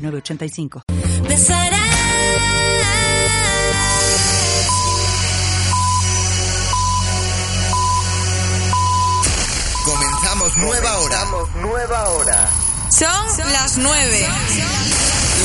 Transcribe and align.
906985. 0.00 0.82
Comenzamos 9.84 10.56
nueva 10.58 10.98
hora. 10.98 11.24
nueva 11.62 12.08
hora. 12.10 12.48
Son 12.90 13.52
las 13.52 13.76
nueve. 13.78 14.26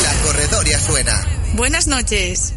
La 0.04 0.14
corredoria 0.24 0.80
suena. 0.80 1.26
Buenas 1.56 1.88
noches. 1.88 2.54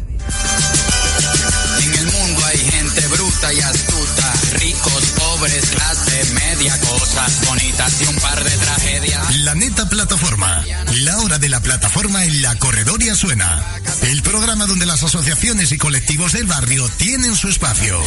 Hay 2.49 2.57
gente 2.57 3.07
bruta 3.09 3.53
y 3.53 3.59
astuta, 3.59 4.33
ricos, 4.53 5.03
pobres, 5.15 5.69
clase 5.69 6.33
media, 6.33 6.75
cosas 6.79 7.45
bonitas 7.45 8.01
y 8.01 8.05
un 8.05 8.15
par 8.15 8.43
de 8.43 8.49
tragedias. 8.49 9.35
La 9.41 9.53
neta 9.53 9.87
plataforma. 9.87 10.65
La 11.03 11.19
hora 11.19 11.37
de 11.37 11.47
la 11.47 11.59
plataforma 11.59 12.25
en 12.25 12.41
la 12.41 12.55
corredoria 12.55 13.13
suena. 13.13 13.63
El 14.01 14.23
programa 14.23 14.65
donde 14.65 14.87
las 14.87 15.03
asociaciones 15.03 15.71
y 15.73 15.77
colectivos 15.77 16.31
del 16.31 16.47
barrio 16.47 16.89
tienen 16.97 17.35
su 17.35 17.49
espacio. 17.49 18.01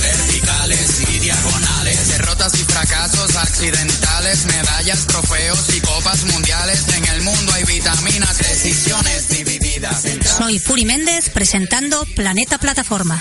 Verticales 0.00 1.00
y 1.00 1.18
diagonales, 1.18 2.08
derrotas 2.10 2.54
y 2.54 2.64
fracasos 2.64 3.34
accidentales, 3.34 4.46
medallas, 4.46 5.04
trofeos 5.08 5.64
y 5.76 5.80
copas 5.80 6.24
mundiales. 6.26 6.86
En 6.96 7.04
el 7.06 7.22
mundo 7.22 7.52
hay 7.54 7.64
vitaminas, 7.64 8.38
decisiones 8.38 9.28
divididas. 9.28 9.57
Soy 10.24 10.58
Puri 10.60 10.84
Méndez 10.84 11.30
presentando 11.30 12.04
Planeta 12.16 12.58
Plataforma. 12.58 13.20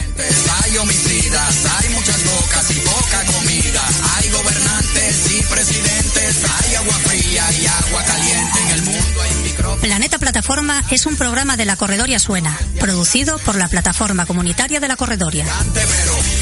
Hay 0.64 0.78
homicidas, 0.78 1.66
hay 1.80 1.89
muchas 1.89 2.23
bocas 2.23 2.72
y 2.72 2.80
poca 2.80 3.23
comida. 3.26 3.81
Hay 4.16 4.30
gobernantes 4.30 5.31
y 5.31 5.44
presidentes, 5.44 6.45
hay 6.59 6.76
agua 6.76 6.94
fría 7.06 7.44
y 7.52 7.66
agua 7.66 8.04
caliente. 8.04 8.59
En 8.59 8.70
el 8.70 8.81
mundo 8.84 9.22
hay 9.22 9.36
micrófonos. 9.44 9.80
Planeta 9.80 10.20
Plataforma 10.20 10.84
es 10.89 11.06
un 11.06 11.16
programa 11.16 11.58
de 11.58 11.66
la 11.66 11.76
Corredoria 11.76 12.20
Suena, 12.20 12.58
producido 12.80 13.38
por 13.39 13.56
la 13.56 13.67
Plataforma 13.67 14.26
Comunitaria 14.26 14.80
de 14.80 14.88
la 14.88 14.95
Corredoria. 14.95 15.45
Pero, 15.73 15.86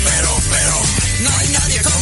pero, 0.03 0.29
pero, 0.51 0.81
no 1.23 1.37
hay 1.37 1.47
nadie 1.49 1.81
como 1.81 1.94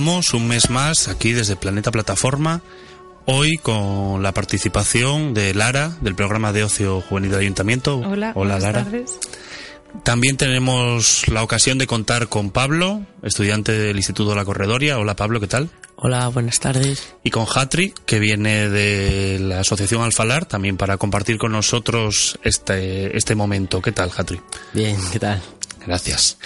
Estamos 0.00 0.32
un 0.32 0.48
mes 0.48 0.70
más 0.70 1.08
aquí 1.08 1.34
desde 1.34 1.56
Planeta 1.56 1.90
Plataforma, 1.90 2.62
hoy 3.26 3.58
con 3.58 4.22
la 4.22 4.32
participación 4.32 5.34
de 5.34 5.52
Lara 5.52 5.94
del 6.00 6.14
programa 6.14 6.54
de 6.54 6.64
ocio 6.64 7.02
juvenil 7.02 7.32
del 7.32 7.40
Ayuntamiento. 7.40 7.98
Hola, 7.98 8.08
Hola 8.08 8.32
buenas 8.32 8.62
Lara. 8.62 8.84
tardes. 8.84 9.18
También 10.02 10.38
tenemos 10.38 11.28
la 11.28 11.42
ocasión 11.42 11.76
de 11.76 11.86
contar 11.86 12.28
con 12.28 12.48
Pablo, 12.50 13.02
estudiante 13.22 13.72
del 13.72 13.98
Instituto 13.98 14.30
de 14.30 14.36
la 14.36 14.46
Corredoria. 14.46 14.98
Hola 14.98 15.16
Pablo, 15.16 15.38
¿qué 15.38 15.48
tal? 15.48 15.68
Hola, 15.96 16.28
buenas 16.28 16.60
tardes. 16.60 17.12
Y 17.22 17.28
con 17.28 17.44
Hatri, 17.54 17.92
que 18.06 18.18
viene 18.18 18.70
de 18.70 19.38
la 19.38 19.60
Asociación 19.60 20.00
Alfalar, 20.00 20.46
también 20.46 20.78
para 20.78 20.96
compartir 20.96 21.36
con 21.36 21.52
nosotros 21.52 22.38
este, 22.42 23.14
este 23.18 23.34
momento. 23.34 23.82
¿Qué 23.82 23.92
tal, 23.92 24.10
Hatri? 24.16 24.40
Bien, 24.72 24.96
¿qué 25.12 25.18
tal? 25.18 25.42
Gracias. 25.86 26.38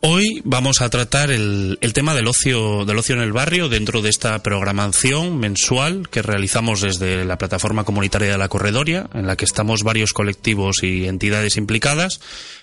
Hoy 0.00 0.42
vamos 0.44 0.80
a 0.80 0.90
tratar 0.90 1.32
el, 1.32 1.76
tema 1.92 2.14
del 2.14 2.28
ocio, 2.28 2.84
del 2.84 2.98
ocio 2.98 3.16
en 3.16 3.20
el 3.20 3.32
barrio 3.32 3.68
dentro 3.68 4.00
de 4.00 4.10
esta 4.10 4.40
programación 4.44 5.38
mensual 5.38 6.08
que 6.08 6.22
realizamos 6.22 6.82
desde 6.82 7.24
la 7.24 7.36
plataforma 7.36 7.82
comunitaria 7.82 8.30
de 8.30 8.38
la 8.38 8.48
Corredoria, 8.48 9.10
en 9.12 9.26
la 9.26 9.36
que 9.36 9.44
estamos 9.44 9.82
varios 9.82 10.12
colectivos 10.12 10.84
y 10.84 11.08
entidades 11.08 11.56
implicadas 11.56 12.20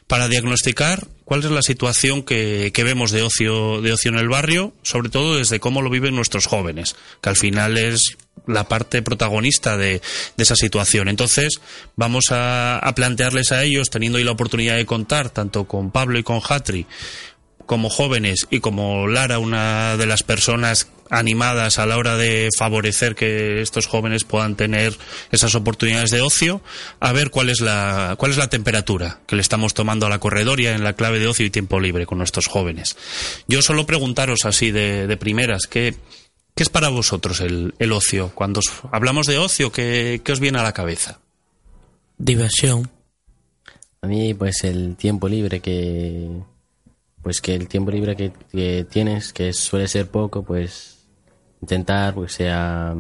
para 0.07 0.29
diagnosticar 0.29 1.09
cuál 1.25 1.41
es 1.44 1.51
la 1.51 1.62
situación 1.62 2.23
que, 2.23 2.72
que 2.73 2.84
vemos 2.85 3.12
de 3.12 3.23
ocio, 3.23 3.81
de 3.81 3.91
ocio 3.91 4.12
en 4.12 4.17
el 4.17 4.29
barrio, 4.29 4.73
sobre 4.81 5.09
todo 5.09 5.35
desde 5.35 5.59
cómo 5.59 5.81
lo 5.81 5.90
viven 5.90 6.16
nuestros 6.16 6.46
jóvenes, 6.46 6.96
que 7.22 7.29
al 7.29 7.35
final 7.35 7.78
es 7.78 8.17
la 8.47 8.68
parte 8.68 9.01
protagonista 9.01 9.78
de, 9.78 10.01
esa 10.38 10.56
situación. 10.56 11.07
Entonces, 11.07 11.59
vamos 11.96 12.25
a, 12.31 12.81
plantearles 12.96 13.51
a 13.51 13.63
ellos, 13.63 13.90
teniendo 13.90 14.18
hoy 14.18 14.23
la 14.23 14.31
oportunidad 14.31 14.75
de 14.75 14.85
contar, 14.85 15.29
tanto 15.29 15.66
con 15.66 15.91
Pablo 15.91 16.19
y 16.19 16.23
con 16.23 16.41
Hatri, 16.47 16.85
como 17.66 17.90
jóvenes 17.90 18.47
y 18.51 18.59
como 18.59 19.07
Lara, 19.07 19.40
una 19.40 19.97
de 19.97 20.06
las 20.06 20.23
personas 20.23 20.87
animadas 21.09 21.78
a 21.78 21.85
la 21.85 21.97
hora 21.97 22.17
de 22.17 22.49
favorecer 22.58 23.16
que 23.16 23.61
estos 23.61 23.85
jóvenes 23.85 24.23
puedan 24.23 24.55
tener 24.55 24.97
esas 25.31 25.53
oportunidades 25.53 26.09
de 26.09 26.22
ocio, 26.22 26.61
a 26.99 27.11
ver 27.11 27.29
cuál 27.29 27.49
es 27.49 27.61
la, 27.61 28.16
cuál 28.17 28.31
es 28.31 28.38
la 28.38 28.49
temperatura 28.49 29.20
que 29.28 29.35
le 29.35 29.41
estamos 29.41 29.73
tomando 29.73 30.08
a 30.08 30.09
la 30.09 30.20
corredoria 30.20 30.73
en 30.73 30.84
la 30.84 30.93
clave 30.93 31.20
de 31.20 31.28
ocio 31.28 31.46
y 31.46 31.52
tiempo 31.52 31.79
libre 31.79 32.05
con 32.05 32.17
nuestros 32.17 32.47
jóvenes. 32.47 32.97
Yo 33.47 33.61
solo 33.61 33.85
preguntaros 33.85 34.46
así 34.46 34.72
de, 34.72 35.05
de 35.05 35.17
primeras, 35.17 35.67
¿qué, 35.67 35.96
¿qué 36.55 36.63
es 36.63 36.69
para 36.69 36.90
vosotros 36.90 37.41
el, 37.41 37.75
el 37.79 37.91
ocio? 37.91 38.31
Cuando 38.34 38.59
os 38.59 38.72
hablamos 38.91 39.28
de 39.28 39.37
ocio, 39.37 39.72
¿qué, 39.72 40.22
¿qué 40.23 40.31
os 40.31 40.40
viene 40.40 40.59
a 40.59 40.63
la 40.63 40.72
cabeza? 40.73 41.19
Diversión. 42.17 42.90
A 44.02 44.07
mí, 44.07 44.34
pues 44.34 44.63
el 44.63 44.96
tiempo 44.96 45.28
libre 45.28 45.59
que. 45.59 46.29
Pues 47.22 47.41
que 47.41 47.55
el 47.55 47.67
tiempo 47.67 47.90
libre 47.91 48.16
que, 48.16 48.31
que 48.52 48.85
tienes, 48.90 49.34
que 49.34 49.52
suele 49.52 49.87
ser 49.87 50.07
poco, 50.09 50.43
pues 50.43 51.05
intentar, 51.61 52.13
pues 52.13 52.34
sea. 52.34 52.96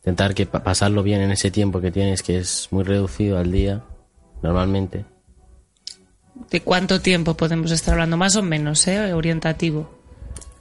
Intentar 0.00 0.34
que 0.34 0.44
pa- 0.44 0.62
pasarlo 0.62 1.02
bien 1.02 1.22
en 1.22 1.30
ese 1.30 1.50
tiempo 1.50 1.80
que 1.80 1.90
tienes, 1.90 2.22
que 2.22 2.36
es 2.38 2.68
muy 2.70 2.84
reducido 2.84 3.38
al 3.38 3.50
día, 3.50 3.82
normalmente. 4.42 5.06
¿De 6.50 6.60
cuánto 6.60 7.00
tiempo 7.00 7.34
podemos 7.34 7.70
estar 7.70 7.94
hablando? 7.94 8.18
Más 8.18 8.36
o 8.36 8.42
menos, 8.42 8.86
¿eh? 8.86 9.14
Orientativo. 9.14 9.88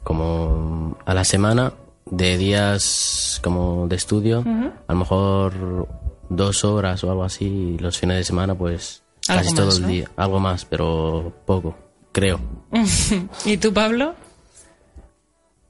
como 0.04 0.98
a 1.06 1.14
la 1.14 1.24
semana 1.26 1.74
de 2.06 2.38
días 2.38 3.40
como 3.44 3.88
de 3.88 3.96
estudio, 3.96 4.44
a 4.88 4.94
lo 4.94 5.00
mejor 5.00 5.88
dos 6.30 6.64
horas 6.66 7.04
o 7.04 7.10
algo 7.12 7.24
así, 7.24 7.46
y 7.46 7.78
los 7.78 7.98
fines 8.00 8.18
de 8.18 8.24
semana 8.24 8.56
pues 8.56 9.04
Algo 9.28 9.44
casi 9.44 9.56
todo 9.56 9.66
más, 9.68 9.76
el 9.78 9.82
¿no? 9.84 9.88
día, 9.88 10.12
algo 10.16 10.40
más, 10.40 10.66
pero 10.66 11.34
poco, 11.46 11.76
creo. 12.12 12.40
¿Y 13.46 13.58
tú, 13.58 13.74
Pablo? 13.74 14.14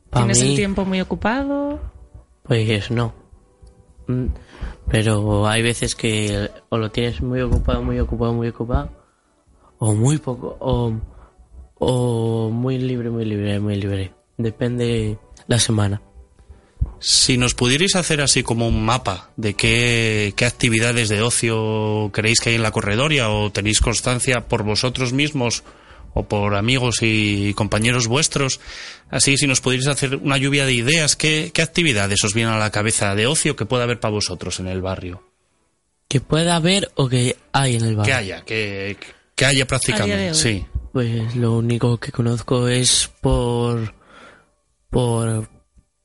Pa' 0.10 0.20
¿Tienes 0.20 0.42
el 0.42 0.56
tiempo 0.56 0.86
muy 0.86 1.02
ocupado? 1.02 1.80
Pues 2.44 2.92
no. 2.92 3.14
Mm, 4.08 4.26
Pero 4.90 5.48
hay 5.48 5.64
veces 5.64 5.96
que 5.96 6.50
o 6.70 6.78
lo 6.78 6.92
tienes 6.92 7.22
muy 7.22 7.42
ocupado, 7.42 7.82
muy 7.84 8.00
ocupado, 8.00 8.34
muy 8.34 8.50
ocupado, 8.50 8.90
o 9.80 9.94
muy 9.94 10.18
poco, 10.18 10.56
o, 10.60 10.92
o 11.80 12.50
muy 12.50 12.78
libre, 12.78 13.10
muy 13.10 13.26
libre, 13.26 13.60
muy 13.60 13.76
libre. 13.76 14.14
Depende 14.38 15.18
la 15.48 15.58
semana. 15.58 16.02
Si 17.06 17.38
nos 17.38 17.54
pudierais 17.54 17.98
hacer 17.98 18.22
así 18.22 18.44
como 18.44 18.66
un 18.66 18.86
mapa 18.86 19.30
de 19.36 19.56
qué, 19.56 20.34
qué 20.38 20.46
actividades 20.46 21.10
de 21.10 21.22
ocio 21.22 22.10
creéis 22.14 22.40
que 22.40 22.52
hay 22.52 22.56
en 22.56 22.64
la 22.64 22.72
corredoria 22.72 23.30
o 23.30 23.52
tenéis 23.52 23.82
constancia 23.82 24.48
por 24.48 24.64
vosotros 24.64 25.12
mismos 25.12 25.66
o 26.14 26.24
por 26.24 26.56
amigos 26.56 27.00
y 27.02 27.54
compañeros 27.56 28.08
vuestros, 28.08 28.62
así 29.10 29.36
si 29.36 29.48
nos 29.48 29.60
pudierais 29.60 29.90
hacer 29.90 30.16
una 30.16 30.38
lluvia 30.38 30.66
de 30.66 30.72
ideas, 30.72 31.18
¿qué, 31.18 31.52
qué 31.54 31.62
actividades 31.62 32.24
os 32.24 32.34
vienen 32.34 32.54
a 32.54 32.58
la 32.58 32.72
cabeza 32.72 33.14
de 33.16 33.28
ocio 33.28 33.58
que 33.58 33.66
pueda 33.66 33.84
haber 33.84 34.00
para 34.00 34.14
vosotros 34.14 34.62
en 34.62 34.68
el 34.70 34.82
barrio? 34.82 35.28
Que 36.08 36.22
pueda 36.22 36.56
haber 36.56 36.90
o 36.96 37.10
que 37.10 37.36
hay 37.52 37.76
en 37.76 37.84
el 37.84 37.98
barrio. 37.98 38.14
Que 38.14 38.18
haya, 38.18 38.46
que, 38.46 38.98
que 39.36 39.46
haya 39.46 39.68
prácticamente, 39.68 40.36
sí. 40.36 40.66
Pues 40.94 41.36
lo 41.36 41.58
único 41.58 41.98
que 41.98 42.14
conozco 42.14 42.70
es 42.70 43.12
por 43.20 43.94
por 44.90 45.50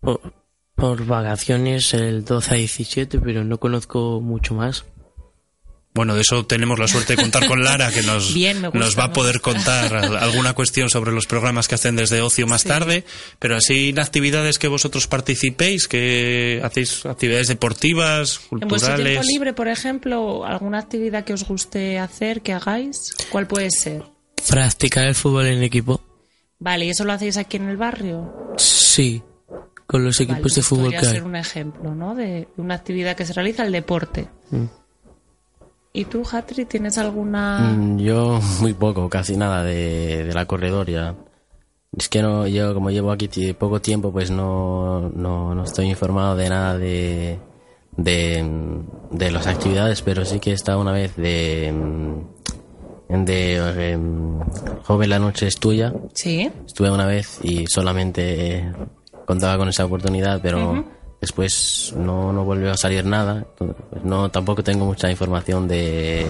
por, 0.00 0.37
por 0.78 1.04
vacaciones 1.04 1.92
el 1.92 2.24
12 2.24 2.54
a 2.54 2.56
17, 2.56 3.18
pero 3.18 3.42
no 3.44 3.58
conozco 3.58 4.20
mucho 4.20 4.54
más. 4.54 4.84
Bueno, 5.94 6.14
de 6.14 6.20
eso 6.20 6.46
tenemos 6.46 6.78
la 6.78 6.86
suerte 6.86 7.16
de 7.16 7.22
contar 7.22 7.48
con 7.48 7.64
Lara, 7.64 7.90
que 7.90 8.02
nos, 8.02 8.32
Bien, 8.34 8.60
me 8.60 8.68
gusta, 8.68 8.78
nos 8.78 8.96
va 8.96 9.04
a 9.04 9.12
poder 9.12 9.40
contar 9.40 9.92
al- 9.96 10.16
alguna 10.16 10.52
cuestión 10.52 10.88
sobre 10.90 11.10
los 11.10 11.26
programas 11.26 11.66
que 11.66 11.74
hacen 11.74 11.96
desde 11.96 12.20
ocio 12.20 12.46
más 12.46 12.62
Sí. 12.62 12.68
tarde, 12.68 13.04
pero 13.40 13.56
así 13.56 13.88
en 13.88 13.98
actividades 13.98 14.60
que 14.60 14.68
vosotros 14.68 15.08
participéis, 15.08 15.88
que 15.88 16.60
hacéis 16.62 17.04
actividades 17.04 17.48
deportivas, 17.48 18.40
En 18.52 18.60
vuestro 18.60 18.68
tiempo 18.68 18.68
culturales. 18.76 19.26
libre, 19.26 19.52
por 19.54 19.66
ejemplo, 19.66 20.44
alguna 20.44 20.78
actividad 20.78 21.24
que 21.24 21.32
os 21.32 21.42
guste 21.48 21.98
hacer, 21.98 22.42
que 22.42 22.52
hagáis, 22.52 23.14
¿cuál 23.30 23.48
puede 23.48 23.70
ser? 23.72 24.04
Practicar 24.48 25.08
el 25.08 25.16
fútbol 25.16 25.46
en 25.46 25.64
equipo. 25.64 26.00
Vale, 26.60 26.84
¿y 26.86 26.90
eso 26.90 27.04
lo 27.04 27.12
hacéis 27.12 27.36
aquí 27.38 27.56
en 27.56 27.68
el 27.68 27.76
barrio? 27.76 28.32
Sí, 28.56 29.22
con 29.88 30.04
los 30.04 30.18
Vale, 30.18 30.32
equipos 30.32 30.54
de 30.54 30.62
fútbol 30.62 30.90
que 30.90 30.98
hay. 30.98 31.04
ser 31.06 31.24
un 31.24 31.34
ejemplo, 31.34 31.94
¿no? 31.94 32.14
De 32.14 32.46
una 32.58 32.74
actividad 32.74 33.16
que 33.16 33.24
se 33.24 33.32
realiza, 33.32 33.64
el 33.64 33.72
deporte. 33.72 34.28
Mm. 34.50 34.64
¿Y 35.94 36.04
tú, 36.04 36.22
Hatri, 36.30 36.66
tienes 36.66 36.98
alguna...? 36.98 37.58
Mm, 37.74 37.98
Yo 37.98 38.38
muy 38.60 38.74
poco, 38.74 39.08
casi 39.08 39.36
nada 39.36 39.62
de, 39.64 40.24
de 40.24 40.34
la 40.34 40.44
corredoria. 40.44 41.16
Es 41.96 42.10
que 42.10 42.20
no, 42.22 42.46
yo 42.46 42.74
como 42.74 42.90
llevo 42.90 43.10
aquí 43.10 43.28
poco 43.54 43.80
tiempo, 43.80 44.12
pues 44.12 44.30
no, 44.30 45.08
no, 45.08 45.54
no 45.54 45.64
estoy 45.64 45.86
informado 45.86 46.36
de 46.36 46.48
nada 46.50 46.76
de, 46.76 47.38
de, 47.96 48.82
de 49.10 49.30
las 49.30 49.46
actividades, 49.46 50.02
pero 50.02 50.26
sí 50.26 50.38
que 50.38 50.50
he 50.50 50.54
estado 50.54 50.82
una 50.82 50.92
vez 50.92 51.16
de, 51.16 51.72
mm, 51.72 53.24
de 53.24 53.92
em, 53.92 54.38
Joven 54.84 55.08
la 55.08 55.18
noche 55.18 55.46
es 55.46 55.56
tuya. 55.58 55.94
Sí. 56.12 56.50
Estuve 56.66 56.90
una 56.90 57.06
vez 57.06 57.40
y 57.42 57.66
solamente 57.66 58.70
contaba 59.28 59.58
con 59.58 59.68
esa 59.68 59.84
oportunidad, 59.84 60.40
pero 60.42 60.84
después 61.20 61.92
no, 61.96 62.32
no 62.32 62.44
volvió 62.44 62.70
a 62.72 62.76
salir 62.78 63.04
nada. 63.04 63.46
No, 64.02 64.30
tampoco 64.30 64.64
tengo 64.64 64.86
mucha 64.86 65.10
información 65.10 65.68
de, 65.68 66.26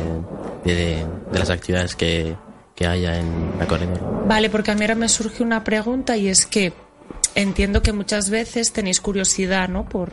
de, 0.64 0.74
de- 0.74 1.06
de 1.32 1.38
las 1.38 1.48
actividades 1.50 1.94
que, 1.94 2.34
que 2.74 2.86
haya 2.88 3.18
en 3.20 3.52
la 3.56 3.66
corredora. 3.66 4.00
Vale, 4.26 4.50
porque 4.50 4.72
a 4.72 4.74
mí 4.74 4.80
ahora 4.82 4.96
me 4.96 5.08
surge 5.08 5.44
una 5.44 5.62
pregunta 5.62 6.16
y 6.16 6.26
es 6.28 6.44
que 6.44 6.72
entiendo 7.36 7.82
que 7.82 7.92
muchas 7.92 8.30
veces 8.30 8.72
tenéis 8.72 9.00
curiosidad, 9.00 9.68
¿no? 9.68 9.88
Por 9.88 10.10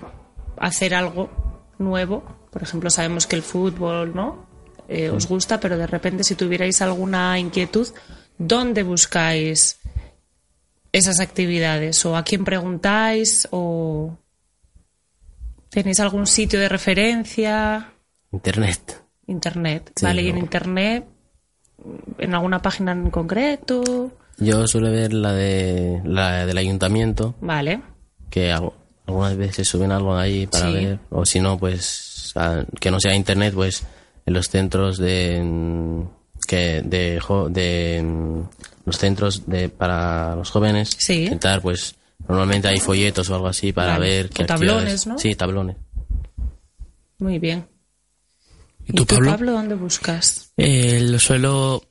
hacer 0.59 0.93
algo 0.93 1.31
nuevo. 1.79 2.23
Por 2.51 2.61
ejemplo, 2.61 2.89
sabemos 2.91 3.25
que 3.25 3.35
el 3.35 3.41
fútbol, 3.41 4.13
¿no? 4.15 4.45
Eh, 4.87 5.09
os 5.09 5.27
gusta, 5.27 5.59
pero 5.59 5.75
de 5.79 5.87
repente 5.87 6.23
si 6.23 6.35
tuvierais 6.35 6.79
alguna 6.83 7.39
inquietud, 7.39 7.87
¿dónde 8.37 8.83
buscáis 8.83 9.79
esas 10.97 11.19
actividades? 11.19 12.05
¿O 12.05 12.15
a 12.15 12.23
quién 12.23 12.43
preguntáis? 12.43 13.47
¿O 13.51 14.17
tenéis 15.69 15.99
algún 15.99 16.25
sitio 16.27 16.59
de 16.59 16.69
referencia? 16.69 17.91
Internet. 18.31 19.01
Internet. 19.27 19.91
Sí, 19.95 20.05
vale, 20.05 20.21
y 20.21 20.29
en. 20.29 20.37
Internet, 20.37 21.05
en 22.17 22.33
alguna 22.33 22.61
página 22.61 22.91
en 22.93 23.09
concreto. 23.09 24.11
Yo 24.37 24.67
suelo 24.67 24.91
ver 24.91 25.13
la 25.13 25.33
de 25.33 26.01
la 26.03 26.45
del 26.45 26.57
ayuntamiento, 26.57 27.35
Vale. 27.41 27.81
que 28.29 28.51
algunas 28.51 29.37
veces 29.37 29.67
suben 29.67 29.91
algo 29.91 30.15
ahí 30.15 30.45
para 30.47 30.67
Sí. 30.67 30.73
ver, 30.73 30.99
o 31.09 31.25
si 31.25 31.39
no, 31.39 31.57
pues 31.57 32.33
que 32.81 32.91
no 32.91 32.99
sea 32.99 33.15
internet, 33.15 33.53
pues 33.53 33.83
en 34.25 34.33
los 34.33 34.49
centros 34.49 34.97
de 34.97 35.37
que 36.45 36.81
de, 36.83 37.19
jo- 37.19 37.49
de 37.49 38.01
mm, 38.03 38.41
los 38.85 38.97
centros 38.97 39.43
de 39.47 39.69
para 39.69 40.35
los 40.35 40.49
jóvenes 40.51 40.95
Sí. 40.97 41.23
intentar 41.23 41.61
pues 41.61 41.95
normalmente 42.27 42.67
hay 42.67 42.79
folletos 42.79 43.29
o 43.29 43.35
algo 43.35 43.47
así 43.47 43.71
para 43.73 43.93
Vale. 43.93 44.07
ver 44.09 44.29
qué 44.29 44.43
O 44.43 44.45
tablones, 44.45 45.05
¿no? 45.07 45.17
sí 45.17 45.35
tablones 45.35 45.75
Muy 47.19 47.39
bien. 47.39 47.65
¿Y 48.87 48.93
tú, 48.93 49.05
Pablo? 49.25 49.53
dónde 49.53 49.75
buscas? 49.75 50.51
Eh, 50.57 50.99
lo 51.01 51.19
suelo 51.19 51.81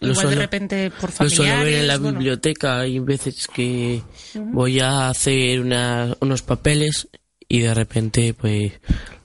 lo 0.00 0.10
Igual 0.10 0.26
de 0.26 0.32
suelo- 0.32 0.40
repente 0.42 0.90
por 0.90 1.10
Lo 1.22 1.30
suelo 1.30 1.64
ver 1.64 1.74
en 1.74 1.86
la 1.86 1.96
bueno. 1.98 2.18
biblioteca. 2.18 2.80
Hay 2.80 2.98
veces 2.98 3.46
que 3.48 4.02
voy 4.34 4.80
a 4.80 5.08
hacer 5.08 5.60
una- 5.60 6.14
unos 6.20 6.42
papeles 6.42 7.08
y 7.48 7.60
de 7.60 7.72
repente 7.72 8.34
pues 8.34 8.72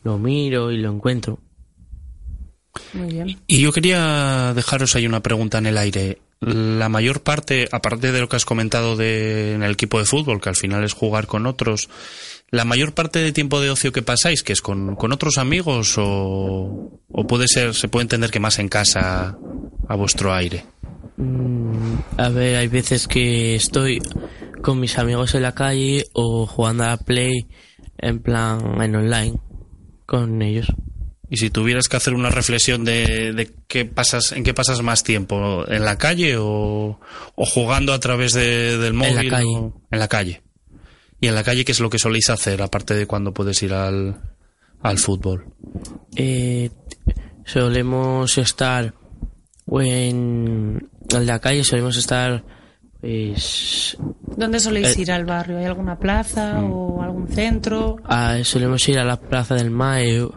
lo 0.04 0.18
miro 0.18 0.72
y 0.72 0.78
lo 0.78 0.92
encuentro. 0.94 1.40
Muy 2.94 3.14
bien. 3.14 3.40
Y 3.48 3.62
yo 3.62 3.72
quería 3.72 4.54
dejaros 4.54 4.96
ahí 4.96 5.06
una 5.06 5.22
pregunta 5.22 5.58
en 5.58 5.66
el 5.66 5.78
aire. 5.78 6.20
La 6.42 6.88
mayor 6.88 7.22
parte, 7.22 7.68
aparte 7.72 8.12
de 8.12 8.22
lo 8.22 8.30
que 8.30 8.38
has 8.38 8.46
comentado 8.46 8.96
de, 8.96 9.54
en 9.56 9.64
el 9.64 9.72
equipo 9.72 10.00
de 10.00 10.06
fútbol, 10.06 10.40
que 10.40 10.50
al 10.50 10.56
final 10.56 10.84
es 10.84 10.94
jugar 10.94 11.28
con 11.28 11.46
otros, 11.46 11.90
la 12.50 12.64
mayor 12.66 12.94
parte 12.94 13.20
de 13.20 13.34
tiempo 13.34 13.60
de 13.60 13.70
ocio 13.70 13.92
que 13.92 14.02
pasáis, 14.02 14.42
que 14.42 14.54
es 14.54 14.62
con, 14.62 14.96
con 14.96 15.12
otros 15.12 15.38
amigos 15.38 15.96
o, 15.98 17.02
o 17.12 17.28
puede 17.28 17.48
ser, 17.48 17.76
se 17.76 17.90
puede 17.90 18.04
entender 18.04 18.32
que 18.32 18.40
más 18.40 18.58
en 18.60 18.70
casa 18.70 19.38
a 19.88 19.96
vuestro 19.96 20.34
aire. 20.34 20.66
Mm, 21.18 21.96
a 22.18 22.30
ver, 22.30 22.56
hay 22.56 22.68
veces 22.70 23.08
que 23.08 23.56
estoy 23.56 24.02
con 24.62 24.80
mis 24.80 24.98
amigos 24.98 25.36
en 25.36 25.42
la 25.42 25.54
calle 25.54 26.06
o 26.14 26.46
jugando 26.46 26.84
a 26.86 26.88
la 26.88 26.98
Play 26.98 27.48
en 27.98 28.20
plan 28.20 28.82
en 28.82 28.96
online 28.96 29.40
con 30.06 30.42
ellos. 30.42 30.74
Y 31.30 31.38
si 31.38 31.50
tuvieras 31.52 31.88
que 31.88 31.98
hacer 31.98 32.14
una 32.16 32.30
reflexión 32.32 32.84
de, 32.86 33.34
de 33.34 33.52
qué 33.68 33.86
pasas, 33.86 34.32
en 34.32 34.44
qué 34.44 34.54
pasas 34.54 34.82
más 34.82 35.04
tiempo, 35.04 35.64
en 35.68 35.86
la 35.86 35.98
calle 35.98 36.38
o, 36.38 37.00
o 37.36 37.46
jugando 37.46 37.94
a 37.94 38.00
través 38.00 38.34
de- 38.34 38.78
del 38.78 38.94
móvil. 38.94 39.16
la 39.16 39.38
calle. 39.38 39.46
o- 39.56 39.82
en 39.92 40.00
la 40.00 40.08
calle. 40.08 40.42
Y 41.22 41.28
en 41.28 41.36
la 41.36 41.44
calle, 41.44 41.66
¿qué 41.66 41.72
es 41.74 41.80
lo 41.82 41.90
que 41.90 42.00
soléis 42.00 42.30
hacer, 42.30 42.62
aparte 42.62 42.96
de 42.96 43.06
cuando 43.06 43.34
puedes 43.34 43.62
ir 43.62 43.74
al, 43.74 44.20
al 44.82 44.98
fútbol? 44.98 45.46
Eh, 46.16 46.70
solemos 47.46 48.38
estar 48.38 48.94
en, 49.82 50.90
en 51.12 51.26
la 51.26 51.40
calle, 51.40 51.64
solemos 51.64 51.98
estar 51.98 52.44
pues 53.02 53.96
¿Dónde 54.36 54.60
soléis 54.60 54.98
Eh, 54.98 55.02
ir 55.04 55.12
al 55.12 55.24
barrio? 55.26 55.58
¿Hay 55.58 55.66
alguna 55.66 55.98
plaza 55.98 56.56
Mm. 56.60 56.72
o 56.74 57.02
algún 57.04 57.28
centro? 57.28 57.98
a- 58.04 58.44
solemos 58.44 58.88
ir 58.90 59.00
a 59.00 59.04
la 59.06 59.18
plaza 59.20 59.56
del 59.56 59.70
Mae 59.72 60.28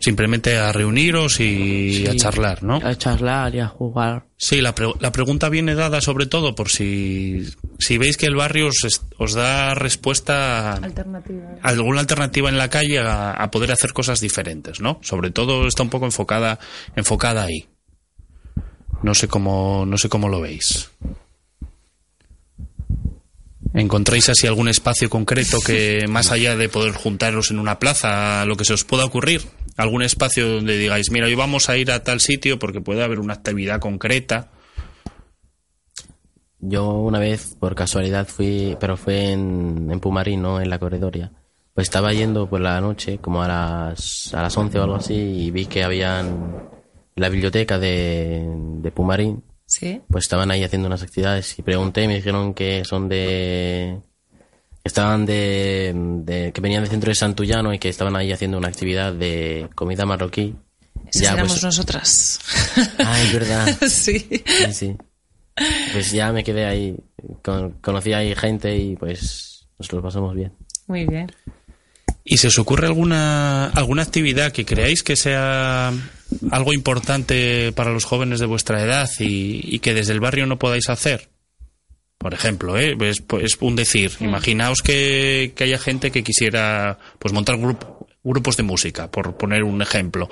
Simplemente 0.00 0.56
a 0.56 0.72
reuniros 0.72 1.40
y 1.40 2.04
Sí. 2.04 2.06
a 2.06 2.14
charlar, 2.16 2.62
¿no? 2.62 2.76
a 2.76 2.94
charlar 2.96 3.54
y 3.54 3.60
a 3.60 3.66
jugar. 3.68 4.26
Sí, 4.36 4.60
la, 4.60 4.74
pre- 4.74 4.92
la 5.00 5.10
pregunta 5.10 5.48
viene 5.48 5.74
dada 5.74 6.00
sobre 6.00 6.26
todo 6.26 6.54
por 6.54 6.68
si, 6.70 7.44
si 7.80 7.98
veis 7.98 8.16
que 8.16 8.26
el 8.26 8.36
barrio 8.36 8.68
os, 8.68 8.84
es- 8.84 9.02
os 9.18 9.34
da 9.34 9.74
respuesta 9.74 10.74
Alternativa. 10.74 11.56
alguna 11.62 12.00
alternativa 12.00 12.48
en 12.48 12.58
la 12.58 12.70
calle 12.70 13.00
a, 13.00 13.32
a 13.32 13.50
poder 13.50 13.72
hacer 13.72 13.92
cosas 13.92 14.20
diferentes, 14.20 14.80
¿no? 14.80 15.00
Sobre 15.02 15.30
todo 15.32 15.66
está 15.66 15.82
un 15.82 15.90
poco 15.90 16.04
enfocada 16.06 16.60
enfocada 16.94 17.42
ahí. 17.42 17.66
No 19.02 19.14
sé 19.14 19.26
cómo 19.28 19.84
no 19.86 19.98
sé 19.98 20.08
cómo 20.08 20.28
lo 20.28 20.40
veis. 20.40 20.90
¿Encontráis 23.74 24.28
así 24.28 24.46
algún 24.46 24.68
espacio 24.68 25.10
concreto 25.10 25.58
que 25.60 26.06
más 26.08 26.30
allá 26.32 26.56
de 26.56 26.68
poder 26.68 26.92
juntaros 26.94 27.50
en 27.50 27.58
una 27.58 27.78
plaza, 27.78 28.44
lo 28.46 28.56
que 28.56 28.64
se 28.64 28.72
os 28.72 28.84
pueda 28.84 29.04
ocurrir, 29.04 29.42
algún 29.78 30.02
espacio 30.02 30.46
donde 30.46 30.76
digáis, 30.76 31.10
mira, 31.10 31.26
hoy 31.26 31.34
vamos 31.34 31.70
a 31.70 31.76
ir 31.78 31.90
a 31.90 32.04
tal 32.04 32.20
sitio 32.20 32.58
porque 32.58 32.82
puede 32.82 33.02
haber 33.02 33.18
una 33.18 33.32
actividad 33.34 33.80
concreta? 33.80 34.50
yo 36.60 36.92
una 36.92 37.18
vez, 37.18 37.56
por 37.58 37.74
casualidad, 37.74 38.26
fui, 38.26 38.76
pero 38.80 38.96
fue 38.96 39.32
en, 39.32 39.88
en 39.90 40.00
Pumarín, 40.00 40.42
no 40.42 40.60
en 40.60 40.70
la 40.70 40.78
corredoria. 40.78 41.32
Pues 41.74 41.86
estaba 41.86 42.12
yendo 42.12 42.48
por 42.48 42.60
la 42.60 42.80
noche, 42.80 43.18
como 43.18 43.42
a 43.42 43.48
las, 43.48 44.34
a 44.34 44.42
las 44.42 44.56
11 44.56 44.78
o 44.78 44.82
algo 44.82 44.96
así, 44.96 45.14
y 45.14 45.50
vi 45.50 45.66
que 45.66 45.84
habían 45.84 46.68
la 47.14 47.28
biblioteca 47.28 47.78
de, 47.78 48.44
de 48.80 48.90
Pumarín. 48.90 49.44
Sí. 49.66 50.00
Pues 50.08 50.24
estaban 50.24 50.50
ahí 50.50 50.64
haciendo 50.64 50.88
unas 50.88 51.02
actividades 51.02 51.58
y 51.58 51.62
pregunté 51.62 52.02
y 52.02 52.08
me 52.08 52.16
dijeron 52.16 52.54
que 52.54 52.84
son 52.84 53.08
de... 53.08 54.00
Estaban 54.88 55.26
de, 55.26 55.92
de- 56.24 56.50
que 56.52 56.60
venían 56.62 56.82
del 56.82 56.90
centro 56.90 57.10
de 57.10 57.14
Santullano 57.14 57.74
y 57.74 57.78
que 57.78 57.90
estaban 57.90 58.16
ahí 58.16 58.32
haciendo 58.32 58.56
una 58.56 58.68
actividad 58.68 59.12
de 59.12 59.68
comida 59.74 60.06
marroquí. 60.06 60.54
Esas 61.06 61.22
Ya, 61.22 61.32
éramos 61.34 61.52
pues- 61.52 61.64
nosotras. 61.64 62.40
Ah, 62.98 63.22
es 63.22 63.32
verdad. 63.34 63.78
sí. 63.88 64.18
Sí, 64.46 64.72
sí. 64.72 64.96
Pues 65.92 66.10
ya 66.12 66.32
me 66.32 66.42
quedé 66.42 66.64
ahí. 66.64 66.96
Con- 67.42 67.72
conocí 67.82 68.14
ahí 68.14 68.34
gente 68.34 68.74
y 68.76 68.96
pues 68.96 69.66
nos 69.78 69.92
lo 69.92 70.00
pasamos 70.02 70.34
bien. 70.34 70.52
Muy 70.86 71.04
bien. 71.04 71.30
¿Y 72.24 72.38
se 72.38 72.48
os 72.48 72.58
ocurre 72.58 72.86
alguna, 72.86 73.66
alguna 73.68 74.02
actividad 74.02 74.52
que 74.52 74.64
creáis 74.64 75.02
que 75.02 75.16
sea 75.16 75.92
algo 76.50 76.72
importante 76.72 77.72
para 77.72 77.90
los 77.92 78.04
jóvenes 78.04 78.40
de 78.40 78.46
vuestra 78.46 78.82
edad 78.82 79.08
y, 79.18 79.60
y 79.64 79.78
que 79.80 79.92
desde 79.94 80.12
el 80.14 80.20
barrio 80.20 80.46
no 80.46 80.58
podáis 80.58 80.88
hacer? 80.88 81.28
Por 82.18 82.34
ejemplo, 82.34 82.76
¿eh? 82.76 82.96
es, 83.00 83.22
es 83.40 83.56
un 83.60 83.76
decir. 83.76 84.10
Imaginaos 84.20 84.82
que, 84.82 85.52
que 85.54 85.64
haya 85.64 85.78
gente 85.78 86.10
que 86.10 86.24
quisiera 86.24 86.98
pues 87.18 87.32
montar 87.32 87.56
grupo- 87.58 88.06
grupos 88.24 88.56
de 88.56 88.64
música, 88.64 89.10
por 89.10 89.36
poner 89.36 89.62
un 89.62 89.80
ejemplo. 89.82 90.28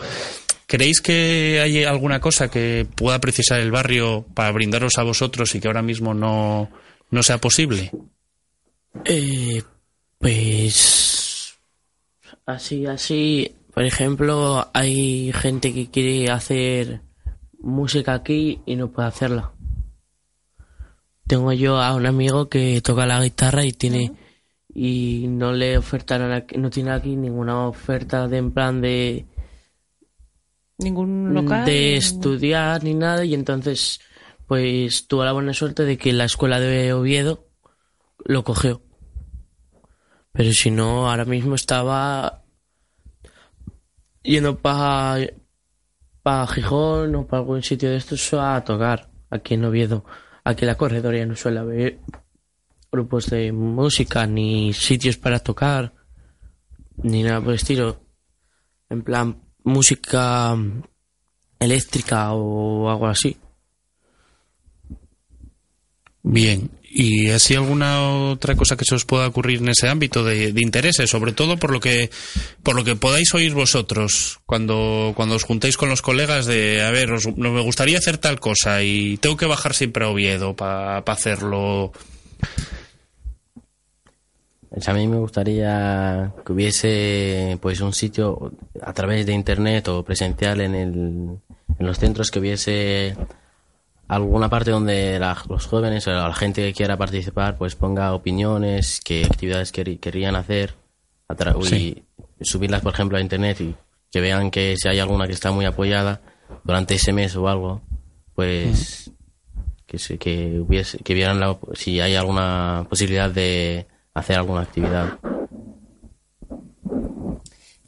¿Creéis 0.67 1.01
que 1.01 1.61
hay 1.63 1.85
alguna 1.85 2.21
cosa 2.21 2.51
que 2.51 2.87
pueda 2.97 3.21
precisar 3.21 3.61
el 3.61 3.71
barrio 3.71 4.27
para 4.35 4.51
brindaros 4.51 4.99
a 4.99 5.05
vosotros 5.05 5.55
y 5.55 5.61
que 5.61 5.69
ahora 5.69 5.83
mismo 5.83 6.13
no, 6.13 6.69
no 7.11 7.23
sea 7.23 7.39
posible? 7.39 7.93
Eh, 9.05 9.63
pues 10.19 11.57
así, 12.47 12.85
así. 12.87 13.53
Por 13.73 13.85
ejemplo, 13.85 14.69
hay 14.75 15.33
gente 15.35 15.73
que 15.73 15.89
quiere 15.91 16.31
hacer 16.33 17.03
música 17.61 18.15
aquí 18.15 18.61
y 18.67 18.75
no 18.75 18.91
puede 18.91 19.07
hacerla. 19.09 19.53
Tengo 21.27 21.53
yo 21.53 21.81
a 21.81 21.95
un 21.95 22.07
amigo 22.07 22.49
que 22.49 22.81
toca 22.81 23.07
la 23.07 23.23
guitarra 23.23 23.65
y 23.65 23.73
tiene 23.73 24.13
y 24.73 25.27
no 25.29 25.53
le 25.53 25.79
ofertaron 25.79 26.33
aquí, 26.33 26.59
no 26.59 26.71
tiene 26.71 26.91
aquí 26.91 27.17
ninguna 27.17 27.67
oferta 27.67 28.29
de 28.29 28.37
en 28.37 28.53
plan 28.53 28.81
de 28.81 29.27
Ningún 30.79 31.33
local. 31.33 31.65
de 31.65 31.97
estudiar 31.97 32.85
ni 32.85 32.93
nada 32.93 33.25
y 33.25 33.33
entonces 33.33 34.01
pues 34.47 35.09
tuvo 35.09 35.25
la 35.25 35.33
buena 35.33 35.55
suerte 35.55 35.85
de 35.85 35.97
que 35.97 36.13
la 36.13 36.25
escuela 36.25 36.61
de 36.61 36.93
Oviedo 36.93 37.49
lo 38.25 38.45
cogió. 38.45 38.83
Pero 40.33 40.53
si 40.53 40.71
no, 40.71 41.11
ahora 41.11 41.25
mismo 41.25 41.55
estaba 41.55 42.45
yendo 44.23 44.59
para 44.59 45.27
pa 46.23 46.47
Gijón 46.47 47.15
o 47.15 47.27
para 47.27 47.41
algún 47.41 47.63
sitio 47.63 47.89
de 47.89 47.97
estos 47.97 48.35
a 48.35 48.63
tocar 48.63 49.09
aquí 49.31 49.55
en 49.55 49.65
Oviedo. 49.65 50.05
Aquí 50.47 50.65
la 50.65 50.77
corredoria 50.77 51.27
no 51.27 51.35
suele 51.35 51.59
haber 51.59 51.99
grupos 52.93 53.27
de 53.31 53.51
música 53.51 54.29
ni 54.29 54.73
sitios 54.73 55.17
para 55.17 55.41
tocar 55.41 55.93
ni 56.99 57.25
nada 57.25 57.41
por 57.41 57.49
el 57.49 57.57
estilo. 57.57 58.01
En 58.89 59.03
plan, 59.03 59.43
música 59.65 60.57
eléctrica 61.59 62.33
o 62.33 62.89
algo 62.89 63.09
así. 63.09 63.37
Bien, 66.23 66.71
¿y 66.99 67.29
así 67.31 67.55
alguna 67.55 68.09
otra 68.31 68.55
cosa 68.57 68.77
que 68.77 68.85
se 68.85 68.95
os 68.95 69.05
pueda 69.05 69.27
ocurrir 69.27 69.59
en 69.59 69.69
ese 69.69 69.89
ámbito 69.89 70.25
de, 70.25 70.53
de 70.53 70.61
intereses? 70.63 71.11
Sobre 71.11 71.33
todo 71.33 71.59
por 71.59 71.71
lo 71.71 71.79
que 71.81 72.11
por 72.63 72.75
lo 72.75 72.85
que 72.85 72.97
podáis 72.97 73.35
oír 73.35 73.53
vosotros 73.53 74.41
cuando, 74.47 75.13
cuando 75.15 75.35
os 75.37 75.43
juntéis 75.45 75.77
con 75.77 75.89
los 75.91 76.01
colegas 76.03 76.47
de, 76.47 76.83
a 76.83 76.91
ver, 76.91 77.13
os- 77.13 77.27
no 77.37 77.53
me 77.53 77.61
gustaría 77.61 77.99
hacer 77.99 78.19
tal 78.19 78.41
cosa 78.41 78.83
y 78.83 79.17
tengo 79.19 79.37
que 79.37 79.47
bajar 79.47 79.75
siempre 79.75 80.05
a 80.05 80.09
Oviedo 80.09 80.57
para 80.57 80.99
hacerlo. 80.99 81.93
Pues 84.69 84.89
a 84.89 84.95
mí 84.95 85.07
me 85.07 85.17
gustaría 85.17 86.33
que 86.45 86.53
hubiese 86.53 87.59
pues 87.63 87.81
un 87.81 87.93
sitio 87.95 88.53
a 88.83 88.93
través 88.93 89.25
de 89.25 89.33
internet 89.33 89.89
o 89.89 90.05
presencial 90.05 90.61
en, 90.61 90.75
el, 90.75 90.93
en 91.79 91.87
los 91.87 91.99
centros 91.99 92.31
que 92.31 92.41
hubiese 92.41 93.17
alguna 94.09 94.49
parte 94.49 94.71
donde 94.71 95.19
la- 95.19 95.37
los 95.49 95.67
jóvenes 95.67 96.07
o 96.07 96.13
la 96.13 96.35
gente 96.35 96.63
que 96.63 96.73
quiera 96.73 96.97
participar 96.97 97.57
pues 97.57 97.75
ponga 97.75 98.13
opiniones, 98.15 99.01
qué 99.05 99.25
actividades 99.25 99.73
querrí- 99.73 99.99
querrían 99.99 100.37
hacer 100.37 100.75
Sí. 101.63 102.05
y 102.39 102.45
subirlas 102.45 102.83
por 102.83 102.93
ejemplo 102.95 103.19
a 103.19 103.21
internet 103.21 103.61
y 103.61 103.75
que 104.13 104.21
vean 104.21 104.51
que 104.51 104.77
si 104.77 104.89
hay 104.89 105.01
alguna 105.01 105.27
que 105.27 105.33
está 105.33 105.51
muy 105.51 105.65
apoyada 105.65 106.21
durante 106.63 106.95
ese 106.95 107.13
mes 107.13 107.35
o 107.37 107.49
algo 107.49 107.83
pues 108.35 109.11
que 109.87 109.99
se, 109.99 110.19
que 110.19 110.61
hubiese 110.61 110.99
que 110.99 111.15
vieran 111.15 111.41
la- 111.41 111.59
si 111.75 112.01
hay 112.01 112.15
alguna 112.15 112.87
posibilidad 112.89 113.31
de 113.31 113.87
hacer 114.15 114.37
alguna 114.37 114.61
actividad 114.63 115.19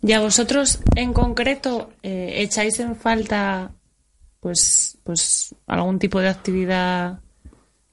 ¿Y 0.01 0.13
a 0.13 0.21
vosotros 0.21 0.81
en 0.95 1.13
concreto 1.13 1.91
eh, 2.03 2.35
echáis 2.39 2.79
en 2.81 2.95
falta 2.97 3.73
pues, 4.49 4.97
pues 5.05 5.55
algún 5.67 5.99
tipo 5.99 6.21
de 6.21 6.29
actividad 6.29 7.21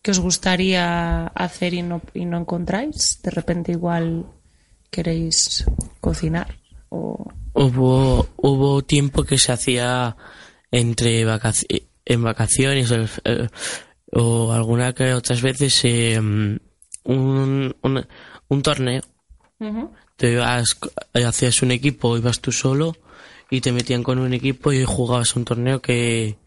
que 0.01 0.11
os 0.11 0.19
gustaría 0.21 1.27
hacer 1.27 1.73
y 1.73 1.81
no, 1.81 2.01
y 2.13 2.23
no 2.25 2.37
encontráis? 2.37 3.19
De 3.21 3.31
repente 3.31 3.73
igual 3.73 4.25
queréis 4.89 5.65
cocinar 5.99 6.55
o... 6.89 7.27
Hubo, 7.53 8.27
hubo 8.37 8.81
tiempo 8.83 9.23
que 9.23 9.37
se 9.37 9.51
hacía 9.51 10.15
entre 10.71 11.21
en 12.05 12.23
vacaciones 12.23 12.91
el- 12.91 13.09
el- 13.25 13.49
o 14.13 14.53
alguna 14.53 14.93
que 14.93 15.13
otras 15.13 15.41
veces 15.41 15.81
eh, 15.83 16.17
un, 16.19 16.61
un, 17.03 18.07
un 18.47 18.61
torneo. 18.61 19.01
Te 20.15 20.31
ibas, 20.31 20.77
hacías 21.13 21.61
un 21.61 21.71
equipo, 21.71 22.17
ibas 22.17 22.39
tú 22.39 22.51
solo 22.53 22.95
y 23.49 23.59
te 23.61 23.71
metían 23.73 24.03
con 24.03 24.19
un 24.19 24.33
equipo 24.33 24.71
y 24.71 24.83
jugabas 24.85 25.35
un 25.35 25.43
torneo 25.45 25.81
que 25.81 26.37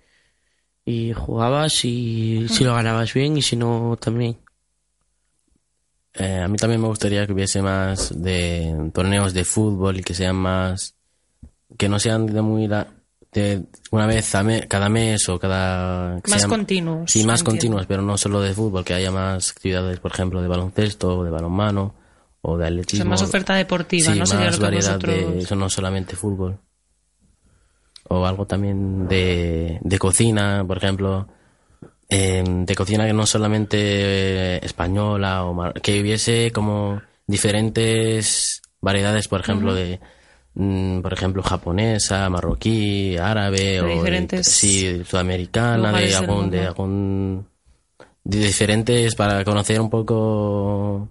y 0.88 1.12
jugabas 1.12 1.84
y 1.84 2.46
si 2.48 2.64
lo 2.64 2.74
ganabas 2.74 3.12
bien 3.12 3.36
y 3.36 3.42
si 3.42 3.56
no 3.56 3.96
también. 4.00 4.36
Eh, 6.14 6.40
a 6.42 6.48
mí 6.48 6.56
también 6.56 6.80
me 6.80 6.88
gustaría 6.88 7.26
que 7.26 7.32
hubiese 7.32 7.62
más 7.62 8.10
de 8.20 8.90
torneos 8.92 9.32
de 9.34 9.44
fútbol 9.44 9.98
y 9.98 10.02
que 10.02 10.14
sean 10.14 10.36
más 10.36 10.94
que 11.76 11.88
no 11.88 11.98
sean 11.98 12.26
de 12.26 12.40
muy 12.42 12.66
la- 12.66 12.88
de 13.30 13.64
una 13.90 14.06
vez 14.06 14.34
a 14.34 14.42
me- 14.42 14.66
cada 14.66 14.88
mes 14.88 15.28
o 15.28 15.38
cada 15.38 16.20
que 16.22 16.30
Más 16.30 16.40
sean- 16.40 16.50
continuos, 16.50 17.10
sí 17.12 17.18
más 17.24 17.40
entiendo. 17.40 17.44
continuos 17.50 17.86
pero 17.86 18.02
no 18.02 18.16
solo 18.16 18.40
de 18.40 18.54
fútbol 18.54 18.84
que 18.84 18.94
haya 18.94 19.10
más 19.10 19.50
actividades 19.50 20.00
por 20.00 20.12
ejemplo 20.12 20.40
de 20.40 20.48
baloncesto 20.48 21.18
o 21.18 21.24
de 21.24 21.30
balonmano 21.30 21.94
o 22.40 22.56
de 22.56 22.64
O 22.64 22.68
atletismo 22.68 23.04
sea, 23.04 23.10
más 23.10 23.22
oferta 23.22 23.54
deportiva, 23.54 24.06
sí, 24.12 24.18
¿no? 24.18 24.24
Más 24.24 24.58
variedad 24.58 24.98
de 24.98 25.14
vosotros- 25.20 25.44
eso 25.44 25.56
no 25.56 25.68
solamente 25.68 26.16
fútbol 26.16 26.58
o 28.08 28.26
algo 28.26 28.46
también 28.46 29.06
de, 29.08 29.78
de 29.82 29.98
cocina 29.98 30.64
por 30.66 30.78
ejemplo 30.78 31.28
eh, 32.08 32.42
de 32.46 32.74
cocina 32.74 33.06
que 33.06 33.12
no 33.12 33.26
solamente 33.26 33.76
eh, 33.80 34.60
española 34.62 35.44
o 35.44 35.52
mar- 35.54 35.74
que 35.82 36.00
hubiese 36.00 36.50
como 36.52 37.00
diferentes 37.26 38.62
variedades 38.80 39.28
por 39.28 39.40
ejemplo 39.40 39.74
de 39.74 40.00
mm, 40.54 41.00
por 41.00 41.12
ejemplo 41.12 41.42
japonesa 41.42 42.28
marroquí 42.30 43.16
árabe 43.18 43.58
De 43.74 43.80
o 43.82 43.86
diferentes 43.88 44.46
sí, 44.48 45.02
sudamericana 45.04 45.92
de 45.92 46.14
algún 46.14 46.50
de 46.50 46.66
algún 46.66 47.46
de 48.24 48.38
diferentes 48.38 49.14
para 49.14 49.44
conocer 49.44 49.80
un 49.80 49.90
poco 49.90 51.08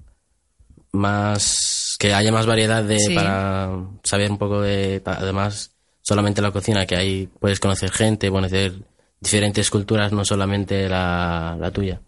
más 0.92 1.96
que 2.00 2.14
haya 2.14 2.32
más 2.32 2.46
variedad 2.46 2.84
de 2.84 3.00
Sí. 3.00 3.14
para 3.16 3.70
saber 4.04 4.32
un 4.32 4.38
poco 4.38 4.62
de 4.62 5.02
además 5.06 5.72
solamente 6.08 6.42
la 6.42 6.52
cocina 6.52 6.86
que 6.86 6.96
ahí 6.96 7.30
puedes 7.40 7.60
conocer 7.60 7.92
gente 7.92 8.30
conocer 8.32 8.74
diferentes 9.20 9.70
culturas 9.70 10.14
no 10.14 10.24
solamente 10.24 10.88
la, 10.88 11.58
la 11.60 11.72
tuya 11.72 12.02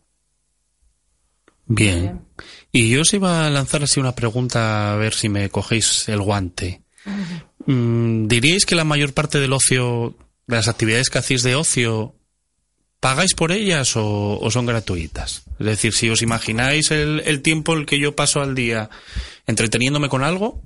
Bien. 1.72 2.26
Y 2.72 2.90
yo 2.90 3.02
os 3.02 3.14
iba 3.14 3.46
a 3.46 3.50
lanzar 3.52 3.84
así 3.84 4.00
una 4.00 4.16
pregunta 4.16 4.92
a 4.92 4.96
ver 4.96 5.14
si 5.14 5.30
me 5.30 5.50
cogéis 5.50 6.10
el 6.10 6.22
guante. 6.22 6.82
Mm, 7.66 8.28
¿Diríais 8.28 8.66
que 8.66 8.74
la 8.74 8.86
mayor 8.86 9.14
parte 9.14 9.40
del 9.40 9.54
ocio, 9.54 10.16
de 10.48 10.56
las 10.56 10.70
actividades 10.70 11.10
que 11.10 11.20
hacéis 11.20 11.44
de 11.44 11.56
ocio, 11.56 12.16
pagáis 13.00 13.36
por 13.36 13.52
ellas 13.52 13.96
o, 13.96 14.40
o 14.40 14.50
son 14.50 14.66
gratuitas? 14.66 15.44
Es 15.60 15.66
decir, 15.66 15.94
si 15.94 16.10
os 16.10 16.24
imagináis 16.24 16.90
el, 16.90 17.22
el 17.26 17.42
tiempo 17.44 17.76
el 17.76 17.86
que 17.86 18.00
yo 18.00 18.16
paso 18.16 18.42
al 18.42 18.56
día 18.56 18.90
entreteniéndome 19.46 20.10
con 20.10 20.24
algo, 20.24 20.64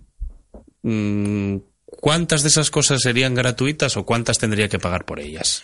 mm, 0.84 1.58
¿cuántas 2.04 2.44
de 2.44 2.50
esas 2.50 2.70
cosas 2.70 3.02
serían 3.02 3.34
gratuitas 3.34 3.96
o 3.96 4.06
cuántas 4.06 4.38
tendría 4.38 4.68
que 4.68 4.78
pagar 4.78 5.06
por 5.06 5.22
ellas? 5.22 5.64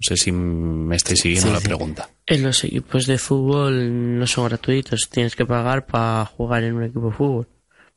sé 0.00 0.16
si 0.16 0.32
me 0.32 0.96
estáis 0.96 1.20
siguiendo 1.20 1.48
Sí, 1.48 1.52
la 1.52 1.60
sí. 1.60 1.66
pregunta. 1.66 2.08
En 2.24 2.42
los 2.42 2.64
equipos 2.64 3.04
de 3.06 3.18
fútbol 3.18 4.18
no 4.18 4.26
son 4.26 4.46
gratuitos, 4.48 5.10
tienes 5.10 5.36
que 5.36 5.44
pagar 5.44 5.84
para 5.84 6.24
jugar 6.24 6.64
en 6.64 6.76
un 6.76 6.84
equipo 6.84 7.10
de 7.10 7.12
fútbol, 7.14 7.48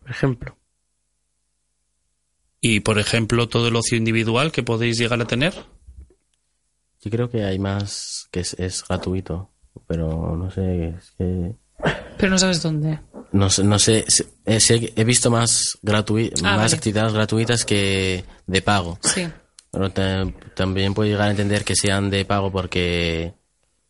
por 0.01 0.11
ejemplo. 0.11 0.57
Y, 2.59 2.81
por 2.81 2.99
ejemplo, 2.99 3.47
todo 3.47 3.69
el 3.69 3.75
ocio 3.77 3.97
individual 3.97 4.51
que 4.51 4.63
podéis 4.63 4.97
llegar 4.99 5.21
a 5.21 5.25
tener. 5.25 5.53
Yo 7.01 7.09
creo 7.11 7.29
que 7.29 7.45
hay 7.45 7.57
más 7.59 8.27
que 8.31 8.41
es, 8.41 8.53
es 8.59 8.83
gratuito, 8.85 9.49
pero 9.87 10.35
no 10.35 10.51
sé, 10.51 10.89
es 10.89 11.11
que... 11.17 11.53
Pero 12.17 12.29
no 12.31 12.37
sabes 12.37 12.61
dónde. 12.61 12.99
No 13.33 13.49
sé, 13.49 13.63
no 13.63 13.77
sé, 13.79 14.05
sé- 14.07 14.27
eh, 14.45 14.93
he 14.95 15.03
visto 15.03 15.29
más, 15.29 15.77
Ah, 15.85 15.91
más 15.91 16.57
vale. 16.57 16.75
actividades 16.75 17.13
gratuitas 17.13 17.65
que 17.65 18.23
de 18.47 18.61
pago. 18.61 18.97
Sí. 19.01 19.27
Pero 19.71 19.89
ta- 19.91 20.25
también 20.55 20.93
puedo 20.93 21.09
llegar 21.09 21.27
a 21.27 21.31
entender 21.31 21.63
que 21.65 21.75
sean 21.75 22.09
de 22.11 22.25
pago 22.25 22.51
porque 22.51 23.33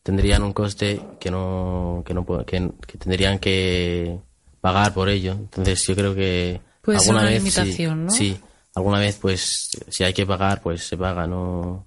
tendrían 0.01 0.43
un 0.43 0.53
coste 0.53 0.99
que 1.19 1.29
no, 1.29 2.03
que 2.05 2.13
no 2.13 2.23
puedo- 2.25 2.45
que, 2.45 2.69
que 2.87 2.97
tendrían 2.97 3.37
que 3.39 4.17
pagar 4.61 4.93
por 4.93 5.09
ello. 5.09 5.33
Entonces 5.33 5.83
yo 5.87 5.93
creo 5.95 6.15
que 6.15 6.61
Puede 6.81 6.99
ser 6.99 7.09
alguna 7.09 7.21
una 7.23 7.29
vez 7.31 7.39
limitación, 7.43 8.05
¿no? 8.05 8.11
sí, 8.11 8.37
alguna 8.75 8.99
vez 8.99 9.17
pues 9.21 9.69
si 9.89 10.03
hay 10.05 10.13
que 10.13 10.25
pagar 10.25 10.61
pues 10.61 10.83
se 10.87 10.95
paga, 10.97 11.27
no. 11.27 11.85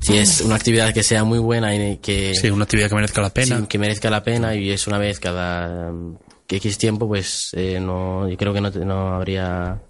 Si 0.00 0.16
es 0.18 0.40
una 0.42 0.56
actividad 0.56 0.92
que 0.92 1.02
sea 1.04 1.22
muy 1.24 1.38
buena 1.38 1.74
y 1.74 1.96
que 1.98 2.34
Sí, 2.34 2.50
una 2.50 2.64
actividad 2.64 2.88
que 2.88 2.94
merezca 2.96 3.22
la 3.22 3.30
pena. 3.30 3.60
Sí, 3.60 3.66
que 3.68 3.78
merezca 3.78 4.10
la 4.10 4.22
pena 4.24 4.54
y 4.56 4.70
es 4.70 4.86
una 4.88 4.98
vez 4.98 5.18
cada 5.20 5.90
X 6.48 6.78
tiempo, 6.78 7.08
pues 7.08 7.50
eh, 7.54 7.80
no, 7.80 8.28
yo 8.28 8.36
creo 8.36 8.52
que 8.52 8.60
no, 8.60 8.70
te- 8.70 8.84
no 8.84 9.14
habría 9.14 9.82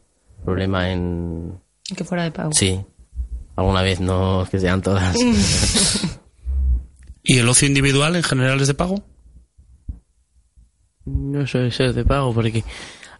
problema 0.44 0.90
en... 0.90 1.58
Que 1.96 2.04
fuera 2.04 2.24
de 2.24 2.30
pago. 2.30 2.50
Sí, 2.52 2.80
alguna 3.56 3.82
vez 3.82 4.00
no 4.00 4.46
que 4.50 4.58
sean 4.58 4.82
todas. 4.82 5.16
¿Y 7.22 7.38
el 7.38 7.48
ocio 7.48 7.66
individual 7.68 8.16
en 8.16 8.22
general 8.22 8.60
es 8.60 8.68
de 8.68 8.74
pago? 8.74 9.04
No 11.04 11.46
suele 11.46 11.70
ser 11.70 11.92
de 11.92 12.04
pago 12.04 12.32
porque, 12.34 12.64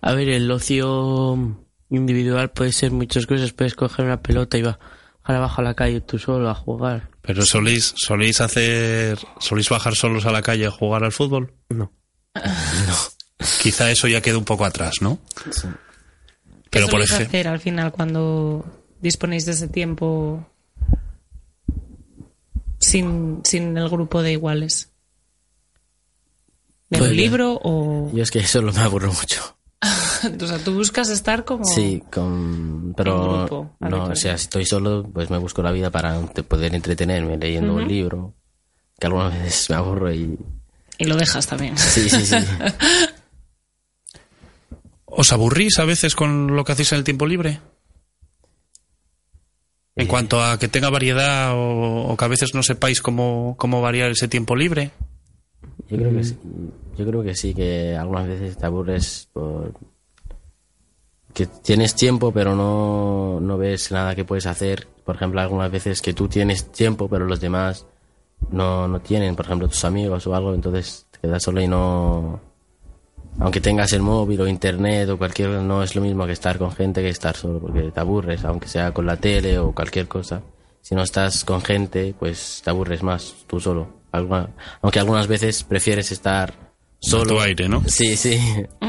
a 0.01 0.13
ver, 0.15 0.29
el 0.29 0.51
ocio 0.51 1.57
individual 1.91 2.51
puede 2.51 2.73
ser 2.73 2.91
muchas 2.91 3.27
cosas. 3.27 3.53
Puedes 3.53 3.75
coger 3.75 4.05
una 4.07 4.21
pelota 4.23 4.59
y 4.59 4.63
bajar 4.63 4.81
abajo 5.27 5.61
a 5.61 5.65
la 5.65 5.75
calle 5.75 6.01
tú 6.01 6.19
solo 6.19 6.49
a 6.51 6.55
jugar. 6.55 7.11
Pero 7.23 7.43
soléis, 7.43 7.95
soléis 7.97 8.41
hacer, 8.41 9.19
soléis 9.41 9.69
bajar 9.69 9.95
solos 9.95 10.27
a 10.27 10.33
la 10.33 10.43
calle 10.43 10.67
a 10.67 10.71
jugar 10.71 11.05
al 11.05 11.13
fútbol. 11.13 11.55
No. 11.69 11.93
Quizá 13.63 13.91
eso 13.91 14.09
ya 14.09 14.21
quede 14.21 14.37
un 14.37 14.45
poco 14.45 14.65
atrás, 14.65 14.95
¿no? 15.01 15.19
Sí. 15.51 15.69
Pero 16.71 16.87
¿Qué 16.87 16.91
por 16.91 17.01
ejemplo, 17.03 17.27
hacer 17.27 17.49
al 17.49 17.61
final 17.61 17.93
cuando 17.93 18.65
disponéis 19.01 19.47
de 19.47 19.53
ese 19.53 19.69
tiempo 19.69 20.47
sin, 22.79 23.41
sin 23.45 23.77
el 23.77 23.89
grupo 23.89 24.23
de 24.23 24.33
iguales? 24.33 24.91
¿Leer 26.89 27.01
Pues 27.01 27.11
un 27.11 27.17
libro 27.17 27.61
o...? 27.63 28.11
Yo 28.15 28.23
es 28.23 28.31
que 28.31 28.47
solo 28.47 28.73
me 28.73 28.81
aburro 28.81 29.13
mucho. 29.13 29.57
o 30.41 30.47
sea, 30.47 30.59
tú 30.59 30.75
buscas 30.75 31.09
estar 31.11 31.45
como... 31.45 31.65
Sí, 31.65 32.03
con, 32.13 32.95
pero 32.97 33.47
grupo, 33.47 33.77
no, 33.81 34.05
o 34.05 34.17
sea, 34.17 34.39
si 34.39 34.45
estoy 34.45 34.65
solo, 34.65 35.09
pues 35.13 35.31
me 35.31 35.39
busco 35.39 35.63
la 35.63 35.73
vida 35.73 35.91
para 35.91 36.21
poder 36.49 36.75
entretenerme 36.75 37.37
leyendo 37.37 37.75
un 37.75 37.87
libro, 37.87 38.35
que 38.99 39.07
algunas 39.07 39.33
veces 39.33 39.71
me 39.71 39.77
aburro 39.77 40.13
y... 40.13 40.39
Y 40.99 41.05
lo 41.05 41.17
dejas 41.17 41.47
también. 41.47 41.77
Sí, 41.77 42.09
sí, 42.09 42.25
sí. 42.25 42.37
¿os 45.17 45.33
aburrís 45.33 45.79
a 45.79 45.85
veces 45.85 46.15
con 46.15 46.55
lo 46.55 46.65
que 46.65 46.73
hacéis 46.73 46.93
en 46.93 46.99
el 46.99 47.05
tiempo 47.05 47.27
libre? 47.27 47.61
En 49.97 50.07
cuanto 50.07 50.43
a 50.43 50.59
que 50.59 50.69
tenga 50.69 50.91
variedad 50.91 51.55
o, 51.55 52.09
o 52.09 52.17
que 52.17 52.25
a 52.25 52.29
veces 52.29 52.55
no 52.55 52.63
sepáis 52.63 53.01
cómo, 53.01 53.55
cómo 53.59 53.81
variar 53.81 54.11
ese 54.11 54.29
tiempo 54.29 54.55
libre. 54.55 54.91
Yo 55.89 55.97
creo 55.97 56.13
que 56.13 56.25
sí, 56.25 56.37
yo 56.99 57.07
creo 57.07 57.23
que 57.23 57.35
sí, 57.35 57.55
que 57.55 57.97
algunas 57.97 58.27
veces 58.27 58.59
te 58.59 58.67
aburres 58.67 59.29
por 59.33 59.73
que 61.33 61.47
tienes 61.47 61.95
tiempo 61.95 62.33
pero 62.33 62.55
no, 62.55 63.41
no 63.41 63.59
ves 63.59 63.93
nada 63.93 64.15
que 64.15 64.25
puedes 64.25 64.47
hacer. 64.47 64.87
Por 65.05 65.17
ejemplo, 65.17 65.41
algunas 65.41 65.71
veces 65.71 66.01
que 66.03 66.15
tú 66.15 66.29
tienes 66.29 66.73
tiempo 66.73 67.09
pero 67.09 67.27
los 67.27 67.41
demás 67.41 67.87
no, 68.51 68.89
no 68.89 69.01
tienen, 69.01 69.37
por 69.37 69.47
ejemplo, 69.47 69.69
tus 69.69 69.85
amigos 69.85 70.27
o 70.27 70.35
algo, 70.35 70.55
entonces 70.55 71.07
te 71.11 71.21
quedas 71.21 71.43
solo 71.43 71.61
y 71.61 71.69
no... 71.69 72.41
Aunque 73.39 73.61
tengas 73.61 73.93
el 73.93 74.01
móvil 74.03 74.41
o 74.41 74.49
internet 74.49 75.09
o 75.11 75.19
cualquier... 75.19 75.49
No 75.51 75.83
es 75.83 75.95
lo 75.95 76.03
mismo 76.03 76.27
que 76.27 76.33
estar 76.33 76.57
con 76.59 76.73
gente 76.73 77.03
que 77.03 77.11
estar 77.11 77.37
solo, 77.37 77.61
porque 77.61 77.91
te 77.91 78.01
aburres, 78.01 78.45
aunque 78.45 78.69
sea 78.69 78.93
con 78.93 79.07
la 79.07 79.17
tele 79.19 79.59
o 79.59 79.73
cualquier 79.73 80.09
cosa. 80.09 80.43
Si 80.81 80.95
no 80.95 81.03
estás 81.03 81.45
con 81.45 81.61
gente, 81.63 82.15
pues 82.19 82.63
te 82.65 82.71
aburres 82.71 83.03
más 83.03 83.35
tú 83.47 83.61
solo. 83.61 83.89
Alguna- 84.13 84.49
aunque 84.81 85.01
algunas 85.01 85.27
veces 85.27 85.65
prefieres 85.65 86.11
estar 86.13 86.55
solo. 87.01 87.35
tu 87.35 87.41
aire, 87.41 87.69
¿no? 87.69 87.83
Sí, 87.87 88.17
sí. 88.17 88.39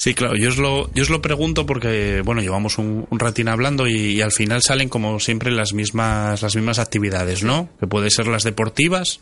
Sí, 0.00 0.14
claro, 0.14 0.36
yo 0.36 0.50
os 0.50 0.58
lo, 0.58 0.88
yo 0.94 1.02
os 1.02 1.10
lo 1.10 1.20
pregunto 1.20 1.66
porque, 1.66 2.22
bueno, 2.24 2.40
llevamos 2.40 2.78
un, 2.78 3.08
un 3.10 3.18
ratín 3.18 3.48
hablando 3.48 3.88
y, 3.88 4.12
y 4.12 4.20
al 4.20 4.30
final 4.30 4.62
salen 4.62 4.88
como 4.88 5.18
siempre 5.18 5.50
las 5.50 5.72
mismas, 5.72 6.40
las 6.40 6.54
mismas 6.54 6.78
actividades, 6.78 7.42
¿no? 7.42 7.68
Que 7.80 7.88
puede 7.88 8.08
ser 8.10 8.28
las 8.28 8.44
deportivas, 8.44 9.18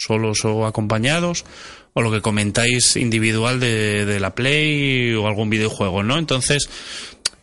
solos 0.00 0.44
o 0.44 0.66
acompañados, 0.66 1.44
o 1.92 2.02
lo 2.02 2.10
que 2.10 2.20
comentáis 2.22 2.96
individual 2.96 3.60
de, 3.60 4.04
de 4.06 4.18
la 4.20 4.34
Play 4.34 5.12
o 5.14 5.26
algún 5.26 5.50
videojuego, 5.50 6.02
¿no? 6.02 6.18
Entonces, 6.18 6.70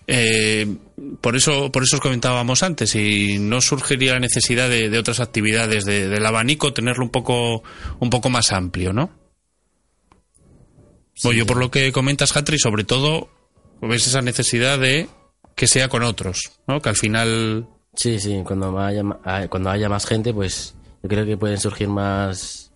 eh, 0.08 0.66
por 1.22 1.36
eso, 1.36 1.72
por 1.72 1.84
eso 1.84 1.98
os 1.98 2.02
comentábamos 2.02 2.64
antes, 2.64 2.96
y 2.96 3.40
no 3.40 3.62
surgiría 3.62 4.14
la 4.14 4.20
necesidad 4.20 4.70
de, 4.70 4.90
de 4.90 4.98
otras 4.98 5.20
actividades, 5.20 5.86
de- 5.86 6.08
del 6.08 6.26
abanico, 6.26 6.74
tenerlo 6.74 7.04
un 7.04 7.12
poco, 7.12 7.62
un 8.00 8.10
poco 8.10 8.30
más 8.30 8.52
amplio, 8.54 8.94
¿no? 8.94 9.12
Bueno, 11.24 11.40
yo 11.40 11.46
por 11.46 11.58
lo 11.58 11.72
que 11.72 11.92
comentas, 11.92 12.36
Hatri, 12.36 12.60
sobre 12.60 12.84
todo 12.84 13.30
ves 13.82 14.08
esa 14.08 14.22
necesidad 14.22 14.80
de 14.80 15.08
que 15.56 15.68
sea 15.68 15.90
con 15.90 16.04
otros, 16.04 16.52
¿no? 16.68 16.82
Que 16.82 16.90
al 16.90 16.96
final 16.96 17.68
Sí, 17.96 18.20
sí, 18.20 18.42
cuando 18.46 18.78
haya, 18.80 19.02
ah, 19.26 19.48
cuando 19.50 19.72
haya 19.72 19.90
más 19.90 20.06
gente, 20.06 20.32
pues 20.32 20.76
yo 21.04 21.10
creo 21.10 21.26
que 21.26 21.38
pueden 21.38 21.60
surgir 21.60 21.88
más... 21.88 22.72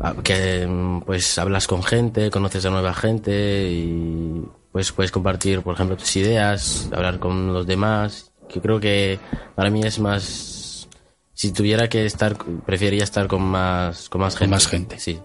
ah, 0.00 0.14
que 0.22 0.66
mm, 0.66 1.02
pues 1.02 1.38
hablas 1.38 1.66
con 1.66 1.82
gente, 1.82 2.30
conoces 2.30 2.64
a 2.64 2.70
nueva 2.70 2.94
gente 2.94 3.70
y 3.70 4.44
pues 4.72 4.92
puedes 4.92 5.10
compartir, 5.10 5.62
por 5.62 5.74
ejemplo, 5.74 5.96
tus 5.96 6.16
ideas, 6.16 6.88
hablar 6.92 7.18
con 7.18 7.52
los 7.52 7.66
demás. 7.66 8.32
Yo 8.52 8.60
creo 8.60 8.80
que 8.80 9.18
para 9.54 9.70
mí 9.70 9.82
es 9.82 9.98
más... 9.98 10.88
Si 11.32 11.52
tuviera 11.52 11.88
que 11.88 12.04
estar, 12.04 12.36
preferiría 12.66 13.04
estar 13.04 13.26
con 13.26 13.42
más, 13.42 14.08
con 14.10 14.20
más 14.20 14.36
gente. 14.36 14.50
más 14.50 14.68
gente. 14.68 14.98
Sí. 14.98 15.18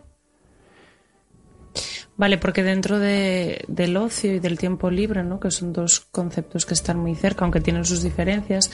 Vale, 2.18 2.38
porque 2.38 2.64
dentro 2.64 2.98
de, 3.00 3.66
del 3.68 3.98
ocio 3.98 4.34
y 4.34 4.40
del 4.40 4.58
tiempo 4.58 4.90
libre, 4.90 5.24
¿no? 5.24 5.40
que 5.40 5.52
son 5.52 5.74
dos 5.74 6.00
conceptos 6.00 6.66
que 6.66 6.74
están 6.74 6.98
muy 6.98 7.16
cerca, 7.16 7.44
aunque 7.44 7.60
tienen 7.60 7.84
sus 7.84 8.02
diferencias, 8.02 8.72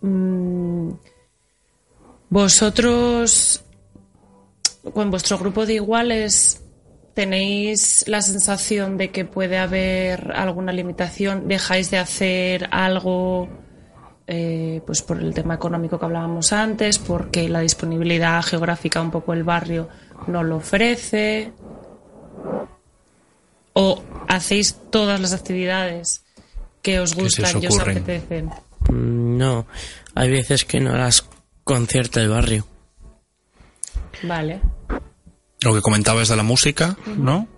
mm, 0.00 0.90
vosotros, 2.34 3.62
con 4.92 5.12
vuestro 5.12 5.38
grupo 5.38 5.66
de 5.66 5.74
iguales, 5.74 6.60
tenéis 7.14 8.04
la 8.08 8.22
sensación 8.22 8.96
de 8.96 9.12
que 9.12 9.24
puede 9.24 9.56
haber 9.56 10.32
alguna 10.32 10.72
limitación, 10.72 11.46
dejáis 11.46 11.92
de 11.92 11.98
hacer 11.98 12.68
algo 12.72 13.48
eh, 14.26 14.82
pues 14.84 15.02
por 15.02 15.20
el 15.20 15.32
tema 15.32 15.54
económico 15.54 15.96
que 15.96 16.06
hablábamos 16.06 16.52
antes, 16.52 16.98
porque 16.98 17.48
la 17.48 17.60
disponibilidad 17.60 18.42
geográfica, 18.42 19.00
un 19.00 19.12
poco 19.12 19.32
el 19.32 19.44
barrio, 19.44 19.88
no 20.26 20.42
lo 20.42 20.56
ofrece. 20.56 21.52
¿O 23.74 24.02
hacéis 24.26 24.76
todas 24.90 25.20
las 25.20 25.34
actividades 25.34 26.24
que 26.82 26.98
os 26.98 27.14
gustan 27.14 27.62
y 27.62 27.66
os 27.68 27.78
apetecen? 27.78 28.46
Mm, 28.88 29.36
No, 29.38 29.66
hay 30.16 30.30
veces 30.32 30.64
que 30.64 30.80
no 30.80 30.96
las 30.96 31.22
concierta 31.64 32.20
el 32.20 32.28
barrio. 32.28 32.66
Vale. 34.22 34.60
lo 35.62 35.74
que 35.74 35.80
comentabas 35.80 36.28
de 36.28 36.36
la 36.36 36.42
música, 36.42 36.96
¿no? 37.16 37.48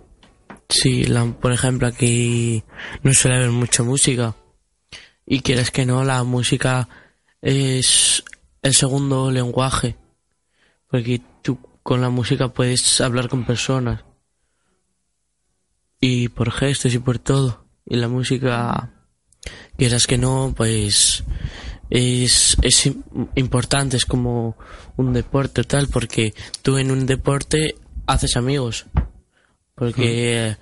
Sí, 0.69 1.05
la- 1.05 1.25
por 1.27 1.53
ejemplo, 1.53 1.88
aquí 1.88 2.62
no 3.03 3.12
suele 3.12 3.37
haber 3.38 3.51
mucha 3.51 3.83
música. 3.83 4.37
Y 5.27 5.40
quieres 5.40 5.73
que 5.73 5.85
no, 5.87 6.05
la 6.05 6.23
música 6.23 6.88
es 7.42 8.23
el 8.62 8.75
segundo 8.75 9.33
lenguaje. 9.33 9.97
Porque 10.88 11.21
tú 11.42 11.59
con 11.83 12.01
la 12.01 12.11
música 12.11 12.49
puedes 12.49 13.01
hablar 13.01 13.29
con 13.29 13.45
personas. 13.45 14.05
Y 16.01 16.29
por 16.29 16.53
gestos 16.53 16.95
y 16.95 16.99
por 17.01 17.19
todo. 17.19 17.66
Y 17.85 17.97
la 17.97 18.07
música, 18.09 18.92
quieras 19.77 20.07
que 20.07 20.16
no, 20.19 20.55
pues 20.57 21.25
es, 21.90 22.57
es 22.62 22.87
im- 22.87 23.03
importante, 23.35 23.96
es 23.96 24.05
como 24.07 24.57
un 24.96 25.12
deporte 25.12 25.64
tal, 25.64 25.88
porque 25.88 26.35
tú 26.62 26.79
en 26.79 26.90
un 26.90 27.07
deporte 27.07 27.77
haces 28.07 28.37
amigos. 28.37 28.87
Porque 29.75 30.57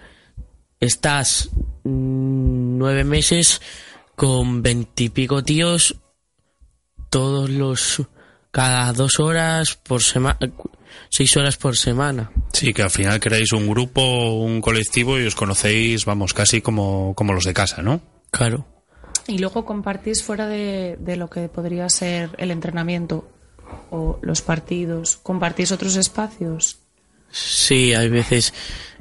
estás 0.80 1.50
nueve 1.84 3.04
meses 3.04 3.60
con 4.16 4.62
veintipico 4.62 5.42
tíos, 5.44 5.96
todos 7.10 7.48
los 7.50 8.02
cada 8.50 8.92
dos 8.92 9.18
horas 9.20 9.76
por 9.76 10.02
semana, 10.02 10.38
seis 11.10 11.36
horas 11.36 11.56
por 11.56 11.76
semana. 11.76 12.30
Sí, 12.52 12.72
que 12.72 12.82
al 12.82 12.90
final 12.90 13.20
creáis 13.20 13.52
un 13.52 13.68
grupo, 13.68 14.34
un 14.34 14.60
colectivo 14.60 15.18
y 15.18 15.26
os 15.26 15.34
conocéis, 15.34 16.04
vamos, 16.04 16.34
casi 16.34 16.60
como, 16.60 17.14
como 17.14 17.32
los 17.32 17.44
de 17.44 17.54
casa, 17.54 17.82
¿no? 17.82 18.00
Claro. 18.30 18.66
Y 19.26 19.38
luego 19.38 19.64
compartís 19.64 20.22
fuera 20.22 20.46
de, 20.46 20.96
de 21.00 21.16
lo 21.16 21.30
que 21.30 21.48
podría 21.48 21.88
ser 21.88 22.30
el 22.38 22.50
entrenamiento 22.50 23.28
o 23.90 24.18
los 24.22 24.42
partidos, 24.42 25.18
compartís 25.22 25.72
otros 25.72 25.96
espacios. 25.96 26.78
Sí, 27.30 27.94
hay 27.94 28.08
veces 28.08 28.52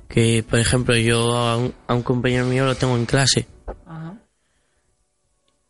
que, 0.08 0.44
por 0.48 0.60
ejemplo, 0.60 0.96
yo 0.96 1.36
a 1.36 1.58
un, 1.58 1.74
a 1.88 1.94
un 1.94 2.04
compañero 2.04 2.46
mío 2.46 2.66
lo 2.66 2.76
tengo 2.76 2.96
en 2.96 3.06
clase 3.06 3.48
Ajá. 3.86 4.16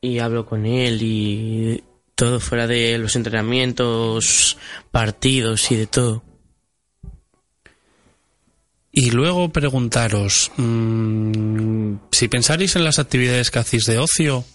y 0.01 0.19
hablo 0.19 0.45
con 0.45 0.65
él 0.65 0.99
y 1.01 1.83
todo 2.15 2.39
fuera 2.39 2.67
de 2.67 2.97
los 2.97 3.15
entrenamientos, 3.15 4.57
partidos 4.91 5.71
y 5.71 5.75
de 5.75 5.87
todo. 5.87 6.23
Y 8.95 9.09
luego 9.09 9.49
preguntaros, 9.49 10.51
mm, 10.55 11.95
si 12.11 12.27
pensáis 12.27 12.75
en 12.75 12.83
las 12.83 12.99
actividades 12.99 13.49
que 13.49 13.57
hacéis 13.57 13.87
de 13.87 13.97
ocio, 13.97 14.45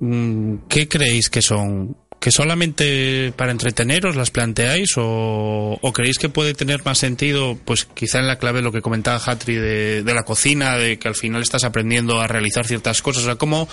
mm, 0.00 0.66
¿qué 0.68 0.88
creéis 0.88 1.30
que 1.30 1.40
son? 1.40 1.96
¿Que 2.18 2.32
solamente 2.32 3.32
para 3.36 3.52
entreteneros 3.52 4.16
las 4.16 4.32
planteáis 4.32 4.94
o, 4.96 5.78
o 5.80 5.92
creéis 5.92 6.18
que 6.18 6.28
puede 6.28 6.54
tener 6.54 6.84
más 6.84 6.98
sentido, 6.98 7.56
pues 7.64 7.84
quizá 7.84 8.18
en 8.18 8.26
la 8.26 8.36
clave 8.36 8.58
de 8.58 8.64
lo 8.64 8.72
que 8.72 8.82
comentaba 8.82 9.22
Hatri 9.24 9.54
de, 9.54 10.02
de 10.02 10.14
la 10.14 10.24
cocina, 10.24 10.76
de 10.76 10.98
que 10.98 11.06
al 11.06 11.14
final 11.14 11.40
estás 11.40 11.62
aprendiendo 11.62 12.20
a 12.20 12.26
realizar 12.26 12.66
ciertas 12.66 13.00
cosas? 13.00 13.22
O 13.22 13.26
sea, 13.26 13.36
¿cómo, 13.36 13.68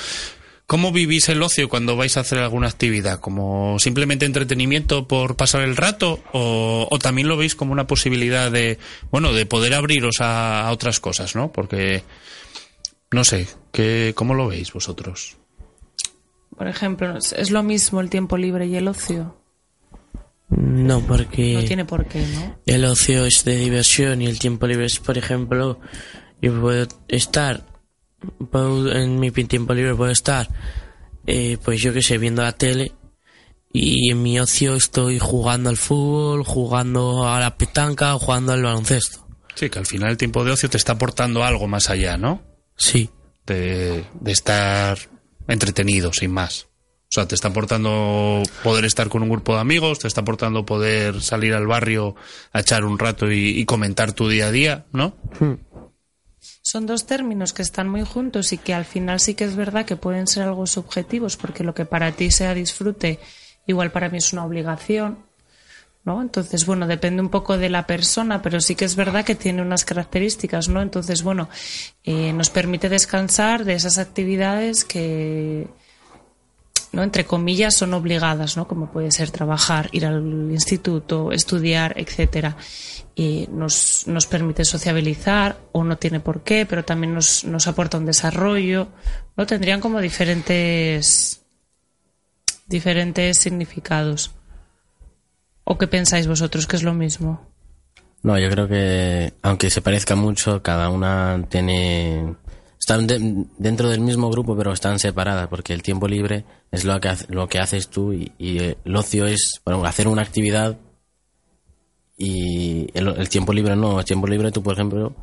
¿Cómo 0.67 0.91
vivís 0.91 1.29
el 1.29 1.41
ocio 1.41 1.69
cuando 1.69 1.95
vais 1.95 2.17
a 2.17 2.19
hacer 2.19 2.39
alguna 2.39 2.67
actividad? 2.67 3.21
¿Como 3.21 3.79
simplemente 3.79 4.25
entretenimiento 4.25 5.07
por 5.07 5.37
pasar 5.37 5.61
el 5.61 5.77
rato? 5.77 6.19
¿O, 6.33 6.87
o 6.91 6.99
también 6.99 7.29
lo 7.29 7.37
veis 7.37 7.55
como 7.55 7.71
una 7.71 7.87
posibilidad 7.87 8.51
de, 8.51 8.77
bueno, 9.09 9.31
de 9.31 9.45
poder 9.45 9.73
abriros 9.73 10.19
a, 10.19 10.67
a 10.67 10.71
otras 10.73 10.99
cosas, 10.99 11.35
¿no? 11.37 11.53
Porque, 11.53 12.03
no 13.11 13.23
sé, 13.23 13.47
¿qué, 13.71 14.11
¿cómo 14.13 14.33
lo 14.33 14.47
veis 14.49 14.73
vosotros? 14.73 15.37
Por 16.57 16.67
ejemplo, 16.67 17.17
¿es 17.17 17.31
es 17.31 17.49
lo 17.49 17.63
mismo 17.63 18.01
el 18.01 18.09
tiempo 18.09 18.35
libre 18.35 18.67
y 18.67 18.75
el 18.75 18.89
ocio? 18.89 19.37
No, 20.49 20.99
porque 20.99 21.53
No 21.53 21.63
tiene 21.63 21.85
por 21.85 22.07
qué, 22.07 22.25
¿no? 22.25 22.57
el 22.65 22.83
ocio 22.83 23.25
es 23.25 23.45
de 23.45 23.55
diversión 23.55 24.21
y 24.21 24.27
el 24.27 24.39
tiempo 24.39 24.67
libre 24.67 24.85
es, 24.85 24.99
por 24.99 25.17
ejemplo, 25.17 25.79
yo 26.41 26.59
puedo 26.59 26.87
estar, 27.07 27.63
puedo- 28.51 28.91
en 28.91 29.19
mi 29.19 29.31
tiempo 29.31 29.73
libre 29.73 29.95
puedo 29.95 30.11
estar, 30.11 30.47
eh, 31.25 31.57
pues 31.63 31.81
yo 31.81 31.93
que 31.93 32.01
sé, 32.01 32.17
viendo 32.17 32.41
la 32.41 32.51
tele 32.53 32.91
y 33.73 34.11
en 34.11 34.21
mi 34.23 34.39
ocio 34.39 34.75
estoy 34.75 35.19
jugando 35.19 35.69
al 35.69 35.77
fútbol, 35.77 36.43
jugando 36.43 37.27
a 37.27 37.39
la 37.39 37.57
petanca 37.57 38.15
o 38.15 38.19
jugando 38.19 38.53
al 38.53 38.63
baloncesto. 38.63 39.27
Sí, 39.55 39.69
que 39.69 39.79
al 39.79 39.85
final 39.85 40.11
el 40.11 40.17
tiempo 40.17 40.43
de 40.43 40.51
ocio 40.51 40.69
te 40.69 40.77
está 40.77 40.93
aportando 40.93 41.43
algo 41.43 41.67
más 41.67 41.89
allá, 41.89 42.17
¿no? 42.17 42.41
Sí, 42.75 43.09
De, 43.45 44.03
de 44.19 44.31
estar 44.31 44.97
entretenido, 45.47 46.11
sin 46.13 46.31
más. 46.31 46.67
O 47.09 47.09
sea, 47.09 47.25
te 47.27 47.35
está 47.35 47.47
aportando 47.47 48.43
poder 48.63 48.83
estar 48.83 49.07
con 49.07 49.23
un 49.23 49.29
grupo 49.29 49.55
de 49.55 49.61
amigos, 49.61 49.99
te 49.99 50.07
está 50.09 50.21
aportando 50.21 50.65
poder 50.65 51.21
salir 51.21 51.53
al 51.53 51.65
barrio 51.65 52.15
a 52.51 52.59
echar 52.59 52.83
un 52.83 52.99
rato 52.99 53.31
y, 53.31 53.57
y 53.59 53.65
comentar 53.65 54.11
tu 54.11 54.27
día 54.27 54.47
a 54.47 54.51
día, 54.51 54.85
¿no? 54.91 55.15
Son 56.61 56.85
dos 56.85 57.05
términos 57.05 57.53
que 57.53 57.61
están 57.61 57.89
muy 57.89 58.03
juntos 58.03 58.53
y 58.53 58.57
que 58.57 58.73
al 58.73 58.85
final 58.85 59.19
sí 59.19 59.35
que 59.35 59.45
es 59.45 59.55
verdad 59.55 59.85
que 59.85 59.95
pueden 59.95 60.27
ser 60.27 60.43
algo 60.43 60.67
subjetivos, 60.67 61.37
porque 61.37 61.63
lo 61.63 61.73
que 61.73 61.85
para 61.85 62.11
ti 62.11 62.31
sea 62.31 62.53
disfrute, 62.53 63.19
igual 63.65 63.91
para 63.91 64.09
mí 64.09 64.17
es 64.17 64.33
una 64.33 64.45
obligación, 64.45 65.19
¿no? 66.03 66.21
Entonces, 66.21 66.65
bueno, 66.65 66.87
depende 66.87 67.21
un 67.21 67.29
poco 67.29 67.57
de 67.57 67.69
la 67.69 67.85
persona, 67.85 68.41
pero 68.41 68.61
sí 68.61 68.75
que 68.75 68.85
es 68.85 68.95
verdad 68.95 69.25
que 69.25 69.35
tiene 69.35 69.61
unas 69.61 69.83
características, 69.83 70.69
¿no? 70.69 70.81
Entonces, 70.81 71.21
bueno, 71.21 71.49
eh, 72.03 72.31
nos 72.33 72.49
permite 72.49 72.87
descansar 72.87 73.65
de 73.65 73.73
esas 73.73 73.97
actividades 73.97 74.85
que, 74.85 75.67
¿no? 76.93 77.03
entre 77.03 77.25
comillas, 77.25 77.75
son 77.75 77.93
obligadas, 77.93 78.57
¿no? 78.57 78.67
Como 78.67 78.91
puede 78.91 79.11
ser 79.11 79.31
trabajar, 79.31 79.89
ir 79.91 80.05
al 80.05 80.23
instituto, 80.51 81.31
estudiar, 81.31 81.93
etcétera. 81.97 82.55
Y 83.19 83.47
nos, 83.51 84.05
nos 84.05 84.27
permite 84.27 84.63
sociabilizar, 84.63 85.57
o 85.71 85.83
no 85.83 85.97
tiene 85.97 86.19
por 86.19 86.43
qué, 86.43 86.67
pero 86.67 86.85
también 86.85 87.15
nos, 87.15 87.45
nos 87.45 87.65
aporta 87.67 87.97
un 87.97 88.05
desarrollo, 88.05 88.89
¿no? 89.35 89.47
Tendrían 89.47 89.81
como 89.81 89.99
diferentes, 90.01 91.41
diferentes 92.67 93.37
significados. 93.39 94.31
¿O 95.63 95.79
qué 95.79 95.87
pensáis 95.87 96.27
vosotros 96.27 96.67
que 96.67 96.75
es 96.75 96.83
lo 96.83 96.93
mismo? 96.93 97.41
No, 98.23 98.37
yo 98.37 98.49
creo 98.49 98.67
que, 98.67 99.33
aunque 99.41 99.69
se 99.71 99.81
parezca 99.81 100.15
mucho, 100.15 100.61
cada 100.61 100.89
una 100.89 101.43
tiene. 101.49 102.35
Están 102.79 103.07
de- 103.07 103.45
dentro 103.57 103.89
del 103.89 103.99
mismo 104.01 104.29
grupo, 104.29 104.55
pero 104.55 104.71
están 104.71 104.99
separadas, 104.99 105.47
porque 105.47 105.73
el 105.73 105.81
tiempo 105.81 106.07
libre 106.07 106.45
es 106.71 106.85
lo 106.85 106.99
que, 107.01 107.11
lo 107.29 107.49
que 107.49 107.59
haces 107.59 107.89
tú 107.89 108.13
y, 108.13 108.31
y 108.37 108.59
el 108.59 108.95
ocio 108.95 109.25
es 109.25 109.59
bueno, 109.65 109.83
hacer 109.85 110.07
una 110.07 110.21
actividad 110.21 110.77
y 112.17 112.89
el, 112.93 113.07
el 113.09 113.29
tiempo 113.29 113.53
libre 113.53 113.75
no. 113.75 113.99
El 113.99 114.05
tiempo 114.05 114.27
libre 114.27 114.51
tú, 114.51 114.63
por 114.63 114.73
ejemplo, 114.73 115.15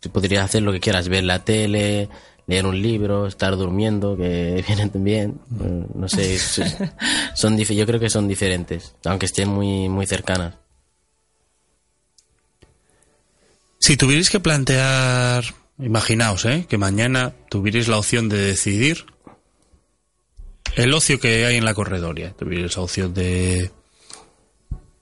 tú 0.00 0.10
podrías 0.10 0.44
hacer 0.44 0.62
lo 0.62 0.72
que 0.72 0.80
quieras, 0.80 1.08
ver 1.08 1.24
la 1.24 1.44
tele, 1.44 2.08
leer 2.46 2.66
un 2.66 2.80
libro, 2.80 3.26
estar 3.26 3.56
durmiendo, 3.56 4.16
que 4.16 4.64
vienen 4.66 4.90
también. 4.90 5.40
No 5.94 6.08
sé, 6.08 6.38
son 7.34 7.56
yo 7.56 7.86
creo 7.86 8.00
que 8.00 8.10
son 8.10 8.28
diferentes, 8.28 8.94
aunque 9.04 9.26
estén 9.26 9.48
muy, 9.48 9.88
muy 9.88 10.06
cercanas. 10.06 10.54
Si 13.78 13.96
tuvierais 13.96 14.28
que 14.28 14.40
plantear, 14.40 15.44
imaginaos, 15.78 16.44
¿eh? 16.44 16.66
que 16.68 16.76
mañana 16.78 17.32
tuvierais 17.48 17.88
la 17.88 17.96
opción 17.96 18.28
de 18.28 18.38
decidir 18.38 19.06
el 20.74 20.92
ocio 20.92 21.20
que 21.20 21.46
hay 21.46 21.56
en 21.56 21.64
la 21.64 21.74
corredoria, 21.74 22.32
tuvierais 22.32 22.76
la 22.76 22.82
opción 22.82 23.14
de, 23.14 23.70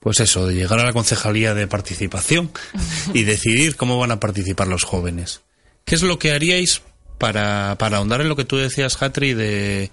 pues 0.06 0.20
eso, 0.20 0.46
de 0.46 0.54
llegar 0.54 0.78
a 0.78 0.84
la 0.84 0.92
concejalía 0.92 1.52
de 1.52 1.66
participación 1.66 2.52
y 3.12 3.24
decidir 3.24 3.74
cómo 3.74 3.98
van 3.98 4.12
a 4.12 4.20
participar 4.20 4.68
los 4.68 4.84
jóvenes. 4.84 5.40
¿Qué 5.84 5.96
es 5.96 6.02
lo 6.02 6.16
que 6.16 6.30
haríais 6.30 6.82
para, 7.18 7.74
para 7.76 7.96
ahondar 7.96 8.20
en 8.20 8.28
lo 8.28 8.36
que 8.36 8.44
tú 8.44 8.56
decías, 8.56 9.02
Hatri, 9.02 9.34
de 9.34 9.90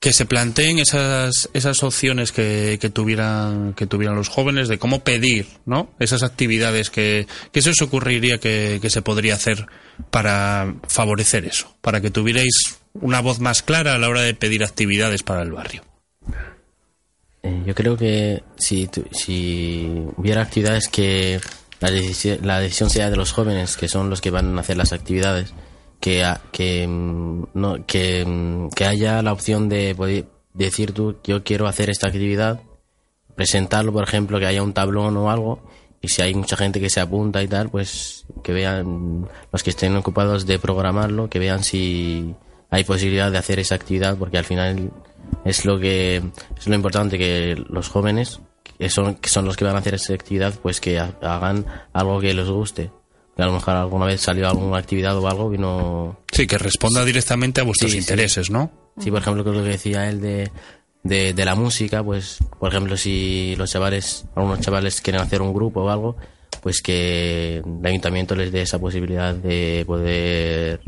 que 0.00 0.14
se 0.14 0.24
planteen 0.24 0.78
esas, 0.78 1.50
esas 1.52 1.82
opciones 1.82 2.32
que, 2.32 2.78
que 2.80 2.88
tuvieran, 2.88 3.74
que 3.74 3.86
tuvieran 3.86 4.16
los 4.16 4.30
jóvenes 4.30 4.68
de 4.68 4.78
cómo 4.78 5.04
pedir, 5.04 5.46
¿no? 5.66 5.90
Esas 5.98 6.22
actividades 6.22 6.88
que, 6.88 7.26
que 7.52 7.60
se 7.60 7.68
os 7.68 7.82
ocurriría 7.82 8.38
que, 8.38 8.78
que 8.80 8.88
se 8.88 9.02
podría 9.02 9.34
hacer 9.34 9.66
para 10.10 10.74
favorecer 10.88 11.44
eso, 11.44 11.76
para 11.82 12.00
que 12.00 12.10
tuvierais 12.10 12.78
una 12.94 13.20
voz 13.20 13.40
más 13.40 13.62
clara 13.62 13.92
a 13.92 13.98
la 13.98 14.08
hora 14.08 14.22
de 14.22 14.32
pedir 14.32 14.64
actividades 14.64 15.22
para 15.22 15.42
el 15.42 15.52
barrio. 15.52 15.84
Eh, 17.42 17.62
yo 17.66 17.74
creo 17.74 17.96
que 17.96 18.42
si, 18.56 18.86
tu- 18.86 19.04
si 19.10 19.90
hubiera 20.16 20.42
actividades 20.42 20.88
que 20.88 21.40
la, 21.80 21.90
decisi- 21.90 22.40
la 22.40 22.60
decisión 22.60 22.88
sea 22.90 23.10
de 23.10 23.16
los 23.16 23.32
jóvenes, 23.32 23.76
que 23.76 23.88
son 23.88 24.08
los 24.10 24.20
que 24.20 24.30
van 24.30 24.56
a 24.56 24.60
hacer 24.60 24.76
las 24.76 24.92
actividades, 24.92 25.52
que, 26.00 26.24
que, 26.52 26.86
mm, 26.86 27.44
no, 27.54 27.84
que, 27.86 28.24
mm, 28.24 28.68
que 28.70 28.84
haya 28.86 29.22
la 29.22 29.32
opción 29.32 29.68
de 29.68 29.94
poder 29.94 30.26
decir 30.54 30.92
tú, 30.92 31.16
yo 31.24 31.42
quiero 31.42 31.66
hacer 31.66 31.90
esta 31.90 32.08
actividad, 32.08 32.60
presentarlo, 33.34 33.92
por 33.92 34.04
ejemplo, 34.04 34.38
que 34.38 34.46
haya 34.46 34.62
un 34.62 34.72
tablón 34.74 35.16
o 35.16 35.30
algo, 35.30 35.62
y 36.00 36.08
si 36.08 36.22
hay 36.22 36.34
mucha 36.34 36.56
gente 36.56 36.80
que 36.80 36.90
se 36.90 37.00
apunta 37.00 37.42
y 37.42 37.48
tal, 37.48 37.70
pues 37.70 38.24
que 38.44 38.52
vean 38.52 39.28
los 39.52 39.62
que 39.62 39.70
estén 39.70 39.96
ocupados 39.96 40.46
de 40.46 40.58
programarlo, 40.58 41.28
que 41.30 41.38
vean 41.38 41.62
si 41.64 42.34
hay 42.72 42.82
posibilidad 42.82 43.30
de 43.30 43.38
hacer 43.38 43.60
esa 43.60 43.76
actividad, 43.76 44.16
porque 44.18 44.38
al 44.38 44.44
final 44.44 44.90
es 45.44 45.64
lo 45.64 45.78
que 45.78 46.16
es 46.58 46.66
lo 46.66 46.74
importante 46.74 47.16
que 47.18 47.54
los 47.68 47.88
jóvenes 47.88 48.40
que 48.78 48.88
son 48.90 49.14
que 49.14 49.28
son 49.28 49.44
los 49.44 49.56
que 49.56 49.64
van 49.64 49.76
a 49.76 49.78
hacer 49.78 49.94
esa 49.94 50.12
actividad, 50.14 50.54
pues 50.60 50.80
que 50.80 50.98
ha- 50.98 51.14
hagan 51.22 51.64
algo 51.92 52.18
que 52.20 52.34
les 52.34 52.48
guste. 52.48 52.90
Que 53.36 53.42
a 53.42 53.46
lo 53.46 53.52
mejor 53.52 53.74
alguna 53.76 54.04
vez 54.06 54.20
salió 54.20 54.46
alguna 54.48 54.76
actividad 54.78 55.16
o 55.16 55.26
algo 55.28 55.54
y 55.54 55.58
no 55.58 56.18
Sí, 56.32 56.46
que 56.46 56.58
responda 56.58 57.04
directamente 57.04 57.60
a 57.60 57.64
vuestros 57.64 57.90
Sí, 57.92 57.98
sí. 57.98 58.02
intereses, 58.02 58.50
¿no? 58.50 58.70
Sí, 58.98 59.10
por 59.10 59.20
ejemplo, 59.22 59.42
lo 59.44 59.62
que 59.62 59.70
decía 59.70 60.08
él 60.10 60.20
de, 60.20 60.50
de, 61.02 61.32
de 61.32 61.44
la 61.46 61.54
música, 61.54 62.02
pues, 62.04 62.38
por 62.60 62.68
ejemplo, 62.70 62.96
si 62.98 63.54
los 63.56 63.70
chavales, 63.70 64.26
algunos 64.34 64.60
chavales 64.60 65.00
quieren 65.00 65.22
hacer 65.22 65.40
un 65.40 65.54
grupo 65.54 65.80
o 65.82 65.88
algo, 65.90 66.16
pues 66.62 66.82
que 66.82 67.62
el 67.64 67.86
ayuntamiento 67.86 68.34
les 68.34 68.52
dé 68.52 68.62
esa 68.62 68.78
posibilidad 68.78 69.34
de 69.34 69.84
poder 69.86 70.80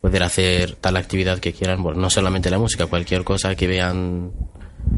poder 0.00 0.22
hacer 0.22 0.76
tal 0.76 0.96
actividad 0.96 1.38
que 1.38 1.52
quieran, 1.52 1.82
bueno, 1.82 2.00
no 2.00 2.10
solamente 2.10 2.50
la 2.50 2.58
música, 2.58 2.86
cualquier 2.86 3.24
cosa 3.24 3.54
que 3.54 3.66
vean 3.66 4.32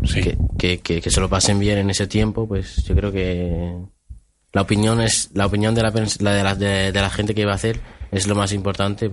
Sí. 0.04 0.20
que, 0.22 0.36
que, 0.58 0.78
que, 0.80 1.00
que 1.00 1.10
se 1.10 1.20
lo 1.20 1.28
pasen 1.30 1.58
bien 1.58 1.78
en 1.78 1.88
ese 1.90 2.06
tiempo, 2.06 2.46
pues 2.46 2.84
yo 2.84 2.94
creo 2.94 3.10
que 3.10 3.74
la 4.52 4.62
opinión 4.62 5.00
es 5.00 5.30
la 5.34 5.46
opinión 5.46 5.74
de 5.74 5.82
la, 5.82 5.90
la 6.20 6.32
de, 6.34 6.42
la, 6.44 6.54
de, 6.54 6.92
de 6.92 7.00
la 7.00 7.08
gente 7.10 7.34
que 7.34 7.46
va 7.46 7.52
a 7.52 7.56
hacer 7.56 7.80
es 8.10 8.26
lo 8.26 8.34
más 8.34 8.52
importante. 8.52 9.10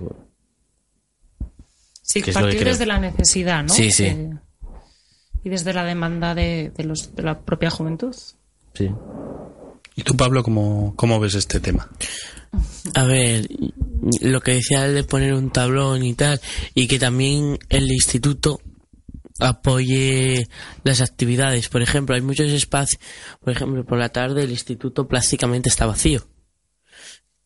Sí, 2.02 2.22
¿Qué 2.22 2.30
es 2.30 2.36
lo 2.36 2.42
que 2.42 2.46
partir 2.52 2.64
desde 2.66 2.86
la 2.86 2.98
necesidad, 2.98 3.62
¿no? 3.64 3.68
Sí, 3.68 3.90
sí. 3.90 4.04
Que- 4.04 4.30
y 5.44 5.48
desde 5.48 5.72
la 5.72 5.84
demanda 5.84 6.34
de, 6.34 6.72
de 6.76 6.84
los, 6.84 7.14
de 7.14 7.22
la 7.22 7.38
propia 7.40 7.70
juventud. 7.70 8.14
Sí. 8.74 8.90
¿Y 9.96 10.02
tú, 10.02 10.16
Pablo, 10.16 10.42
cómo, 10.42 10.94
cómo 10.96 11.18
ves 11.18 11.34
este 11.34 11.58
tema? 11.58 11.90
A 12.94 13.04
ver, 13.04 13.48
lo 14.20 14.40
que 14.42 14.52
decía 14.52 14.84
él 14.86 14.94
de 14.94 15.04
poner 15.04 15.32
un 15.34 15.50
tablón 15.50 16.04
y 16.04 16.14
tal, 16.14 16.40
y 16.74 16.86
que 16.86 16.98
también 16.98 17.58
el 17.70 17.90
instituto 17.90 18.60
apoye 19.38 20.48
las 20.84 21.00
actividades. 21.00 21.68
Por 21.68 21.82
ejemplo, 21.82 22.14
hay 22.14 22.22
muchos 22.22 22.50
espacios, 22.52 23.00
por 23.42 23.52
ejemplo, 23.52 23.84
por 23.84 23.98
la 23.98 24.10
tarde 24.10 24.42
el 24.44 24.50
instituto 24.50 25.08
prácticamente 25.08 25.68
está 25.68 25.86
vacío. 25.86 26.26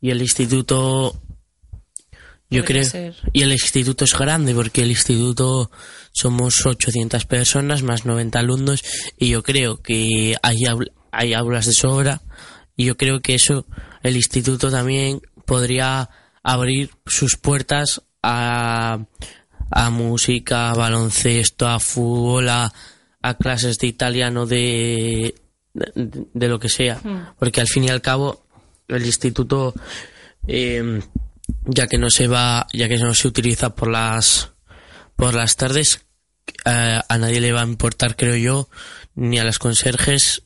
Y 0.01 0.11
el 0.11 0.21
instituto, 0.23 1.21
yo 2.49 2.65
creo, 2.65 2.85
ser. 2.85 3.15
y 3.33 3.43
el 3.43 3.53
instituto 3.53 4.05
es 4.05 4.17
grande 4.19 4.55
porque 4.55 4.83
el 4.83 4.91
instituto 4.91 5.71
somos 6.13 6.65
800 6.67 7.27
personas 7.27 7.83
más 7.83 8.07
90 8.07 8.39
alumnos 8.39 8.83
y 9.19 9.29
yo 9.31 9.43
creo 9.43 9.83
que 9.83 10.37
hay, 10.43 10.57
aul- 10.69 10.91
hay 11.13 11.35
aulas 11.35 11.67
de 11.67 11.73
sobra 11.73 12.21
y 12.77 12.87
yo 12.87 12.97
creo 12.97 13.21
que 13.21 13.35
eso 13.35 13.67
el 14.03 14.17
instituto 14.17 14.71
también 14.71 15.21
podría 15.45 16.09
abrir 16.43 16.91
sus 17.07 17.37
puertas 17.37 18.03
a, 18.23 18.99
a 19.71 19.91
música, 19.91 20.71
a 20.71 20.75
baloncesto, 20.75 21.69
a 21.69 21.81
fútbol, 21.81 22.49
a, 22.49 22.73
a 23.23 23.35
clases 23.35 23.79
de 23.79 23.87
italiano, 23.87 24.47
de, 24.47 25.35
de, 25.75 25.93
de 26.33 26.49
lo 26.49 26.59
que 26.59 26.69
sea. 26.69 27.01
Porque 27.39 27.61
al 27.61 27.69
fin 27.69 27.85
y 27.85 27.89
al 27.89 28.01
cabo 28.01 28.47
el 28.89 29.05
instituto, 29.05 29.75
eh, 30.47 31.01
ya 31.65 31.87
que 31.87 31.99
no 31.99 32.11
se 32.11 32.27
va, 32.27 32.67
ya 32.73 32.89
que 32.89 32.97
no 32.97 33.15
se 33.15 33.29
utiliza 33.29 33.75
por 33.75 33.89
las 33.91 34.53
por 35.17 35.35
las 35.35 35.57
tardes, 35.57 36.07
eh, 36.65 37.01
a 37.07 37.19
nadie 37.19 37.41
le 37.41 37.53
va 37.53 37.61
a 37.61 37.67
importar, 37.67 38.17
creo 38.17 38.37
yo, 38.37 38.69
ni 39.15 39.39
a 39.39 39.45
los 39.45 39.59
conserjes 39.59 40.43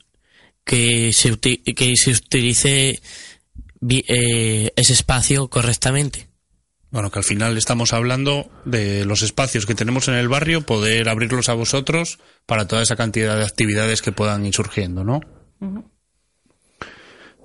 que 0.65 1.13
se 1.13 1.39
que 1.39 1.97
se 1.97 2.11
utilice 2.11 3.01
eh, 3.91 4.73
ese 4.77 4.93
espacio 4.93 5.49
correctamente. 5.49 6.29
Bueno, 6.91 7.11
que 7.11 7.19
al 7.19 7.25
final 7.25 7.59
estamos 7.59 7.93
hablando 7.93 8.49
de 8.65 9.05
los 9.05 9.23
espacios 9.23 9.67
que 9.67 9.75
tenemos 9.75 10.07
en 10.07 10.15
el 10.15 10.29
barrio, 10.29 10.63
poder 10.63 11.09
abrirlos 11.09 11.49
a 11.49 11.55
vosotros 11.55 12.21
para 12.47 12.69
toda 12.69 12.83
esa 12.83 12.95
cantidad 12.95 13.37
de 13.37 13.45
actividades 13.45 14.01
que 14.01 14.13
puedan 14.13 14.47
ir 14.47 14.55
surgiendo, 14.55 15.03
¿no? 15.03 15.21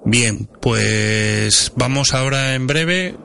Bien, 0.05 0.47
pues 0.61 1.71
vamos 1.75 2.13
ahora 2.13 2.53
en 2.53 2.67
breve, 2.67 3.17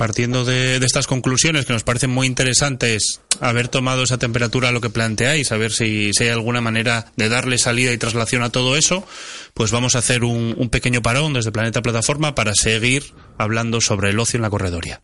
partiendo 0.00 0.46
de, 0.46 0.80
de 0.80 0.86
estas 0.86 1.06
conclusiones 1.06 1.66
que 1.66 1.74
nos 1.74 1.84
parecen 1.84 2.08
muy 2.08 2.26
interesantes, 2.26 3.20
haber 3.38 3.68
tomado 3.68 4.02
esa 4.02 4.16
temperatura 4.16 4.70
a 4.70 4.72
lo 4.72 4.80
que 4.80 4.88
planteáis, 4.88 5.52
a 5.52 5.58
ver 5.58 5.72
si, 5.72 6.10
hay 6.18 6.28
alguna 6.28 6.62
manera 6.62 7.12
de 7.16 7.28
darle 7.28 7.58
salida 7.58 7.92
y 7.92 7.98
traslación 7.98 8.42
a 8.42 8.48
todo 8.48 8.78
eso, 8.78 9.06
pues 9.52 9.72
vamos 9.72 9.96
a 9.96 9.98
hacer 9.98 10.24
un, 10.24 10.54
un 10.56 10.70
pequeño 10.70 11.02
parón 11.02 11.34
desde 11.34 11.52
Planeta 11.52 11.82
Plataforma 11.82 12.34
para 12.34 12.54
seguir 12.54 13.12
hablando 13.36 13.82
sobre 13.82 14.08
el 14.08 14.18
ocio 14.18 14.38
en 14.38 14.42
la 14.42 14.48
corredoria. 14.48 15.02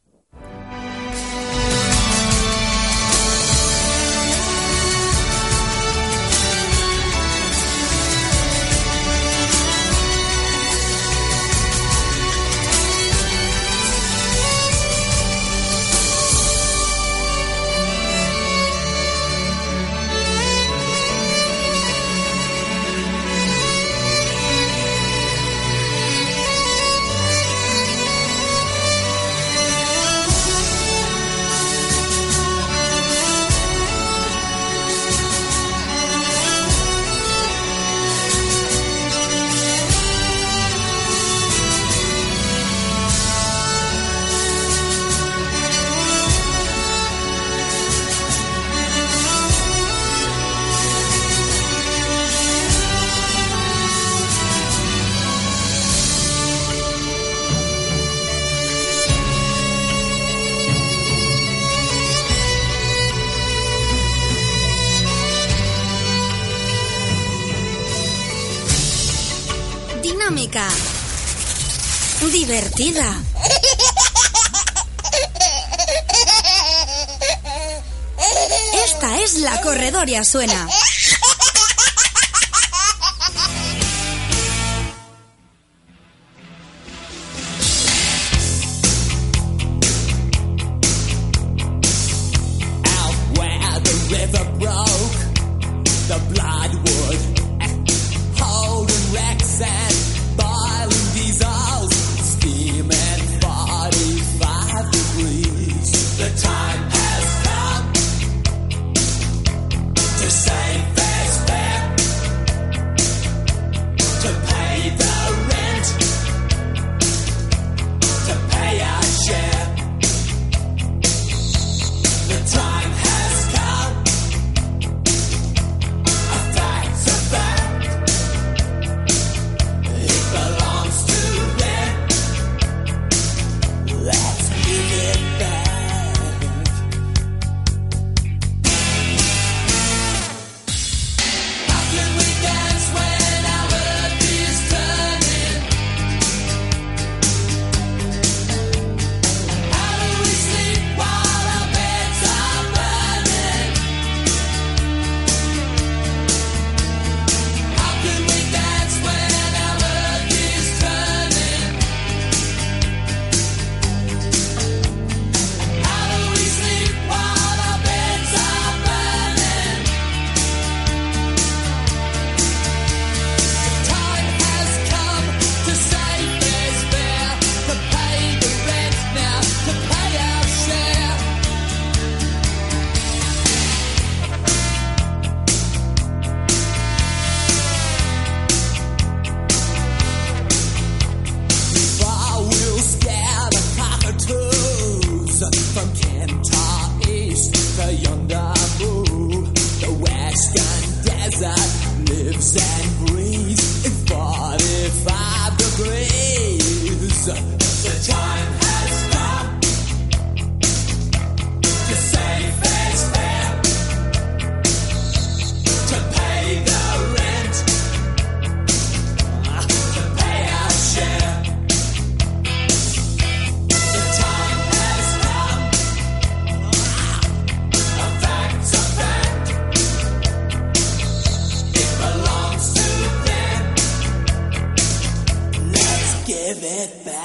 Esta 78.84 79.18
es 79.20 79.34
la 79.34 79.60
Corredoria 79.60 80.24
Suena. 80.24 80.66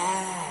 É. 0.01 0.50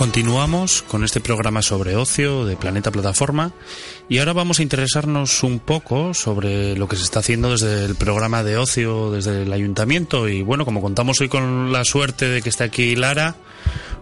Continuamos 0.00 0.80
con 0.80 1.04
este 1.04 1.20
programa 1.20 1.60
sobre 1.60 1.94
ocio 1.94 2.46
de 2.46 2.56
Planeta 2.56 2.90
Plataforma 2.90 3.52
y 4.08 4.16
ahora 4.16 4.32
vamos 4.32 4.58
a 4.58 4.62
interesarnos 4.62 5.42
un 5.42 5.58
poco 5.58 6.14
sobre 6.14 6.74
lo 6.74 6.88
que 6.88 6.96
se 6.96 7.02
está 7.02 7.18
haciendo 7.18 7.50
desde 7.50 7.84
el 7.84 7.96
programa 7.96 8.42
de 8.42 8.56
ocio, 8.56 9.10
desde 9.10 9.42
el 9.42 9.52
ayuntamiento 9.52 10.26
y 10.26 10.40
bueno, 10.40 10.64
como 10.64 10.80
contamos 10.80 11.20
hoy 11.20 11.28
con 11.28 11.70
la 11.70 11.84
suerte 11.84 12.30
de 12.30 12.40
que 12.40 12.48
está 12.48 12.64
aquí 12.64 12.96
Lara, 12.96 13.36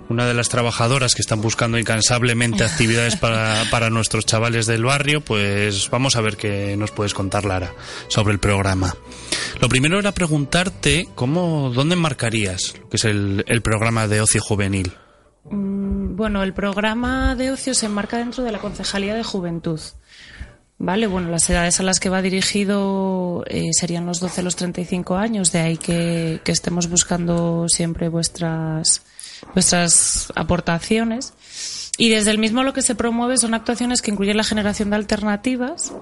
una 0.09 0.25
de 0.29 0.35
las 0.35 0.49
trabajadoras 0.49 1.17
que 1.17 1.23
están 1.23 1.41
buscando 1.41 1.81
incansablemente 1.81 2.63
actividades 2.63 3.17
para, 3.21 3.65
para 3.69 3.91
nuestros 3.91 4.25
chavales 4.25 4.67
del 4.67 4.85
barrio, 4.85 5.21
pues 5.21 5.91
vamos 5.91 6.15
a 6.15 6.21
ver 6.21 6.37
qué 6.37 6.77
nos 6.77 6.93
puedes 6.93 7.13
contar 7.13 7.45
Lara 7.45 7.75
sobre 8.07 8.35
el 8.35 8.39
programa. 8.39 8.95
Lo 9.61 9.69
primero 9.69 9.99
era 9.99 10.13
preguntarte 10.13 11.09
cómo, 11.17 11.73
dónde 11.75 11.97
marcarías 11.97 12.75
lo 12.81 12.89
que 12.89 12.99
es 12.99 13.05
el, 13.05 13.45
el 13.49 13.63
programa 13.63 14.07
de 14.07 14.21
ocio 14.21 14.41
juvenil. 14.41 14.93
Mm, 15.51 16.17
Bueno, 16.17 16.43
el 16.43 16.53
programa 16.53 17.35
de 17.37 17.53
ocio 17.53 17.75
se 17.75 17.87
enmarca 17.87 18.19
dentro 18.19 18.43
de 18.43 18.53
la 18.53 18.59
Concejalía 18.59 19.15
de 19.15 19.23
Juventud. 19.23 19.81
Vale, 20.81 21.07
bueno, 21.09 21.29
las 21.31 21.49
edades 21.51 21.81
a 21.81 21.83
las 21.83 21.99
que 21.99 22.09
va 22.09 22.23
dirigido 22.23 23.45
eh, 23.49 23.73
serían 23.73 24.07
los 24.07 24.21
12 24.21 24.41
a 24.41 24.45
los 24.45 24.55
35 24.57 25.17
años, 25.17 25.51
de 25.51 25.59
ahí 25.61 25.77
que, 25.77 26.41
que 26.45 26.53
estemos 26.53 26.89
buscando 26.89 27.69
siempre 27.69 28.09
vuestras, 28.09 29.03
vuestras 29.55 30.33
aportaciones. 30.37 31.35
Y 31.99 32.11
desde 32.11 32.31
el 32.31 32.39
mismo 32.39 32.63
lo 32.63 32.73
que 32.73 32.83
se 32.83 32.95
promueve 32.95 33.39
son 33.39 33.55
actuaciones 33.55 34.03
que 34.03 34.13
incluyen 34.13 34.37
la 34.37 34.45
generación 34.45 34.91
de 34.91 34.97
alternativas, 34.97 35.93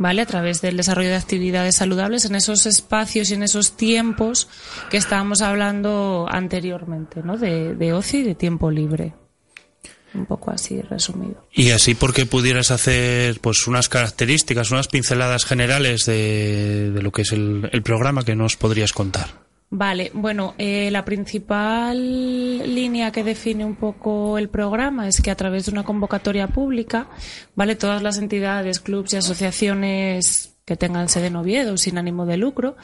¿vale? 0.00 0.22
A 0.22 0.26
través 0.26 0.62
del 0.62 0.78
desarrollo 0.78 1.10
de 1.10 1.16
actividades 1.16 1.76
saludables 1.76 2.24
en 2.24 2.34
esos 2.34 2.64
espacios 2.64 3.30
y 3.30 3.34
en 3.34 3.42
esos 3.42 3.76
tiempos 3.76 4.48
que 4.90 4.96
estábamos 4.96 5.42
hablando 5.42 6.26
anteriormente, 6.28 7.20
¿no? 7.22 7.36
De, 7.36 7.74
de 7.74 7.92
ocio 7.92 8.20
y 8.20 8.22
de 8.22 8.34
tiempo 8.34 8.70
libre. 8.70 9.12
Un 10.14 10.24
poco 10.24 10.50
así 10.50 10.80
resumido. 10.80 11.46
Y 11.52 11.70
así 11.70 11.94
porque 11.94 12.24
pudieras 12.24 12.70
hacer 12.70 13.40
pues 13.40 13.66
unas 13.68 13.90
características, 13.90 14.70
unas 14.70 14.88
pinceladas 14.88 15.44
generales 15.44 16.06
de, 16.06 16.90
de 16.90 17.02
lo 17.02 17.12
que 17.12 17.22
es 17.22 17.32
el, 17.32 17.68
el 17.70 17.82
programa 17.82 18.24
que 18.24 18.34
nos 18.34 18.56
podrías 18.56 18.92
contar. 18.92 19.39
Vale, 19.72 20.10
bueno, 20.14 20.56
eh, 20.58 20.90
la 20.90 21.04
principal 21.04 21.96
línea 22.74 23.12
que 23.12 23.22
define 23.22 23.64
un 23.64 23.76
poco 23.76 24.36
el 24.36 24.48
programa 24.48 25.06
es 25.06 25.22
que 25.22 25.30
a 25.30 25.36
través 25.36 25.66
de 25.66 25.70
una 25.70 25.84
convocatoria 25.84 26.48
pública, 26.48 27.08
vale, 27.54 27.76
todas 27.76 28.02
las 28.02 28.18
entidades, 28.18 28.80
clubs 28.80 29.12
y 29.12 29.18
asociaciones 29.18 30.56
que 30.64 30.76
tengan 30.76 31.08
sede 31.08 31.28
en 31.28 31.36
Oviedo 31.36 31.76
sin 31.76 31.98
ánimo 31.98 32.26
de 32.26 32.36
lucro 32.36 32.76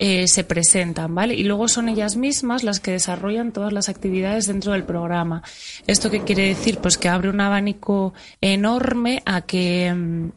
eh, 0.00 0.26
se 0.26 0.42
presentan, 0.42 1.14
¿vale? 1.14 1.34
Y 1.34 1.44
luego 1.44 1.68
son 1.68 1.88
ellas 1.88 2.16
mismas 2.16 2.64
las 2.64 2.80
que 2.80 2.90
desarrollan 2.90 3.52
todas 3.52 3.72
las 3.72 3.88
actividades 3.88 4.48
dentro 4.48 4.72
del 4.72 4.82
programa. 4.82 5.44
¿Esto 5.86 6.10
qué 6.10 6.22
quiere 6.22 6.48
decir? 6.48 6.78
Pues 6.78 6.98
que 6.98 7.08
abre 7.08 7.30
un 7.30 7.40
abanico 7.40 8.14
enorme 8.40 9.22
a 9.26 9.42
que 9.42 9.94
mm, 9.94 10.30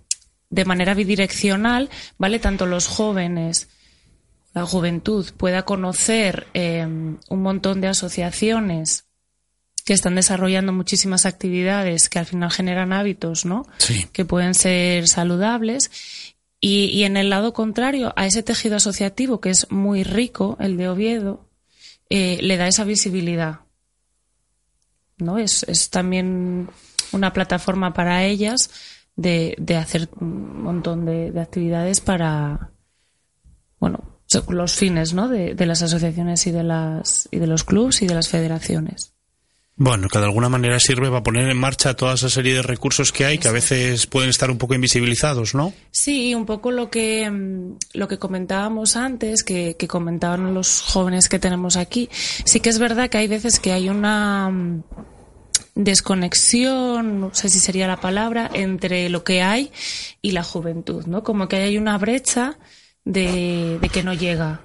de 0.51 0.65
manera 0.65 0.93
bidireccional, 0.93 1.89
¿vale? 2.19 2.37
Tanto 2.37 2.67
los 2.67 2.87
jóvenes 2.87 3.69
la 4.55 4.65
juventud 4.65 5.29
pueda 5.35 5.63
conocer 5.63 6.47
eh, 6.53 6.85
un 6.85 7.41
montón 7.41 7.81
de 7.81 7.89
asociaciones 7.89 9.05
que 9.83 9.93
están 9.93 10.15
desarrollando 10.15 10.71
muchísimas 10.71 11.25
actividades 11.25 12.07
que 12.07 12.19
al 12.19 12.25
final 12.25 12.49
generan 12.49 12.93
hábitos, 12.93 13.45
¿no? 13.45 13.67
Sí. 13.77 14.07
Que 14.13 14.23
pueden 14.23 14.53
ser 14.53 15.09
saludables. 15.09 15.91
Y, 16.61 16.85
y 16.85 17.03
en 17.03 17.17
el 17.17 17.29
lado 17.29 17.51
contrario, 17.51 18.13
a 18.15 18.25
ese 18.25 18.43
tejido 18.43 18.77
asociativo 18.77 19.41
que 19.41 19.49
es 19.49 19.69
muy 19.71 20.03
rico, 20.03 20.55
el 20.61 20.77
de 20.77 20.87
Oviedo, 20.87 21.49
eh, 22.09 22.39
le 22.41 22.55
da 22.55 22.69
esa 22.69 22.85
visibilidad. 22.85 23.59
¿No? 25.17 25.37
Es, 25.37 25.63
es 25.63 25.89
también 25.89 26.69
una 27.11 27.33
plataforma 27.33 27.93
para 27.93 28.23
ellas 28.23 28.69
de, 29.17 29.55
de 29.59 29.75
hacer 29.75 30.07
un 30.17 30.63
montón 30.63 31.05
de, 31.05 31.33
de 31.33 31.41
actividades 31.41 31.99
para, 31.99 32.71
bueno, 33.79 34.14
los 34.47 34.75
fines 34.75 35.13
¿no? 35.13 35.27
de, 35.27 35.55
de 35.55 35.65
las 35.65 35.81
asociaciones 35.81 36.45
y 36.47 36.51
de 36.51 36.63
las 36.63 37.27
y 37.31 37.39
de 37.39 37.47
los 37.47 37.63
clubs 37.63 38.01
y 38.01 38.07
de 38.07 38.15
las 38.15 38.29
federaciones. 38.29 39.15
Bueno, 39.77 40.07
que 40.07 40.19
de 40.19 40.25
alguna 40.25 40.47
manera 40.47 40.79
sirve 40.79 41.09
para 41.09 41.21
poner 41.21 41.49
en 41.49 41.57
marcha 41.57 41.95
toda 41.95 42.13
esa 42.13 42.29
serie 42.29 42.53
de 42.53 42.61
recursos 42.61 43.11
que 43.11 43.25
hay 43.25 43.37
que 43.39 43.49
a 43.49 43.51
veces 43.51 44.07
pueden 44.07 44.29
estar 44.29 44.49
un 44.49 44.57
poco 44.57 44.73
invisibilizados, 44.73 45.53
¿no? 45.53 45.73
Sí, 45.91 46.33
un 46.33 46.45
poco 46.45 46.71
lo 46.71 46.89
que, 46.89 47.29
mm, 47.29 47.77
lo 47.93 48.07
que 48.07 48.17
comentábamos 48.17 48.95
antes, 48.95 49.43
que, 49.43 49.75
que 49.77 49.87
comentaban 49.87 50.53
los 50.53 50.81
jóvenes 50.81 51.27
que 51.27 51.39
tenemos 51.39 51.75
aquí. 51.75 52.09
Sí 52.45 52.61
que 52.61 52.69
es 52.69 52.79
verdad 52.79 53.09
que 53.09 53.17
hay 53.17 53.27
veces 53.27 53.59
que 53.59 53.73
hay 53.73 53.89
una 53.89 54.49
mm, 54.49 54.83
desconexión, 55.75 57.19
no 57.19 57.33
sé 57.33 57.49
si 57.49 57.59
sería 57.59 57.85
la 57.85 57.99
palabra, 57.99 58.49
entre 58.53 59.09
lo 59.09 59.25
que 59.25 59.41
hay 59.41 59.73
y 60.21 60.31
la 60.31 60.43
juventud, 60.43 61.05
¿no? 61.05 61.21
Como 61.21 61.49
que 61.49 61.57
hay 61.57 61.77
una 61.77 61.97
brecha 61.97 62.57
de, 63.05 63.77
de 63.79 63.89
que 63.89 64.03
no 64.03 64.13
llega. 64.13 64.61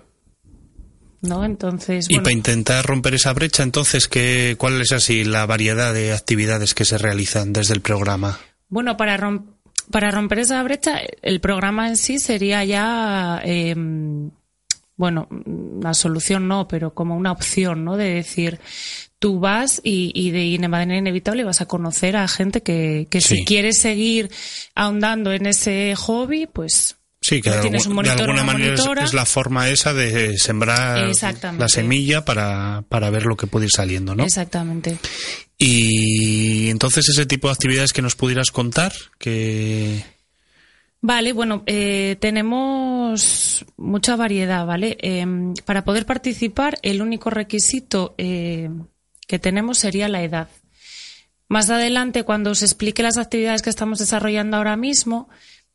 ¿No? 1.23 1.45
Entonces, 1.45 2.07
Y 2.09 2.17
para 2.19 2.33
intentar 2.33 2.85
romper 2.87 3.13
esa 3.15 3.35
brecha, 3.35 3.63
entonces, 3.63 4.09
¿qué, 4.09 4.55
¿cuál 4.59 4.81
es 4.81 4.91
así 4.93 5.23
la 5.25 5.45
variedad 5.45 5.93
de 5.93 6.15
actividades 6.15 6.73
que 6.75 6.87
se 6.87 6.97
realizan 6.97 7.53
desde 7.53 7.75
el 7.75 7.83
programa? 7.83 8.39
Bueno, 8.71 8.97
para, 8.97 9.19
rom- 9.19 9.45
para 9.91 10.11
romper 10.11 10.39
esa 10.39 10.63
brecha, 10.63 10.99
el 11.21 11.41
programa 11.43 11.89
en 11.89 11.99
sí 11.99 12.19
sería 12.19 12.65
ya, 12.65 13.43
eh, 13.45 13.75
bueno, 14.97 15.29
una 15.45 15.93
solución 15.93 16.49
no, 16.49 16.67
pero 16.67 16.95
como 16.95 17.15
una 17.17 17.33
opción, 17.33 17.85
¿no? 17.85 17.99
De 17.99 18.15
decir, 18.15 18.59
tú 19.19 19.41
vas 19.41 19.83
y, 19.85 20.31
de, 20.31 20.45
y 20.47 20.57
de 20.57 20.69
manera 20.69 20.99
inevitable 20.99 21.45
vas 21.45 21.61
a 21.61 21.67
conocer 21.67 22.17
a 22.17 22.27
gente 22.29 22.63
que, 22.63 23.09
que 23.11 23.21
Sí. 23.21 23.37
si 23.37 23.45
quieres 23.45 23.79
seguir 23.79 24.31
ahondando 24.75 25.33
en 25.33 25.45
ese 25.45 25.95
hobby, 25.97 26.47
pues 26.47 26.97
Sí, 27.31 27.41
que 27.41 27.51
Ya 27.51 27.57
de, 27.57 27.63
tienes 27.63 27.87
algu- 27.87 27.91
un 27.91 27.95
monitor 27.95 28.17
de 28.17 28.23
o 28.23 28.25
alguna 28.27 28.43
una 28.43 28.53
manera 28.53 29.05
es, 29.05 29.15
la 29.15 29.25
forma 29.25 29.69
esa 29.69 29.95
de 29.95 30.37
sembrar 30.37 31.13
la 31.57 31.69
semilla 31.69 32.25
para, 32.25 32.83
para 32.89 33.09
ver 33.11 33.25
lo 33.25 33.37
que 33.37 33.47
puede 33.47 33.67
ir 33.67 33.71
saliendo, 33.71 34.17
¿no? 34.17 34.25
exactamente. 34.25 34.99
Y 35.57 36.71
entonces 36.71 37.09
ese 37.09 37.27
tipo 37.27 37.47
de 37.47 37.53
actividades 37.53 37.93
que 37.93 38.03
nos 38.03 38.17
pudieras 38.17 38.51
contar, 38.51 38.93
que... 39.19 40.05
Vale, 41.03 41.33
bueno, 41.33 41.63
eh, 41.67 42.17
tenemos 42.21 43.65
mucha 43.77 44.17
variedad, 44.17 44.67
¿vale? 44.67 44.99
Em, 45.01 45.55
para 45.65 45.85
poder 45.85 46.07
participar, 46.07 46.79
el 46.83 47.01
único 47.01 47.31
requisito 47.31 48.17
eh, 48.19 48.71
que 49.29 49.39
tenemos 49.39 49.79
sería 49.79 50.09
la 50.09 50.25
edad. 50.25 50.49
Más 51.47 51.71
adelante, 51.71 52.25
cuando 52.25 52.51
os 52.51 52.63
explique 52.63 53.05
las 53.05 53.19
actividades 53.19 53.63
que 53.63 53.71
estamos 53.71 54.01
desarrollando 54.01 54.57
ahora 54.57 54.77
mismo, 54.77 55.29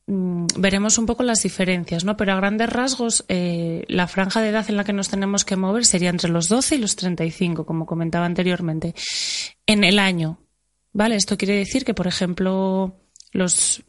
veremos 0.07 0.97
un 0.97 1.05
poco 1.05 1.23
las 1.23 1.41
diferencias, 1.41 2.03
¿no? 2.03 2.15
Pero 2.15 2.33
a 2.33 2.35
grandes 2.35 2.69
rasgos, 2.69 3.25
eh, 3.27 3.85
la 3.87 4.07
franja 4.07 4.41
de 4.41 4.49
edad 4.49 4.69
en 4.69 4.77
la 4.77 4.83
que 4.83 4.93
nos 4.93 5.09
tenemos 5.09 5.45
que 5.45 5.55
mover 5.55 5.85
sería 5.85 6.09
entre 6.09 6.29
los 6.29 6.47
12 6.47 6.75
y 6.75 6.77
los 6.79 6.95
35, 6.95 7.65
como 7.65 7.85
comentaba 7.85 8.25
anteriormente, 8.25 8.93
en 9.65 9.83
el 9.83 9.97
año, 9.97 10.39
¿vale? 10.93 11.15
Esto 11.15 11.37
quiere 11.37 11.55
decir 11.55 11.85
que, 11.85 11.95
por 11.95 12.07
ejemplo, 12.07 12.99
los, 13.31 13.83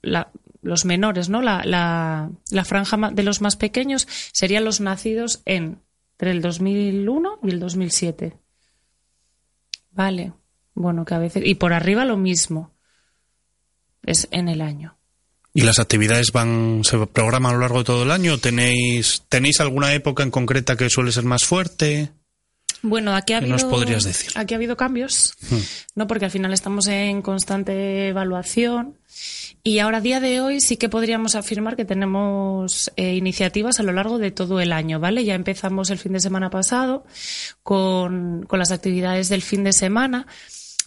menores, 0.84 1.28
¿no? 1.28 1.42
La, 1.42 2.30
franja 2.64 3.10
de 3.10 3.22
los 3.22 3.40
más 3.42 3.56
pequeños 3.56 4.08
serían 4.32 4.64
los 4.64 4.80
nacidos 4.80 5.42
en, 5.44 5.82
entre 6.12 6.30
el 6.30 6.40
2001 6.40 7.40
y 7.42 7.50
el 7.50 7.60
2007. 7.60 8.38
Vale. 9.90 10.32
Bueno, 10.74 11.04
que 11.04 11.14
a 11.14 11.18
veces. 11.18 11.42
Y 11.46 11.54
por 11.54 11.72
arriba 11.72 12.04
lo 12.04 12.16
mismo. 12.16 12.74
Es 14.02 14.28
en 14.30 14.48
el 14.48 14.60
año. 14.60 14.96
¿Y 15.56 15.62
las 15.62 15.78
actividades 15.78 16.32
van 16.32 16.82
se 16.84 16.98
programan 17.06 17.52
a 17.52 17.54
lo 17.54 17.60
largo 17.62 17.78
de 17.78 17.84
todo 17.84 18.02
el 18.02 18.10
año? 18.10 18.38
¿Tenéis, 18.38 19.22
¿tenéis 19.28 19.60
alguna 19.60 19.94
época 19.94 20.22
en 20.22 20.30
concreta 20.30 20.76
que 20.76 20.90
suele 20.90 21.12
ser 21.12 21.24
más 21.24 21.44
fuerte? 21.44 22.10
Bueno, 22.82 23.16
aquí 23.16 23.32
ha 23.32 23.38
¿Qué 23.40 23.46
habido. 23.46 23.54
nos 23.56 23.64
podrías 23.64 24.04
decir? 24.04 24.30
Aquí 24.34 24.52
ha 24.54 24.58
habido 24.58 24.76
cambios, 24.76 25.34
Hmm. 25.50 25.56
¿no? 25.94 26.06
Porque 26.06 26.26
al 26.26 26.30
final 26.30 26.52
estamos 26.52 26.86
en 26.88 27.22
constante 27.22 28.08
evaluación. 28.08 28.98
Y 29.64 29.78
ahora, 29.80 29.98
a 29.98 30.00
día 30.02 30.20
de 30.20 30.40
hoy, 30.40 30.60
sí 30.60 30.76
que 30.76 30.88
podríamos 30.88 31.34
afirmar 31.34 31.74
que 31.74 31.84
tenemos 31.86 32.92
eh, 32.96 33.14
iniciativas 33.14 33.80
a 33.80 33.82
lo 33.82 33.92
largo 33.92 34.18
de 34.18 34.30
todo 34.30 34.60
el 34.60 34.72
año, 34.72 35.00
¿vale? 35.00 35.24
Ya 35.24 35.34
empezamos 35.34 35.90
el 35.90 35.98
fin 35.98 36.12
de 36.12 36.20
semana 36.20 36.50
pasado 36.50 37.04
con, 37.62 38.44
con 38.46 38.58
las 38.60 38.70
actividades 38.70 39.28
del 39.30 39.42
fin 39.42 39.64
de 39.64 39.72
semana. 39.72 40.26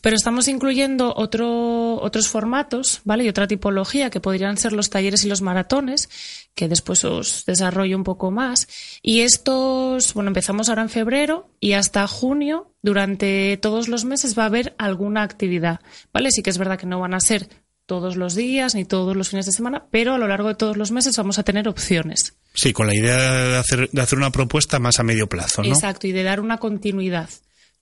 Pero 0.01 0.15
estamos 0.15 0.47
incluyendo 0.47 1.13
otro, 1.15 2.01
otros 2.01 2.27
formatos, 2.27 3.01
¿vale? 3.03 3.23
Y 3.23 3.29
otra 3.29 3.47
tipología 3.47 4.09
que 4.09 4.19
podrían 4.19 4.57
ser 4.57 4.73
los 4.73 4.89
talleres 4.89 5.23
y 5.23 5.27
los 5.27 5.41
maratones, 5.41 6.09
que 6.55 6.67
después 6.67 7.03
os 7.05 7.45
desarrollo 7.45 7.97
un 7.97 8.03
poco 8.03 8.31
más. 8.31 8.67
Y 9.01 9.21
estos, 9.21 10.13
bueno, 10.13 10.29
empezamos 10.29 10.69
ahora 10.69 10.81
en 10.81 10.89
febrero 10.89 11.49
y 11.59 11.73
hasta 11.73 12.07
junio, 12.07 12.71
durante 12.81 13.57
todos 13.61 13.87
los 13.87 14.05
meses 14.05 14.37
va 14.37 14.43
a 14.43 14.47
haber 14.47 14.75
alguna 14.77 15.23
actividad, 15.23 15.81
¿vale? 16.13 16.31
Sí 16.31 16.43
que 16.43 16.49
es 16.49 16.57
verdad 16.57 16.79
que 16.79 16.85
no 16.85 16.99
van 16.99 17.13
a 17.13 17.19
ser 17.19 17.49
todos 17.89 18.15
los 18.15 18.35
días 18.35 18.75
ni 18.75 18.85
todos 18.85 19.17
los 19.17 19.29
fines 19.29 19.47
de 19.47 19.51
semana, 19.51 19.85
pero 19.89 20.13
a 20.13 20.19
lo 20.19 20.27
largo 20.27 20.47
de 20.49 20.55
todos 20.55 20.77
los 20.77 20.91
meses 20.91 21.17
vamos 21.17 21.39
a 21.39 21.43
tener 21.43 21.67
opciones. 21.67 22.35
Sí, 22.53 22.71
con 22.71 22.85
la 22.85 22.95
idea 22.95 23.17
de 23.17 23.57
hacer, 23.57 23.89
de 23.89 24.01
hacer 24.01 24.19
una 24.19 24.31
propuesta 24.31 24.77
más 24.77 24.99
a 24.99 25.03
medio 25.03 25.27
plazo, 25.27 25.63
¿no? 25.63 25.69
Exacto, 25.69 26.05
y 26.05 26.11
de 26.11 26.21
dar 26.21 26.39
una 26.39 26.59
continuidad. 26.59 27.29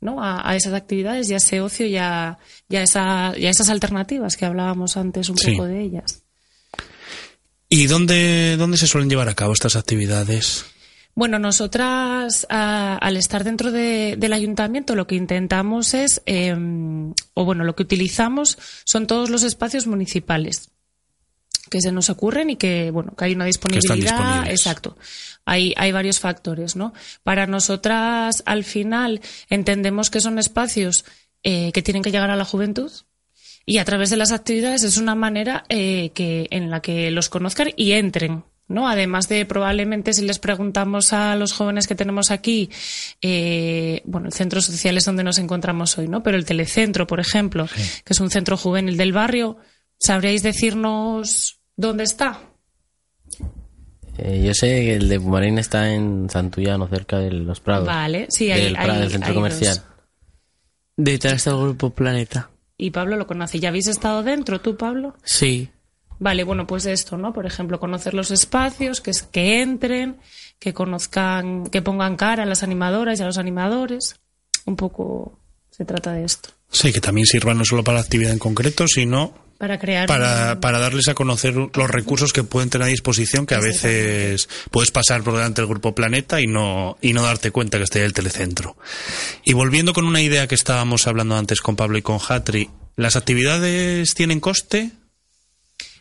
¿No? 0.02 0.22
A, 0.24 0.48
a 0.50 0.56
esas 0.56 0.74
actividades 0.74 1.30
y 1.30 1.34
a 1.34 1.38
ese 1.38 1.62
ocio 1.62 1.86
y 1.88 1.98
a, 1.98 2.38
y 2.70 2.76
a 2.76 2.84
esa, 2.84 3.34
y 3.38 3.46
a 3.46 3.50
esas 3.50 3.70
alternativas 3.70 4.36
que 4.38 4.46
hablábamos 4.46 4.98
antes 4.98 5.30
un 5.30 5.38
Sí. 5.38 5.52
poco 5.52 5.66
de 5.66 5.82
ellas. 5.82 6.24
¿Y 7.70 7.88
dónde, 7.88 8.56
dónde 8.58 8.78
se 8.78 8.88
suelen 8.88 9.10
llevar 9.10 9.28
a 9.30 9.36
cabo 9.36 9.54
estas 9.54 9.76
actividades? 9.76 10.66
Bueno, 11.16 11.40
nosotras 11.40 12.46
a- 12.50 12.96
al 12.98 13.18
estar 13.18 13.44
dentro 13.44 13.72
de- 13.72 14.16
del 14.18 14.34
ayuntamiento 14.34 14.96
lo 14.96 15.08
que 15.08 15.16
intentamos 15.16 15.94
es, 15.94 16.22
eh, 16.28 16.56
o 17.34 17.44
bueno, 17.46 17.64
lo 17.64 17.76
que 17.76 17.84
utilizamos 17.84 18.58
son 18.86 19.08
todos 19.08 19.30
los 19.30 19.44
espacios 19.44 19.88
municipales 19.88 20.70
que 21.70 21.82
se 21.82 21.92
nos 21.92 22.10
ocurren 22.10 22.50
y 22.50 22.56
que, 22.56 22.92
bueno, 22.92 23.14
que 23.16 23.26
hay 23.26 23.34
una 23.34 23.46
disponibilidad. 23.46 24.50
Exacto. 24.50 24.98
Hay, 25.46 25.74
hay 25.78 25.92
varios 25.92 26.20
factores, 26.20 26.76
¿no? 26.76 26.94
Para 27.24 27.48
nosotras, 27.48 28.44
al 28.46 28.64
final, 28.64 29.22
entendemos 29.50 30.10
que 30.10 30.20
son 30.20 30.40
espacios 30.40 31.06
eh, 31.44 31.72
que 31.72 31.82
tienen 31.82 32.04
que 32.04 32.12
llegar 32.12 32.30
a 32.30 32.36
la 32.36 32.46
juventud 32.46 32.92
y 33.66 33.80
a 33.80 33.86
través 33.86 34.10
de 34.10 34.18
las 34.18 34.32
actividades 34.32 34.84
es 34.84 34.98
una 34.98 35.14
manera 35.14 35.66
eh, 35.70 36.12
que, 36.14 36.48
en 36.52 36.70
la 36.70 36.82
que 36.82 37.12
los 37.12 37.30
conozcan 37.30 37.70
y 37.76 37.92
entren. 37.92 38.44
¿no? 38.68 38.88
Además 38.88 39.28
de 39.30 39.46
probablemente 39.46 40.14
si 40.14 40.24
les 40.24 40.40
preguntamos 40.40 41.14
a 41.14 41.36
los 41.36 41.54
jóvenes 41.54 41.88
que 41.88 41.96
tenemos 41.96 42.32
aquí, 42.32 42.70
eh, 43.22 44.02
bueno, 44.06 44.28
el 44.28 44.34
centro 44.34 44.62
social 44.62 44.98
es 44.98 45.06
donde 45.06 45.24
nos 45.24 45.38
encontramos 45.38 45.98
hoy, 45.98 46.08
¿no? 46.08 46.24
Pero 46.24 46.38
el 46.38 46.46
telecentro, 46.46 47.08
por 47.08 47.20
ejemplo, 47.20 47.68
que 48.04 48.14
es 48.14 48.20
un 48.20 48.30
centro 48.30 48.58
juvenil 48.58 48.98
del 48.98 49.14
barrio, 49.14 49.58
¿sabríais 50.00 50.44
decirnos 50.44 51.57
dónde 51.78 52.04
está? 52.04 52.42
Eh, 54.18 54.44
yo 54.46 54.54
sé 54.54 54.68
que 54.68 54.96
el 54.96 55.10
de 55.10 55.20
Pumarín 55.20 55.60
está 55.60 55.94
en 55.94 56.28
Santullano, 56.30 56.88
cerca 56.88 57.20
de 57.20 57.32
los 57.32 57.60
Prados. 57.60 57.86
Vale, 57.88 58.28
sí, 58.30 58.52
hay- 58.52 58.64
del 58.64 58.74
Prado, 58.74 58.94
hay- 58.94 59.00
del 59.02 59.12
centro 59.12 59.30
hay 59.30 59.36
comercial. 59.36 59.76
dos. 59.76 59.84
Detrás 60.98 61.34
está 61.34 61.52
el 61.52 61.58
grupo 61.58 61.92
Planeta. 61.92 62.50
Y 62.78 62.90
Pablo 62.92 63.16
lo 63.16 63.28
conoce. 63.28 63.60
¿Ya 63.60 63.70
habéis 63.70 63.88
estado 63.88 64.24
dentro 64.24 64.60
tú, 64.62 64.76
Pablo? 64.76 65.16
Sí. 65.24 65.70
Vale, 66.20 66.44
bueno, 66.44 66.66
pues 66.66 66.88
esto, 66.88 67.16
¿no? 67.18 67.32
Por 67.32 67.46
ejemplo, 67.46 67.80
conocer 67.80 68.16
los 68.16 68.32
espacios, 68.32 69.02
que, 69.02 69.12
es- 69.12 69.22
que 69.24 69.62
entren, 69.62 70.18
que 70.58 70.74
conozcan, 70.74 71.68
que 71.68 71.84
pongan 71.84 72.16
cara 72.16 72.44
a 72.44 72.46
las 72.48 72.64
animadoras 72.64 73.20
y 73.20 73.24
a 73.24 73.28
los 73.28 73.38
animadores. 73.38 74.16
Un 74.66 74.76
poco 74.76 75.40
se 75.70 75.86
trata 75.86 76.14
de 76.14 76.24
esto. 76.24 76.50
Sí, 76.72 76.92
que 76.92 77.00
también 77.00 77.28
sirvan 77.28 77.60
no 77.60 77.66
solo 77.66 77.84
para 77.84 78.00
la 78.00 78.04
actividad 78.04 78.34
en 78.34 78.40
concreto, 78.40 78.86
sino 78.88 79.34
Para 79.58 79.80
crear. 79.80 80.08
para, 80.08 80.60
para 80.60 80.78
darles 80.78 81.08
a 81.08 81.16
conocer 81.16 81.56
los 81.56 81.90
recursos 81.90 82.32
que 82.32 82.44
pueden 82.44 82.70
tener 82.70 82.88
a 82.88 82.92
disposición, 82.92 83.48
que 83.48 83.56
a 83.56 83.60
veces 83.60 84.48
puedes 84.70 84.92
pasar 84.92 85.24
por 85.24 85.34
delante 85.34 85.62
del 85.62 85.70
Grupo 85.70 85.96
Planeta 85.96 86.40
y 86.40 86.46
no, 86.46 86.98
y 87.02 87.14
no 87.14 87.24
darte 87.24 87.50
cuenta 87.50 87.80
que 87.80 87.86
está 87.86 87.98
ahí 87.98 88.06
el 88.06 88.14
telecentro. 88.14 88.78
Y 89.44 89.54
volviendo 89.54 89.94
con 89.94 90.06
una 90.06 90.22
idea 90.22 90.48
que 90.48 90.56
estábamos 90.56 91.08
hablando 91.08 91.36
antes 91.36 91.62
con 91.62 91.76
Pablo 91.76 91.98
y 91.98 92.04
con 92.04 92.20
Hatri, 92.28 92.70
¿las 92.96 93.16
actividades 93.16 94.14
tienen 94.14 94.40
coste? 94.40 94.92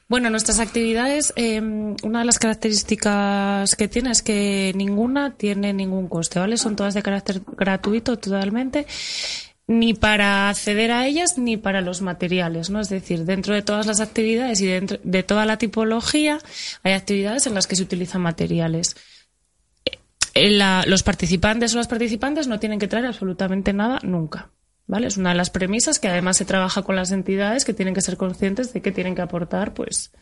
Bueno, 0.08 0.30
nuestras 0.30 0.60
actividades, 0.60 1.32
eh, 1.34 1.60
una 1.60 2.20
de 2.20 2.24
las 2.24 2.38
características 2.38 3.74
que 3.74 3.88
tiene 3.88 4.12
es 4.12 4.22
que 4.22 4.72
ninguna 4.76 5.34
tiene 5.34 5.72
ningún 5.72 6.08
coste, 6.08 6.38
¿vale? 6.38 6.58
Son 6.58 6.76
todas 6.76 6.94
de 6.94 7.02
carácter 7.02 7.42
gratuito 7.56 8.16
totalmente, 8.16 8.86
ni 9.68 9.94
para 9.94 10.48
acceder 10.48 10.92
a 10.92 11.06
ellas 11.06 11.38
ni 11.38 11.56
para 11.56 11.80
los 11.80 12.00
materiales, 12.00 12.70
¿no? 12.70 12.80
Es 12.80 12.88
decir, 12.88 13.24
dentro 13.24 13.54
de 13.54 13.62
todas 13.62 13.86
las 13.86 14.00
actividades 14.00 14.60
y 14.60 14.66
dentro 14.66 14.98
de 15.02 15.22
toda 15.22 15.44
la 15.44 15.58
tipología 15.58 16.38
hay 16.84 16.92
actividades 16.92 17.46
en 17.46 17.54
las 17.54 17.66
que 17.66 17.74
se 17.76 17.82
utilizan 17.82 18.22
materiales. 18.22 18.96
Eh, 20.34 20.50
la- 20.50 20.84
los 20.86 21.02
participantes 21.02 21.74
o 21.74 21.78
las 21.78 21.88
participantes 21.88 22.46
no 22.46 22.60
tienen 22.60 22.78
que 22.78 22.88
traer 22.88 23.06
absolutamente 23.06 23.72
nada 23.72 23.98
nunca. 24.02 24.50
¿Vale? 24.88 25.08
Es 25.08 25.16
una 25.16 25.30
de 25.30 25.34
las 25.34 25.50
premisas 25.50 25.98
que 25.98 26.06
además 26.06 26.36
se 26.36 26.44
trabaja 26.44 26.82
con 26.82 26.94
las 26.94 27.10
entidades 27.10 27.64
que 27.64 27.74
tienen 27.74 27.92
que 27.92 28.00
ser 28.02 28.16
conscientes 28.16 28.72
de 28.72 28.82
que 28.82 28.92
tienen 28.92 29.16
que 29.16 29.22
aportar 29.22 29.74
pues 29.74 30.12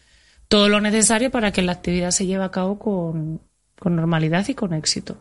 todo 0.48 0.70
lo 0.70 0.80
necesario 0.80 1.30
para 1.30 1.52
que 1.52 1.60
la 1.60 1.72
actividad 1.72 2.12
se 2.12 2.24
lleve 2.24 2.44
a 2.44 2.50
cabo 2.50 2.78
con, 2.78 3.42
con 3.78 3.94
normalidad 3.94 4.48
y 4.48 4.54
con 4.54 4.72
éxito. 4.72 5.18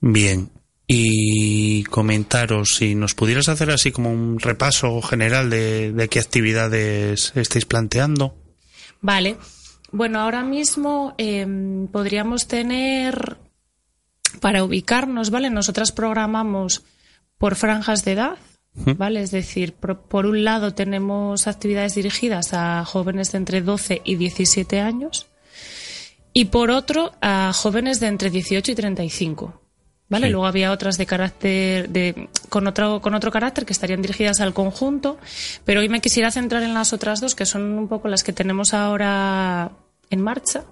Bien. 0.00 0.48
Y 0.90 1.84
comentaros 1.84 2.70
si 2.76 2.94
nos 2.94 3.14
pudieras 3.14 3.50
hacer 3.50 3.70
así 3.70 3.92
como 3.92 4.10
un 4.10 4.40
repaso 4.40 5.02
general 5.02 5.50
de, 5.50 5.92
de 5.92 6.08
qué 6.08 6.18
actividades 6.18 7.32
estáis 7.36 7.66
planteando. 7.66 8.34
Vale. 9.02 9.36
Bueno, 9.92 10.20
ahora 10.20 10.42
mismo 10.42 11.14
eh, 11.18 11.46
podríamos 11.92 12.48
tener, 12.48 13.36
para 14.40 14.64
ubicarnos, 14.64 15.30
¿vale? 15.30 15.50
Nosotras 15.50 15.92
programamos 15.92 16.84
por 17.36 17.54
franjas 17.54 18.04
de 18.04 18.12
edad, 18.12 18.38
¿vale? 18.96 19.22
Es 19.22 19.30
decir, 19.30 19.74
por, 19.74 20.00
por 20.02 20.26
un 20.26 20.42
lado 20.42 20.74
tenemos 20.74 21.46
actividades 21.46 21.94
dirigidas 21.94 22.52
a 22.54 22.84
jóvenes 22.86 23.32
de 23.32 23.38
entre 23.38 23.60
12 23.60 24.02
y 24.04 24.16
17 24.16 24.80
años 24.80 25.26
y 26.32 26.46
por 26.46 26.70
otro 26.70 27.12
a 27.20 27.52
jóvenes 27.54 28.00
de 28.00 28.06
entre 28.08 28.30
18 28.30 28.72
y 28.72 28.74
35. 28.74 29.67
¿Vale? 30.08 30.26
Sí. 30.26 30.32
Luego 30.32 30.46
había 30.46 30.72
otras 30.72 30.96
de 30.96 31.06
carácter 31.06 31.90
de 31.90 32.28
con 32.48 32.66
otro 32.66 33.00
con 33.02 33.14
otro 33.14 33.30
carácter 33.30 33.66
que 33.66 33.74
estarían 33.74 34.00
dirigidas 34.00 34.40
al 34.40 34.54
conjunto, 34.54 35.18
pero 35.64 35.80
hoy 35.80 35.88
me 35.88 36.00
quisiera 36.00 36.30
centrar 36.30 36.62
en 36.62 36.72
las 36.72 36.92
otras 36.92 37.20
dos 37.20 37.34
que 37.34 37.44
son 37.44 37.62
un 37.62 37.88
poco 37.88 38.08
las 38.08 38.24
que 38.24 38.32
tenemos 38.32 38.72
ahora 38.72 39.72
en 40.10 40.20
marcha, 40.22 40.64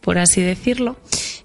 por 0.00 0.18
así 0.18 0.42
decirlo. 0.42 0.96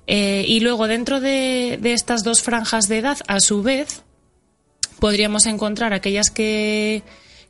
Eh, 0.08 0.46
y 0.48 0.60
luego 0.60 0.88
dentro 0.88 1.20
de, 1.20 1.80
de 1.82 1.94
estas 1.94 2.24
dos 2.24 2.42
franjas 2.42 2.88
de 2.88 3.00
edad, 3.00 3.18
a 3.28 3.40
su 3.40 3.64
vez, 3.64 4.04
podríamos 5.00 5.46
encontrar 5.46 5.94
aquellas 5.94 6.30
que, 6.30 7.04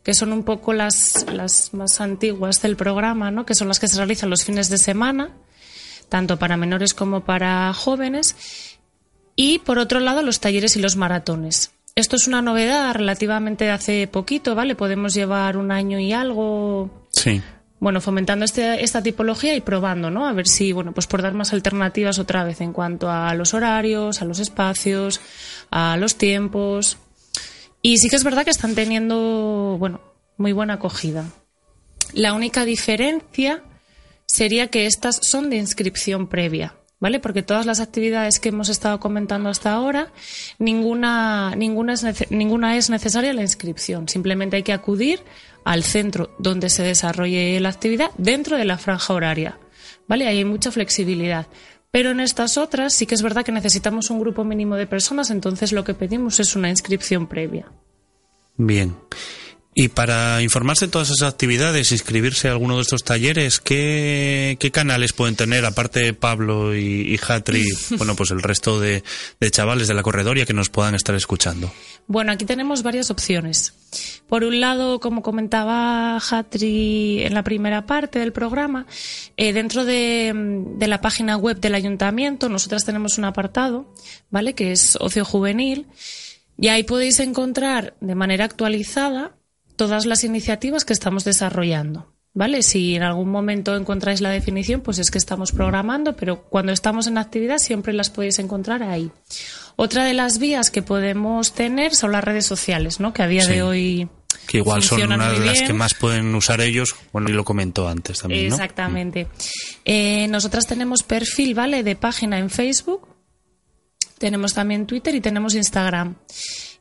que 0.03 0.13
son 0.13 0.33
un 0.33 0.43
poco 0.43 0.73
las, 0.73 1.25
las 1.31 1.73
más 1.73 1.99
antiguas 2.01 2.61
del 2.61 2.75
programa, 2.75 3.31
¿no? 3.31 3.45
que 3.45 3.55
son 3.55 3.67
las 3.67 3.79
que 3.79 3.87
se 3.87 3.97
realizan 3.97 4.29
los 4.29 4.43
fines 4.43 4.69
de 4.69 4.77
semana, 4.77 5.31
tanto 6.09 6.37
para 6.37 6.57
menores 6.57 6.93
como 6.93 7.25
para 7.25 7.73
jóvenes. 7.73 8.35
Y 9.35 9.59
por 9.59 9.79
otro 9.79 9.99
lado, 9.99 10.21
los 10.21 10.39
talleres 10.39 10.75
y 10.75 10.81
los 10.81 10.95
maratones. 10.95 11.71
Esto 11.95 12.15
es 12.15 12.27
una 12.27 12.41
novedad 12.41 12.93
relativamente 12.93 13.65
de 13.65 13.71
hace 13.71 14.07
poquito, 14.07 14.55
¿vale? 14.55 14.75
Podemos 14.75 15.13
llevar 15.13 15.57
un 15.57 15.71
año 15.71 15.99
y 15.99 16.11
algo 16.13 16.89
Sí. 17.11 17.41
bueno, 17.79 18.01
fomentando 18.01 18.43
este- 18.45 18.83
esta 18.83 19.01
tipología 19.03 19.55
y 19.55 19.61
probando, 19.61 20.09
¿no? 20.09 20.27
A 20.27 20.33
ver 20.33 20.47
si, 20.47 20.71
bueno, 20.71 20.93
pues 20.93 21.07
por 21.07 21.21
dar 21.21 21.33
más 21.33 21.53
alternativas 21.53 22.19
otra 22.19 22.43
vez 22.43 22.59
en 22.61 22.73
cuanto 22.73 23.09
a 23.09 23.33
los 23.35 23.53
horarios, 23.53 24.21
a 24.21 24.25
los 24.25 24.39
espacios, 24.39 25.21
a 25.71 25.95
los 25.97 26.15
tiempos. 26.15 26.97
Y 27.81 27.97
sí 27.97 28.09
que 28.09 28.15
es 28.15 28.23
verdad 28.23 28.43
que 28.43 28.51
están 28.51 28.75
teniendo, 28.75 29.75
bueno, 29.79 30.01
muy 30.37 30.51
buena 30.51 30.73
acogida. 30.75 31.25
La 32.13 32.33
única 32.33 32.65
diferencia 32.65 33.61
sería 34.25 34.67
que 34.67 34.85
estas 34.85 35.19
son 35.21 35.49
de 35.49 35.57
inscripción 35.57 36.27
previa, 36.27 36.73
¿vale? 36.99 37.19
Porque 37.19 37.43
todas 37.43 37.65
las 37.65 37.79
actividades 37.79 38.39
que 38.39 38.49
hemos 38.49 38.69
estado 38.69 38.99
comentando 38.99 39.49
hasta 39.49 39.73
ahora, 39.73 40.11
ninguna, 40.59 41.55
ninguna, 41.55 41.93
es, 41.93 42.31
ninguna 42.31 42.77
es 42.77 42.89
necesaria 42.89 43.33
la 43.33 43.41
inscripción. 43.41 44.07
Simplemente 44.07 44.57
hay 44.57 44.63
que 44.63 44.73
acudir 44.73 45.21
al 45.63 45.83
centro 45.83 46.29
donde 46.37 46.69
se 46.69 46.83
desarrolle 46.83 47.59
la 47.59 47.69
actividad 47.69 48.11
dentro 48.17 48.57
de 48.57 48.65
la 48.65 48.77
franja 48.77 49.13
horaria, 49.13 49.59
¿vale? 50.07 50.27
Ahí 50.27 50.37
hay 50.37 50.45
mucha 50.45 50.71
flexibilidad. 50.71 51.47
Pero 51.91 52.11
en 52.11 52.19
estas 52.19 52.57
otras 52.57 52.93
sí 52.93 53.05
que 53.05 53.15
es 53.15 53.21
verdad 53.21 53.45
que 53.45 53.53
necesitamos 53.53 54.09
un 54.09 54.19
grupo 54.19 54.43
mínimo 54.43 54.75
de 54.75 54.85
personas, 54.85 55.29
entonces 55.29 55.71
lo 55.71 55.83
que 55.83 55.93
pedimos 55.93 56.39
es 56.39 56.55
una 56.55 56.69
inscripción 56.69 57.27
previa. 57.27 57.71
Bien. 58.57 58.95
Y 59.77 59.89
para 59.89 60.41
informarse 60.41 60.85
de 60.85 60.91
todas 60.93 61.09
esas 61.09 61.27
actividades, 61.29 61.91
inscribirse 61.91 62.47
a 62.47 62.51
alguno 62.51 62.77
de 62.77 62.83
estos 62.83 63.03
talleres, 63.03 63.59
¿qué, 63.59 64.55
qué 64.57 64.71
canales 64.71 65.11
pueden 65.11 65.35
tener, 65.35 65.65
aparte 65.65 65.99
de 65.99 66.13
Pablo 66.13 66.73
y, 66.73 67.13
y 67.13 67.19
Hatri, 67.27 67.65
bueno, 67.97 68.15
pues 68.15 68.31
el 68.31 68.41
resto 68.41 68.79
de, 68.79 69.03
de 69.37 69.51
chavales 69.51 69.89
de 69.89 69.93
la 69.93 70.01
corredoria 70.01 70.45
que 70.45 70.53
nos 70.53 70.69
puedan 70.69 70.95
estar 70.95 71.13
escuchando? 71.13 71.73
Bueno, 72.07 72.31
aquí 72.31 72.45
tenemos 72.45 72.83
varias 72.83 73.11
opciones. 73.11 73.73
Por 74.29 74.45
un 74.45 74.61
lado, 74.61 75.01
como 75.01 75.21
comentaba 75.21 76.19
Hatri 76.19 77.23
en 77.23 77.33
la 77.33 77.43
primera 77.43 77.85
parte 77.85 78.19
del 78.19 78.31
programa, 78.31 78.87
eh, 79.35 79.51
dentro 79.51 79.83
de, 79.83 80.31
de 80.77 80.87
la 80.87 81.01
página 81.01 81.35
web 81.35 81.59
del 81.59 81.75
ayuntamiento, 81.75 82.47
nosotras 82.47 82.85
tenemos 82.85 83.17
un 83.17 83.25
apartado, 83.25 83.93
¿vale? 84.29 84.55
Que 84.55 84.71
es 84.71 84.97
ocio 85.01 85.25
juvenil. 85.25 85.85
Y 86.57 86.69
ahí 86.69 86.83
podéis 86.83 87.19
encontrar 87.19 87.93
de 87.99 88.15
manera 88.15 88.45
actualizada 88.45 89.35
todas 89.75 90.05
las 90.05 90.23
iniciativas 90.23 90.85
que 90.85 90.93
estamos 90.93 91.23
desarrollando. 91.23 92.11
¿Vale? 92.37 92.63
Si 92.63 92.95
en 92.95 93.03
algún 93.03 93.29
momento 93.29 93.77
encontráis 93.77 94.19
la 94.19 94.29
definición, 94.29 94.81
pues 94.81 94.99
es 94.99 95.09
que 95.09 95.17
estamos 95.17 95.53
programando, 95.53 96.17
pero 96.17 96.41
cuando 96.43 96.73
estamos 96.73 97.07
en 97.07 97.17
actividad 97.17 97.59
siempre 97.59 97.93
las 97.93 98.09
podéis 98.09 98.39
encontrar 98.39 98.83
ahí. 98.83 99.09
Otra 99.77 100.03
de 100.03 100.13
las 100.13 100.37
vías 100.37 100.69
que 100.69 100.81
podemos 100.81 101.53
tener 101.53 101.95
son 101.95 102.11
las 102.11 102.25
redes 102.25 102.45
sociales, 102.45 102.99
¿no? 102.99 103.13
Que 103.13 103.23
a 103.23 103.27
día 103.27 103.43
Sí. 103.43 103.53
de 103.53 103.63
hoy 103.63 104.09
Que 104.47 104.57
igual 104.57 104.83
son 104.83 105.01
una 105.03 105.31
de 105.31 105.45
las 105.45 105.61
que 105.61 105.71
más 105.71 105.93
pueden 105.93 106.35
usar 106.35 106.59
ellos, 106.59 106.93
bueno, 107.13 107.29
y 107.29 107.33
lo 107.33 107.45
comentó 107.45 107.87
antes 107.87 108.19
también, 108.19 108.49
¿no? 108.49 108.55
Exactamente. 108.55 109.27
Eh, 109.85 110.27
nosotras 110.27 110.67
tenemos 110.67 111.03
perfil, 111.03 111.55
¿vale? 111.55 111.83
De 111.83 111.95
página 111.95 112.37
en 112.37 112.49
Facebook. 112.49 113.07
Tenemos 114.17 114.53
también 114.53 114.85
Twitter 114.85 115.15
y 115.15 115.21
tenemos 115.21 115.55
Instagram. 115.55 116.15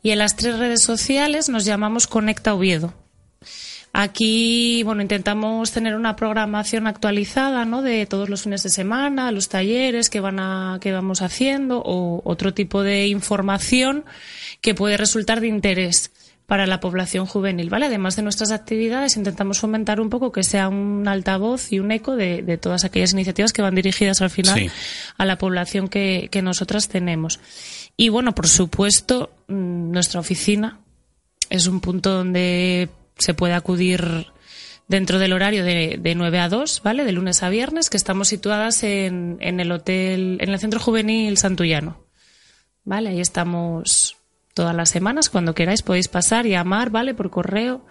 Y 0.05 0.11
en 0.11 0.19
las 0.19 0.37
tres 0.37 0.59
redes 0.59 0.83
sociales 0.83 1.49
nos 1.49 1.65
llamamos 1.65 2.07
Conecta 2.07 2.55
Oviedo. 2.55 2.93
Aquí, 3.97 4.83
bueno, 4.85 5.01
intentamos 5.03 5.71
tener 5.73 5.95
una 5.95 6.15
programación 6.15 6.87
actualizada, 6.87 7.65
¿no? 7.65 7.81
De 7.81 8.05
todos 8.05 8.29
los 8.29 8.43
fines 8.43 8.63
de 8.65 8.69
semana, 8.69 9.33
los 9.33 9.49
talleres 9.49 10.11
que 10.11 10.21
van 10.21 10.41
a, 10.41 10.79
que 10.83 10.93
vamos 10.93 11.23
haciendo 11.23 11.81
o 11.83 12.21
otro 12.29 12.53
tipo 12.53 12.83
de 12.83 13.07
información 13.07 14.05
que 14.61 14.75
puede 14.75 14.97
resultar 14.99 15.41
de 15.41 15.47
interés 15.49 16.11
para 16.47 16.67
la 16.67 16.81
población 16.81 17.25
juvenil, 17.25 17.71
¿vale? 17.71 17.87
Además 17.87 18.17
de 18.17 18.23
nuestras 18.23 18.51
actividades, 18.51 19.17
intentamos 19.17 19.61
fomentar 19.61 20.01
un 20.01 20.11
poco 20.11 20.33
que 20.33 20.43
sea 20.43 20.69
un 20.69 21.09
altavoz 21.09 21.73
y 21.73 21.79
un 21.79 21.91
eco 21.93 22.17
de, 22.17 22.43
de 22.43 22.59
todas 22.59 22.85
aquellas 22.85 23.15
iniciativas 23.15 23.55
que 23.55 23.63
van 23.63 23.75
dirigidas 23.75 24.21
al 24.21 24.29
final 24.29 24.59
Sí. 24.59 24.71
a 25.17 25.25
la 25.25 25.39
población 25.39 25.89
que, 25.89 26.29
que 26.31 26.43
nosotras 26.43 26.89
tenemos. 26.89 27.41
Y 27.97 28.09
bueno, 28.09 28.35
por 28.35 28.49
supuesto, 28.49 29.31
mm, 29.49 29.91
nuestra 29.91 30.21
oficina 30.21 30.81
es 31.51 31.67
un 31.67 31.81
punto 31.81 32.11
donde 32.11 32.89
se 33.19 33.35
puede 33.35 33.55
acudir 33.55 34.27
dentro 34.89 35.19
del 35.19 35.33
horario 35.33 35.65
de, 35.65 35.99
de 36.01 36.15
9 36.15 36.41
a 36.41 36.49
2, 36.49 36.83
¿vale? 36.83 37.05
De 37.05 37.13
lunes 37.13 37.43
a 37.43 37.49
viernes, 37.49 37.91
que 37.91 37.97
estamos 37.97 38.29
situadas 38.29 38.83
en, 38.83 39.39
en 39.41 39.61
el 39.61 39.73
hotel, 39.73 40.39
en 40.41 40.51
el 40.51 40.59
Centro 40.59 40.81
Juvenil 40.81 41.39
Santullano. 41.39 42.05
¿Vale? 42.85 43.11
Ahí 43.11 43.21
estamos 43.21 44.17
todas 44.53 44.75
las 44.75 44.91
semanas. 44.91 45.31
Cuando 45.31 45.55
queráis 45.55 45.83
podéis 45.83 46.09
pasar 46.09 46.47
llamar, 46.47 46.91
¿vale? 46.91 47.15
Por 47.15 47.31
correo. 47.31 47.87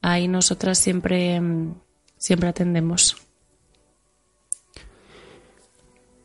Ahí 0.00 0.28
nosotras 0.28 0.78
siempre, 0.78 1.40
mm, 1.40 1.74
siempre 2.16 2.48
atendemos. 2.48 3.16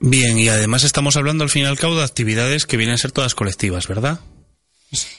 Bien, 0.05 0.37
y 0.37 0.49
además 0.49 0.83
estamos 0.83 1.15
hablando 1.15 1.45
al 1.45 1.49
fin 1.49 1.61
y 1.61 1.65
al 1.65 1.79
cabo 1.79 1.95
de 1.95 2.03
actividades 2.03 2.65
que 2.65 2.75
vienen 2.75 2.95
a 2.95 2.97
ser 2.97 3.13
todas 3.13 3.35
colectivas, 3.35 3.87
¿verdad? 3.87 4.19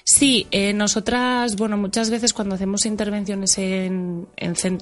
Sí, 0.05 0.47
eh, 0.51 0.75
nosotras, 0.75 1.57
bueno, 1.57 1.79
muchas 1.79 2.11
veces 2.11 2.35
cuando 2.35 2.55
hacemos 2.55 2.85
intervenciones 2.85 3.57
en, 3.57 4.29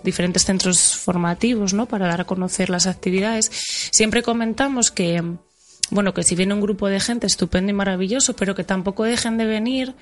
diferentes 0.03 0.45
centros 0.45 0.97
formativos, 0.97 1.73
¿no? 1.73 1.87
Para 1.87 2.09
dar 2.09 2.23
a 2.23 2.25
conocer 2.25 2.69
las 2.69 2.89
actividades, 2.89 3.49
siempre 3.93 4.25
comentamos 4.25 4.91
que, 4.91 5.23
bueno, 5.91 6.13
que 6.13 6.25
si 6.25 6.35
viene 6.35 6.55
un 6.55 6.61
grupo 6.63 6.89
de 6.89 6.99
gente 6.99 7.29
estupendo 7.29 7.71
y 7.71 7.75
maravilloso, 7.75 8.35
pero 8.35 8.57
que 8.57 8.65
tampoco 8.65 9.05
dejen 9.05 9.39
de 9.39 9.45
venir 9.45 9.95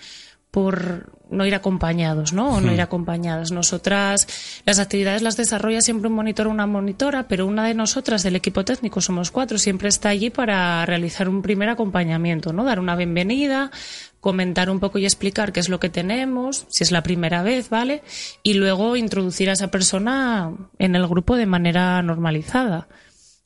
por 0.51 1.13
no 1.31 1.47
ir 1.47 1.55
acompañados, 1.55 2.33
¿no? 2.33 2.57
O 2.57 2.61
no 2.61 2.71
Hmm. 2.71 2.75
ir 2.75 2.81
acompañadas. 2.81 3.53
Nosotras 3.53 4.27
las 4.67 4.79
actividades 4.81 5.23
las 5.23 5.37
desarrolla 5.37 5.81
siempre 5.81 6.09
un 6.09 6.15
monitor 6.17 6.49
o 6.49 6.51
una 6.51 6.67
monitora, 6.67 7.29
pero 7.29 7.47
una 7.47 7.67
de 7.67 7.75
nosotras 7.75 8.23
del 8.25 8.35
equipo 8.35 8.65
técnico, 8.65 9.01
somos 9.01 9.31
cuatro, 9.31 9.57
siempre 9.59 9.89
está 9.89 10.09
allí 10.09 10.31
para 10.31 10.85
realizar 10.87 11.29
un 11.29 11.43
primer 11.43 11.69
acompañamiento, 11.69 12.53
¿no? 12.53 12.65
Dar 12.65 12.81
una 12.81 12.97
bienvenida, 12.97 13.71
comentar 14.19 14.71
un 14.71 14.81
poco 14.81 14.99
y 14.99 15.05
explicar 15.05 15.53
qué 15.53 15.61
es 15.61 15.69
lo 15.69 15.79
que 15.79 15.89
tenemos, 15.89 16.67
si 16.69 16.83
es 16.83 16.91
la 16.91 17.05
primera 17.05 17.43
vez, 17.45 17.71
¿vale? 17.71 18.03
Y 18.43 18.55
luego 18.55 18.97
introducir 18.97 19.51
a 19.51 19.53
esa 19.53 19.69
persona 19.71 20.51
en 20.79 20.97
el 20.97 21.07
grupo 21.07 21.37
de 21.37 21.47
manera 21.47 22.03
normalizada. 22.03 22.89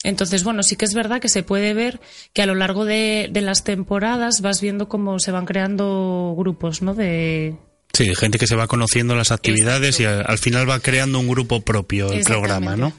Entonces, 0.05 0.43
bueno, 0.43 0.61
sí 0.63 0.75
que 0.75 0.85
es 0.85 0.93
verdad 0.93 1.19
que 1.19 1.29
se 1.29 1.43
puede 1.43 1.73
ver 1.73 1.99
que 2.33 2.41
a 2.41 2.45
lo 2.45 2.55
largo 2.55 2.85
de, 2.85 3.27
de 3.31 3.41
las 3.41 3.63
temporadas 3.63 4.41
vas 4.41 4.61
viendo 4.61 4.87
cómo 4.87 5.19
se 5.19 5.31
van 5.31 5.45
creando 5.45 6.33
grupos, 6.37 6.81
¿no? 6.81 6.93
De, 6.93 7.55
Sí, 7.93 8.13
gente 8.13 8.37
que 8.37 8.45
se 8.47 8.55
va 8.57 8.67
conociendo 8.67 9.15
las 9.15 9.31
actividades 9.31 9.99
y 10.01 10.05
al, 10.05 10.25
al 10.27 10.37
final 10.37 10.69
va 10.69 10.79
creando 10.81 11.17
un 11.19 11.27
grupo 11.29 11.61
propio 11.61 12.11
el 12.11 12.23
programa, 12.23 12.75
¿no? 12.75 12.91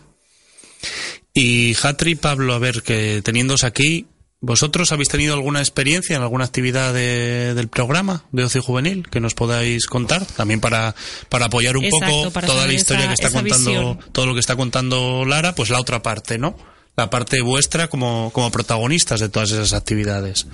Y 1.35 1.77
Hatri, 1.83 2.15
Pablo, 2.15 2.55
a 2.55 2.59
ver, 2.59 2.83
que 2.83 3.21
teniéndos 3.23 3.63
aquí, 3.65 4.07
¿vosotros 4.41 4.93
habéis 4.93 5.09
tenido 5.09 5.35
alguna 5.35 5.59
experiencia 5.61 6.17
en 6.17 6.23
alguna 6.23 6.45
actividad 6.47 6.95
de- 6.95 7.53
del 7.55 7.69
programa 7.69 8.25
de 8.33 8.45
ocio 8.45 8.63
juvenil 8.63 9.07
que 9.11 9.21
nos 9.21 9.35
podáis 9.35 9.87
contar? 9.87 10.25
También 10.25 10.61
para, 10.61 10.95
para 11.29 11.47
apoyar 11.47 11.77
un 11.77 11.85
Exacto, 11.85 12.31
poco 12.33 12.47
toda 12.47 12.67
la 12.67 12.73
historia 12.73 13.05
esa- 13.05 13.09
que 13.09 13.15
está 13.27 13.31
contando, 13.31 13.71
visión. 13.71 13.99
todo 14.13 14.27
lo 14.27 14.35
que 14.35 14.41
está 14.41 14.57
contando 14.57 15.25
Lara, 15.27 15.55
pues 15.55 15.69
la 15.69 15.79
otra 15.81 16.03
parte, 16.03 16.39
¿no? 16.39 16.57
La 16.97 17.11
parte 17.11 17.43
vuestra 17.43 17.89
como, 17.89 18.31
como 18.33 18.51
protagonistas 18.51 19.21
de 19.21 19.29
todas 19.29 19.51
esas 19.53 19.73
actividades. 19.75 20.47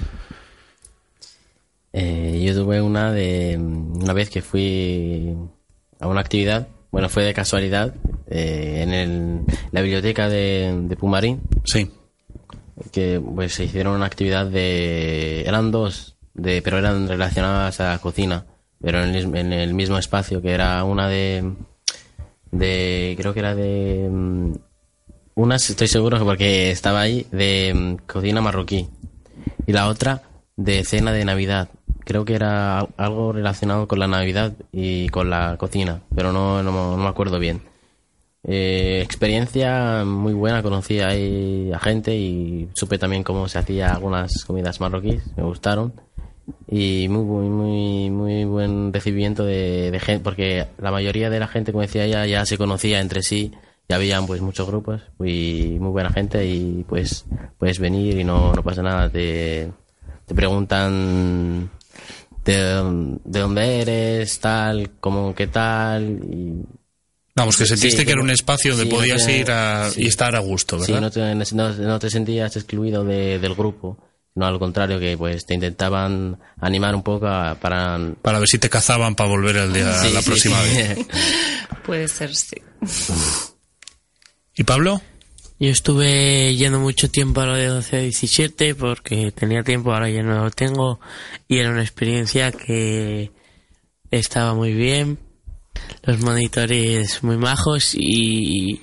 Eh, 1.93 2.43
yo 2.45 2.55
tuve 2.55 2.81
una 2.81 3.13
de 3.13 3.59
una 3.59 4.13
vez 4.13 4.31
que 4.31 4.43
fui 4.43 5.37
a 6.01 6.09
una 6.09 6.21
actividad, 6.21 6.69
bueno, 6.91 7.09
fue 7.09 7.23
de 7.25 7.35
casualidad, 7.35 7.95
eh, 8.29 8.81
en 8.83 8.93
el- 8.93 9.41
la 9.71 9.83
biblioteca 9.83 10.29
de, 10.29 10.75
de 10.89 10.97
Pumarín. 10.97 11.43
Sí. 11.65 11.91
Que 12.91 13.21
pues 13.21 13.55
se 13.55 13.65
hicieron 13.65 13.95
una 13.95 14.07
actividad 14.07 14.47
de, 14.47 15.43
eran 15.43 15.71
dos, 15.71 16.17
de, 16.35 16.61
pero 16.63 16.79
eran 16.79 17.07
relacionadas 17.07 17.79
a 17.81 17.91
la 17.91 17.99
cocina, 17.99 18.47
pero 18.81 19.05
en 19.05 19.15
el, 19.15 19.37
en 19.37 19.53
el 19.53 19.75
mismo 19.75 19.99
espacio, 19.99 20.43
que 20.43 20.51
era 20.53 20.83
una 20.83 21.09
de, 21.09 21.53
de, 22.51 23.15
creo 23.19 23.33
que 23.35 23.41
era 23.41 23.55
de, 23.55 24.09
mm, 25.37 25.41
una 25.41 25.57
estoy 25.57 25.89
seguro 25.89 26.19
porque 26.25 26.71
estaba 26.71 27.01
ahí, 27.03 27.27
de 27.33 27.73
mm, 27.75 27.97
cocina 28.07 28.41
marroquí. 28.41 28.89
Y 29.67 29.73
la 29.73 29.89
otra 29.89 30.23
de 30.57 30.85
cena 30.85 31.13
de 31.13 31.25
Navidad. 31.25 31.69
Creo 32.05 32.25
que 32.25 32.35
era 32.35 32.81
al- 32.81 32.89
algo 32.97 33.33
relacionado 33.33 33.87
con 33.87 33.99
la 34.01 34.09
Navidad 34.09 34.53
y 34.73 35.09
con 35.09 35.31
la 35.31 35.57
cocina, 35.57 36.03
pero 36.15 36.33
no, 36.33 36.63
no, 36.63 36.97
no 36.97 37.03
me 37.03 37.09
acuerdo 37.09 37.39
bien. 37.39 37.63
Eh, 38.45 39.01
experiencia 39.05 40.05
muy 40.05 40.33
buena, 40.33 40.63
conocí 40.65 40.99
ahí 40.99 41.71
a 41.73 41.79
gente 41.79 42.17
y 42.17 42.69
supe 42.75 42.99
también 42.99 43.23
cómo 43.23 43.49
se 43.49 43.59
hacía 43.59 43.93
algunas 43.95 44.45
comidas 44.45 44.81
marroquíes, 44.81 45.23
me 45.37 45.45
gustaron. 45.45 45.93
Y 46.69 47.07
muy, 47.09 47.23
muy, 47.25 47.49
muy, 47.49 48.11
muy 48.11 48.45
buen 48.45 48.93
recibimiento 48.93 49.45
de, 49.45 49.93
de 49.93 50.01
gente, 50.01 50.25
porque 50.25 50.67
la 50.79 50.91
mayoría 50.91 51.31
de 51.31 51.39
la 51.39 51.47
gente, 51.47 51.71
como 51.71 51.83
decía 51.83 52.05
ella, 52.05 52.27
ya 52.27 52.45
se 52.45 52.59
conocía 52.59 53.01
entre 53.01 53.23
sí, 53.23 53.53
ya 53.93 53.97
habían 53.97 54.27
pues 54.27 54.41
muchos 54.41 54.67
grupos 54.67 55.03
y 55.21 55.77
muy 55.79 55.91
buena 55.91 56.11
gente 56.11 56.47
y 56.47 56.83
pues 56.89 57.27
puedes 57.59 57.79
venir 57.79 58.17
y 58.17 58.25
no, 58.25 58.51
no 58.55 58.63
pasa 58.63 58.81
nada, 58.81 59.11
te, 59.11 59.71
te 60.25 60.35
preguntan 60.35 61.69
de, 62.43 63.19
de 63.23 63.41
dónde 63.41 63.83
eres, 63.83 64.41
tal, 64.41 64.93
cómo, 64.99 65.35
qué 65.35 65.47
tal 65.49 66.05
y 66.33 66.55
Vamos, 67.35 67.59
que 67.59 67.67
Sí, 67.67 67.77
sentiste 67.77 68.07
que 68.07 68.13
era 68.13 68.23
un 68.23 68.31
espacio 68.31 68.73
donde 68.73 68.85
sí, 68.87 68.91
no 68.91 68.97
podías 68.97 69.27
te- 69.27 69.39
ir 69.41 69.51
a, 69.51 69.91
sí. 69.91 70.05
y 70.05 70.07
estar 70.07 70.35
a 70.37 70.39
gusto, 70.41 70.79
Sí, 70.81 70.93
¿verdad? 70.93 71.01
no 71.03 71.11
te, 71.11 71.55
no, 71.55 71.69
no 71.75 71.99
te 71.99 72.09
sentías 72.09 72.57
excluido 72.57 73.05
de- 73.05 73.39
del 73.39 73.55
grupo, 73.55 73.99
no 74.37 74.47
al 74.47 74.59
contrario 74.59 74.99
que 74.99 75.19
pues 75.19 75.45
te 75.45 75.53
intentaban 75.53 76.39
animar 76.61 76.95
un 76.95 77.03
poco 77.03 77.27
a- 77.27 77.57
para... 77.57 77.99
Para 78.23 78.39
ver 78.39 78.49
si 78.49 78.57
te 78.59 78.71
cazaban 78.71 79.15
para 79.15 79.29
volver 79.29 79.57
el 79.57 79.73
día, 79.75 79.93
Sí, 80.03 80.13
la 80.15 80.21
sí, 80.23 80.27
próxima 80.27 80.63
sí. 80.63 80.77
vez. 80.79 81.07
Puede 81.85 82.09
ser, 82.09 82.35
sí. 82.35 82.57
¿Y 84.55 84.65
Pablo? 84.65 85.01
Yo 85.59 85.71
estuve 85.71 86.55
yendo 86.57 86.81
mucho 86.81 87.11
tiempo 87.11 87.41
a 87.41 87.47
lo 87.47 87.55
de 87.55 87.67
12 87.67 87.97
a 87.97 88.01
17 88.01 88.75
porque 88.75 89.31
tenía 89.33 89.63
tiempo, 89.63 89.93
ahora 89.93 90.11
ya 90.11 90.23
no 90.23 90.43
lo 90.45 90.51
tengo 90.51 91.01
y 91.49 91.59
era 91.59 91.71
una 91.71 91.83
experiencia 91.83 92.51
que 92.51 93.31
estaba 94.11 94.55
muy 94.55 94.75
bien, 94.75 95.19
los 96.03 96.21
monitores 96.21 97.23
muy 97.23 97.37
majos 97.37 97.95
y, 97.95 98.83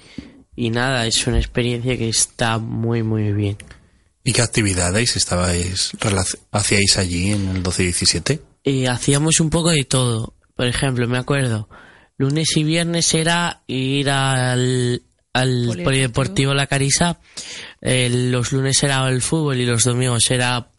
y 0.55 0.69
nada, 0.69 1.05
es 1.05 1.27
una 1.27 1.37
experiencia 1.37 1.97
que 1.97 2.09
está 2.09 2.57
muy 2.57 3.03
muy 3.03 3.33
bien. 3.33 3.57
¿Y 4.23 4.33
qué 4.33 4.41
actividades 4.41 5.15
estabais 5.15 5.91
hacíais 6.51 6.97
allí 6.97 7.31
en 7.31 7.49
el 7.49 7.63
12-17? 7.63 8.39
Y 8.63 8.85
hacíamos 8.85 9.39
un 9.39 9.49
poco 9.49 9.69
de 9.71 9.83
todo. 9.83 10.33
Por 10.55 10.67
ejemplo, 10.67 11.07
me 11.07 11.17
acuerdo, 11.17 11.69
lunes 12.17 12.55
y 12.55 12.63
viernes 12.63 13.13
era 13.13 13.63
ir 13.67 14.09
al, 14.09 15.01
al 15.33 15.47
Polideportivo. 15.49 15.83
Polideportivo 15.83 16.53
La 16.53 16.67
Carisa. 16.67 17.19
Eh, 17.81 18.09
los 18.31 18.51
lunes 18.51 18.81
era 18.83 19.07
el 19.09 19.21
fútbol 19.21 19.57
y 19.57 19.65
los 19.65 19.83
domingos 19.83 20.29
era 20.31 20.69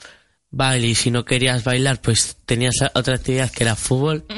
baile. 0.51 0.89
Y 0.89 0.95
si 0.95 1.11
no 1.11 1.25
querías 1.25 1.65
bailar, 1.65 2.01
pues 2.01 2.37
tenías 2.47 2.75
otra 2.95 3.15
actividad 3.17 3.51
que 3.51 3.65
era 3.65 3.77
fútbol. 3.77 4.25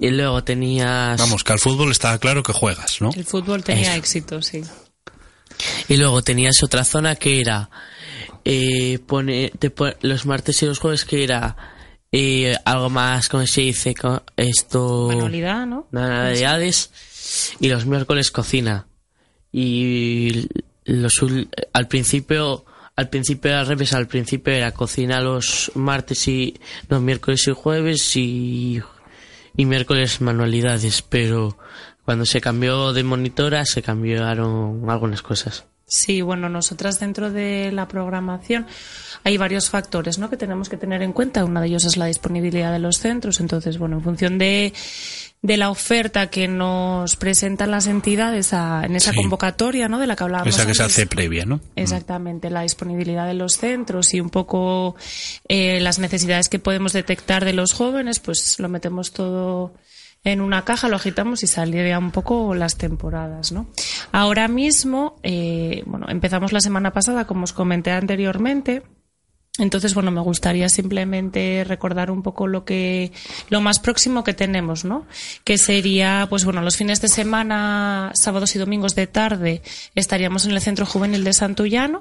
Y 0.00 0.10
luego 0.10 0.42
tenías... 0.42 1.18
Vamos, 1.18 1.44
que 1.44 1.52
al 1.52 1.58
fútbol 1.60 1.92
estaba 1.92 2.18
claro 2.18 2.42
que 2.42 2.52
juegas, 2.52 3.00
¿no? 3.00 3.10
El 3.14 3.24
fútbol 3.24 3.62
tenía 3.62 3.90
Eso. 3.90 3.98
éxito, 3.98 4.42
sí. 4.42 4.62
Y 5.88 5.96
luego 5.96 6.22
tenías 6.22 6.60
otra 6.62 6.82
zona 6.82 7.14
que 7.14 7.40
era 7.40 7.70
eh, 8.44 8.98
pone, 9.06 9.52
te 9.58 9.70
pon- 9.70 9.94
los 10.00 10.26
martes 10.26 10.60
y 10.62 10.66
los 10.66 10.78
jueves 10.80 11.04
que 11.04 11.22
era 11.22 11.56
eh, 12.10 12.56
algo 12.64 12.90
más, 12.90 13.28
como 13.28 13.46
se 13.46 13.60
dice? 13.60 13.94
Esto... 14.36 15.08
Manualidad, 15.08 15.66
¿no? 15.66 15.86
Manualidades. 15.92 16.90
Y 17.60 17.68
los 17.68 17.86
miércoles 17.86 18.30
cocina. 18.30 18.86
Y 19.52 20.48
los, 20.84 21.12
al 21.72 21.88
principio... 21.88 22.64
Al 22.94 23.08
principio 23.08 23.56
al 23.56 23.66
revés, 23.66 23.94
al 23.94 24.06
principio 24.06 24.52
era 24.52 24.72
cocina 24.72 25.22
los 25.22 25.72
martes 25.74 26.28
y 26.28 26.60
los 26.90 27.00
miércoles 27.00 27.48
y 27.48 27.52
jueves 27.52 28.16
y, 28.16 28.82
y 29.56 29.64
miércoles 29.64 30.20
manualidades, 30.20 31.00
pero 31.00 31.56
cuando 32.04 32.26
se 32.26 32.42
cambió 32.42 32.92
de 32.92 33.02
monitora 33.02 33.64
se 33.64 33.80
cambiaron 33.80 34.90
algunas 34.90 35.22
cosas. 35.22 35.64
Sí, 35.86 36.20
bueno, 36.22 36.48
nosotras 36.48 37.00
dentro 37.00 37.30
de 37.30 37.70
la 37.72 37.88
programación 37.88 38.66
hay 39.24 39.36
varios 39.36 39.70
factores 39.70 40.18
¿no? 40.18 40.28
que 40.30 40.36
tenemos 40.36 40.68
que 40.68 40.76
tener 40.76 41.02
en 41.02 41.12
cuenta. 41.12 41.44
Uno 41.44 41.60
de 41.60 41.66
ellos 41.68 41.84
es 41.84 41.96
la 41.96 42.06
disponibilidad 42.06 42.72
de 42.72 42.78
los 42.78 42.98
centros. 42.98 43.40
Entonces, 43.40 43.78
bueno, 43.78 43.96
en 43.98 44.02
función 44.02 44.38
de, 44.38 44.72
de 45.42 45.56
la 45.56 45.70
oferta 45.70 46.28
que 46.28 46.48
nos 46.48 47.16
presentan 47.16 47.70
las 47.70 47.86
entidades 47.86 48.52
a- 48.52 48.84
en 48.84 48.96
esa 48.96 49.10
Sí. 49.12 49.16
convocatoria 49.16 49.88
¿no? 49.88 49.98
de 49.98 50.06
la 50.06 50.16
que 50.16 50.24
hablábamos 50.24 50.54
Esa 50.54 50.66
que 50.66 50.74
se 50.74 50.82
hace 50.82 51.06
previa, 51.06 51.44
¿no? 51.44 51.60
Exactamente, 51.76 52.50
la 52.50 52.62
disponibilidad 52.62 53.26
de 53.26 53.34
los 53.34 53.54
centros 53.58 54.12
y 54.14 54.20
un 54.20 54.30
poco 54.30 54.94
eh, 55.48 55.80
las 55.80 55.98
necesidades 55.98 56.48
que 56.48 56.58
podemos 56.58 56.92
detectar 56.92 57.44
de 57.44 57.52
los 57.52 57.72
jóvenes, 57.72 58.20
pues 58.20 58.58
lo 58.58 58.68
metemos 58.68 59.12
todo 59.12 59.74
en 60.24 60.40
una 60.40 60.64
caja, 60.64 60.88
lo 60.88 60.94
agitamos 60.94 61.42
y 61.42 61.48
saldría 61.48 61.98
un 61.98 62.12
poco 62.12 62.54
las 62.54 62.76
temporadas, 62.76 63.50
¿no? 63.50 63.66
Ahora 64.12 64.46
mismo, 64.46 65.16
eh, 65.24 65.82
bueno, 65.86 66.06
empezamos 66.08 66.52
la 66.52 66.60
semana 66.60 66.92
pasada, 66.92 67.24
como 67.26 67.42
os 67.42 67.52
comenté 67.52 67.90
anteriormente. 67.90 68.82
Entonces, 69.58 69.92
bueno, 69.92 70.10
me 70.10 70.22
gustaría 70.22 70.70
simplemente 70.70 71.62
recordar 71.64 72.10
un 72.10 72.22
poco 72.22 72.46
lo 72.46 72.64
que, 72.64 73.12
lo 73.50 73.60
más 73.60 73.80
próximo 73.80 74.24
que 74.24 74.32
tenemos, 74.32 74.86
¿no? 74.86 75.06
Que 75.44 75.58
sería, 75.58 76.26
pues 76.30 76.46
bueno, 76.46 76.62
los 76.62 76.78
fines 76.78 77.02
de 77.02 77.08
semana, 77.08 78.12
sábados 78.14 78.56
y 78.56 78.58
domingos 78.58 78.94
de 78.94 79.06
tarde, 79.06 79.60
estaríamos 79.94 80.46
en 80.46 80.52
el 80.52 80.60
Centro 80.62 80.86
Juvenil 80.86 81.22
de 81.22 81.34
Santullano 81.34 82.00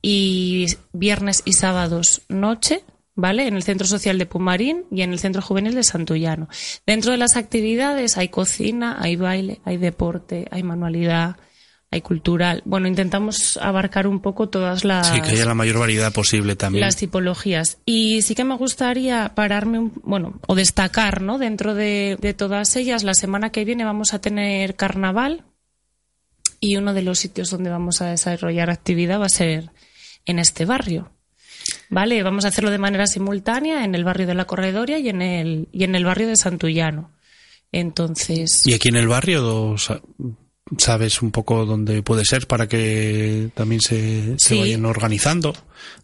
y 0.00 0.66
viernes 0.92 1.42
y 1.44 1.54
sábados 1.54 2.22
noche, 2.28 2.84
¿vale? 3.16 3.48
En 3.48 3.56
el 3.56 3.64
Centro 3.64 3.88
Social 3.88 4.16
de 4.16 4.26
Pumarín 4.26 4.84
y 4.92 5.02
en 5.02 5.10
el 5.10 5.18
Centro 5.18 5.42
Juvenil 5.42 5.74
de 5.74 5.82
Santullano. 5.82 6.48
Dentro 6.86 7.10
de 7.10 7.18
las 7.18 7.36
actividades 7.36 8.16
hay 8.16 8.28
cocina, 8.28 8.96
hay 9.00 9.16
baile, 9.16 9.60
hay 9.64 9.76
deporte, 9.76 10.46
hay 10.52 10.62
manualidad, 10.62 11.34
hay 11.96 12.02
cultural. 12.02 12.62
Bueno, 12.64 12.86
intentamos 12.88 13.56
abarcar 13.60 14.06
un 14.06 14.20
poco 14.20 14.48
todas 14.48 14.84
las 14.84 15.08
Sí, 15.08 15.20
que 15.20 15.30
haya 15.30 15.44
la 15.44 15.54
mayor 15.54 15.78
variedad 15.78 16.12
posible 16.12 16.54
también. 16.56 16.82
las 16.84 16.96
tipologías. 16.96 17.78
Y 17.84 18.22
sí 18.22 18.34
que 18.34 18.44
me 18.44 18.56
gustaría 18.56 19.32
pararme, 19.34 19.78
un, 19.80 19.92
bueno, 20.04 20.38
o 20.46 20.54
destacar, 20.54 21.20
¿no? 21.22 21.38
Dentro 21.38 21.74
de, 21.74 22.16
de 22.20 22.32
todas 22.34 22.76
ellas, 22.76 23.02
la 23.02 23.14
semana 23.14 23.50
que 23.50 23.64
viene 23.64 23.84
vamos 23.84 24.14
a 24.14 24.20
tener 24.20 24.76
carnaval 24.76 25.44
y 26.60 26.76
uno 26.76 26.94
de 26.94 27.02
los 27.02 27.18
sitios 27.18 27.50
donde 27.50 27.70
vamos 27.70 28.00
a 28.00 28.06
desarrollar 28.10 28.70
actividad 28.70 29.20
va 29.20 29.26
a 29.26 29.28
ser 29.28 29.70
en 30.24 30.38
este 30.38 30.64
barrio. 30.64 31.10
¿Vale? 31.90 32.22
Vamos 32.22 32.44
a 32.44 32.48
hacerlo 32.48 32.70
de 32.70 32.78
manera 32.78 33.06
simultánea 33.06 33.84
en 33.84 33.94
el 33.94 34.04
barrio 34.04 34.26
de 34.26 34.34
la 34.34 34.44
Corredoria 34.44 34.98
y 34.98 35.08
en 35.08 35.20
el, 35.20 35.68
y 35.72 35.82
en 35.84 35.94
el 35.96 36.04
barrio 36.04 36.28
de 36.28 36.36
Santullano. 36.36 37.10
Entonces. 37.72 38.66
¿Y 38.66 38.74
aquí 38.74 38.88
en 38.88 38.96
el 38.96 39.08
barrio 39.08 39.76
sa- 39.76 40.00
sabes 40.78 41.22
un 41.22 41.30
poco 41.30 41.64
dónde 41.64 42.02
puede 42.02 42.24
ser 42.24 42.46
para 42.46 42.66
que 42.68 43.50
también 43.54 43.80
se, 43.80 44.36
vayan 44.58 44.84
organizando? 44.84 45.54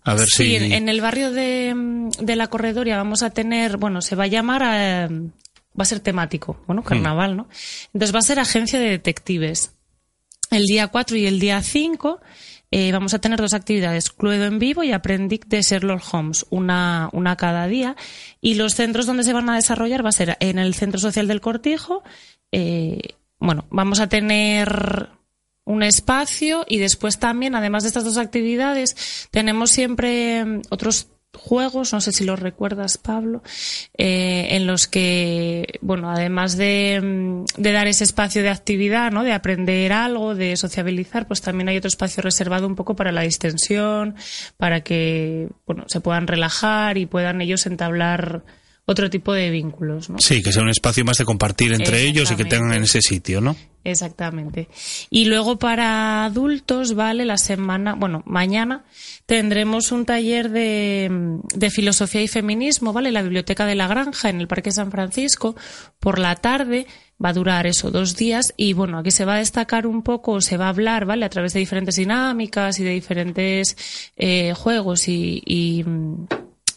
A 0.04 0.14
ver 0.14 0.28
Sí, 0.28 0.44
si... 0.44 0.56
en, 0.56 0.72
en 0.72 0.88
el 0.88 1.00
barrio 1.00 1.32
de, 1.32 1.74
mm, 1.74 2.10
de 2.20 2.36
la 2.36 2.46
Corredoria 2.48 2.96
vamos 2.96 3.22
a 3.22 3.30
tener, 3.30 3.76
bueno, 3.76 4.00
se 4.02 4.14
va 4.16 4.24
a 4.24 4.28
llamar, 4.28 4.62
eh, 4.64 5.08
va 5.08 5.82
a 5.82 5.84
ser 5.84 6.00
temático, 6.00 6.54
Hmm. 6.54 6.66
bueno, 6.66 6.82
carnaval, 6.84 7.36
¿no? 7.36 7.48
Entonces 7.92 8.14
va 8.14 8.20
a 8.20 8.22
ser 8.22 8.38
agencia 8.38 8.78
de 8.78 8.90
detectives. 8.90 9.72
El 10.50 10.66
día 10.66 10.88
4 10.88 11.16
y 11.16 11.26
el 11.26 11.40
día 11.40 11.60
5 11.62 12.20
eh, 12.70 12.90
vamos 12.92 13.12
a 13.14 13.18
tener 13.20 13.38
dos 13.40 13.52
actividades, 13.54 14.10
Cluedo 14.10 14.44
en 14.46 14.58
vivo 14.58 14.82
y 14.82 14.92
Aprendic 14.92 15.46
de 15.46 15.62
Sherlock 15.62 16.02
Holmes, 16.12 16.46
una, 16.50 17.08
una 17.12 17.36
cada 17.36 17.66
día. 17.66 17.96
Y 18.40 18.54
los 18.54 18.74
centros 18.74 19.06
donde 19.06 19.24
se 19.24 19.32
van 19.32 19.48
a 19.50 19.56
desarrollar 19.56 20.04
va 20.04 20.08
a 20.10 20.12
ser 20.12 20.36
en 20.40 20.58
el 20.58 20.74
Centro 20.74 20.98
Social 21.00 21.26
del 21.28 21.40
Cortijo. 21.40 22.02
eh, 22.52 23.00
bueno, 23.42 23.66
vamos 23.70 23.98
a 24.00 24.08
tener 24.08 25.08
un 25.64 25.82
espacio 25.82 26.64
y 26.68 26.78
después 26.78 27.18
también, 27.18 27.54
además 27.54 27.82
de 27.82 27.88
estas 27.88 28.04
dos 28.04 28.16
actividades, 28.16 29.28
tenemos 29.30 29.70
siempre 29.70 30.44
mm, 30.44 30.62
otros 30.70 31.08
juegos, 31.36 31.92
no 31.92 32.00
sé 32.00 32.12
si 32.12 32.24
los 32.24 32.38
recuerdas, 32.38 32.98
Pablo, 32.98 33.42
eh, 33.96 34.48
en 34.50 34.66
los 34.66 34.86
que, 34.86 35.78
bueno, 35.80 36.10
además 36.10 36.56
de, 36.56 37.00
mm, 37.02 37.60
de 37.60 37.72
dar 37.72 37.88
ese 37.88 38.04
espacio 38.04 38.42
de 38.42 38.50
actividad, 38.50 39.10
¿no? 39.10 39.24
De 39.24 39.32
aprender 39.32 39.92
algo, 39.92 40.34
de 40.36 40.56
sociabilizar, 40.56 41.26
pues 41.26 41.40
también 41.40 41.68
hay 41.68 41.78
otro 41.78 41.88
espacio 41.88 42.22
reservado 42.22 42.66
un 42.66 42.76
poco 42.76 42.94
para 42.94 43.10
la 43.10 43.22
distensión, 43.22 44.14
para 44.56 44.82
que, 44.82 45.48
bueno, 45.66 45.84
se 45.88 46.00
puedan 46.00 46.28
relajar 46.28 46.96
y 46.96 47.06
puedan 47.06 47.40
ellos 47.40 47.66
entablar 47.66 48.44
otro 48.84 49.08
tipo 49.08 49.32
de 49.32 49.50
vínculos, 49.50 50.10
¿no? 50.10 50.18
Sí, 50.18 50.42
que 50.42 50.52
sea 50.52 50.62
un 50.62 50.68
espacio 50.68 51.04
más 51.04 51.18
de 51.18 51.24
compartir 51.24 51.72
entre 51.72 52.02
ellos 52.02 52.30
y 52.30 52.36
que 52.36 52.44
tengan 52.44 52.72
en 52.72 52.82
ese 52.82 53.00
sitio, 53.00 53.40
¿no? 53.40 53.56
Exactamente. 53.84 54.68
Y 55.10 55.24
luego 55.26 55.58
para 55.58 56.24
adultos, 56.24 56.94
¿vale? 56.94 57.24
La 57.24 57.38
semana, 57.38 57.94
bueno, 57.94 58.22
mañana 58.26 58.84
tendremos 59.26 59.92
un 59.92 60.04
taller 60.04 60.50
de, 60.50 61.38
de 61.54 61.70
filosofía 61.70 62.22
y 62.22 62.28
feminismo, 62.28 62.92
¿vale? 62.92 63.08
En 63.08 63.14
la 63.14 63.22
Biblioteca 63.22 63.66
de 63.66 63.74
la 63.74 63.88
Granja, 63.88 64.30
en 64.30 64.40
el 64.40 64.48
Parque 64.48 64.72
San 64.72 64.90
Francisco, 64.90 65.56
por 65.98 66.18
la 66.18 66.36
tarde. 66.36 66.86
Va 67.24 67.28
a 67.28 67.34
durar 67.34 67.68
eso, 67.68 67.92
dos 67.92 68.16
días. 68.16 68.52
Y 68.56 68.72
bueno, 68.72 68.98
aquí 68.98 69.12
se 69.12 69.24
va 69.24 69.34
a 69.34 69.38
destacar 69.38 69.86
un 69.86 70.02
poco, 70.02 70.40
se 70.40 70.56
va 70.56 70.66
a 70.66 70.70
hablar, 70.70 71.04
¿vale? 71.04 71.24
A 71.24 71.30
través 71.30 71.52
de 71.52 71.60
diferentes 71.60 71.94
dinámicas 71.94 72.80
y 72.80 72.84
de 72.84 72.90
diferentes 72.90 73.76
eh, 74.16 74.54
juegos 74.54 75.06
y, 75.06 75.40
y 75.46 75.84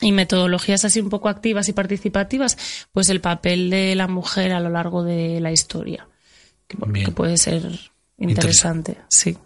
y 0.06 0.12
metodologías 0.12 0.86
así 0.86 1.00
un 1.00 1.10
poco 1.10 1.30
activas 1.30 1.68
y 1.70 1.74
participativas, 1.74 2.58
pues 2.92 3.10
el 3.10 3.22
papel 3.22 3.70
de 3.70 3.96
la 3.96 4.08
mujer 4.08 4.52
a 4.54 4.60
lo 4.60 4.70
largo 4.70 5.04
de 5.04 5.40
la 5.42 5.52
historia, 5.52 6.08
que, 6.68 6.78
que 7.06 7.12
puede 7.12 7.38
ser 7.38 7.64
interesante, 8.18 8.98
sí. 9.10 9.38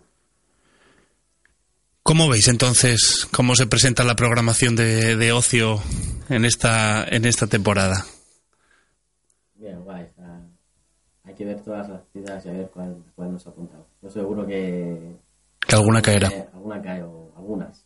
¿Cómo 2.04 2.28
veis 2.28 2.48
entonces 2.48 3.28
cómo 3.32 3.56
se 3.56 3.68
presenta 3.68 4.04
la 4.04 4.16
programación 4.16 4.76
de, 4.76 5.16
de 5.16 5.32
ocio 5.32 5.80
en 6.30 6.44
esta 6.46 7.04
en 7.04 7.26
esta 7.26 7.46
temporada? 7.48 8.06
Bien, 9.56 9.82
guay. 9.84 10.04
está- 10.06 10.42
Hay 11.26 11.36
que 11.36 11.46
ver 11.46 11.62
todas 11.62 11.88
las 11.90 12.00
actividades 12.00 12.46
y 12.46 12.50
a 12.50 12.52
ver 12.54 12.70
cuál, 12.74 12.98
cuál 13.16 13.32
nos 13.34 13.46
ha 13.46 13.52
apuntado. 13.52 13.86
Yo 14.02 14.10
seguro 14.10 14.48
que... 14.48 15.16
Que 15.68 15.76
alguna 15.76 16.02
caerá. 16.02 16.30
eh, 16.30 16.48
alguna 16.54 16.82
cae 16.82 17.04
o 17.04 17.32
algunas. 17.38 17.86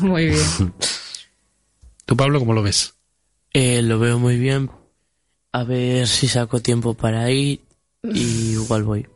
Muy 0.00 0.26
bien. 0.26 0.74
¿Tú, 2.06 2.16
Pablo, 2.16 2.38
cómo 2.38 2.52
lo 2.52 2.62
ves? 2.62 2.94
Eh, 3.52 3.82
lo 3.82 3.98
veo 3.98 4.18
muy 4.18 4.38
bien. 4.38 4.70
A 5.52 5.64
ver 5.64 6.06
si 6.06 6.28
saco 6.28 6.60
tiempo 6.60 6.94
para 6.94 7.30
ir 7.30 7.60
y 8.02 8.52
igual 8.52 8.84
voy. 8.84 9.06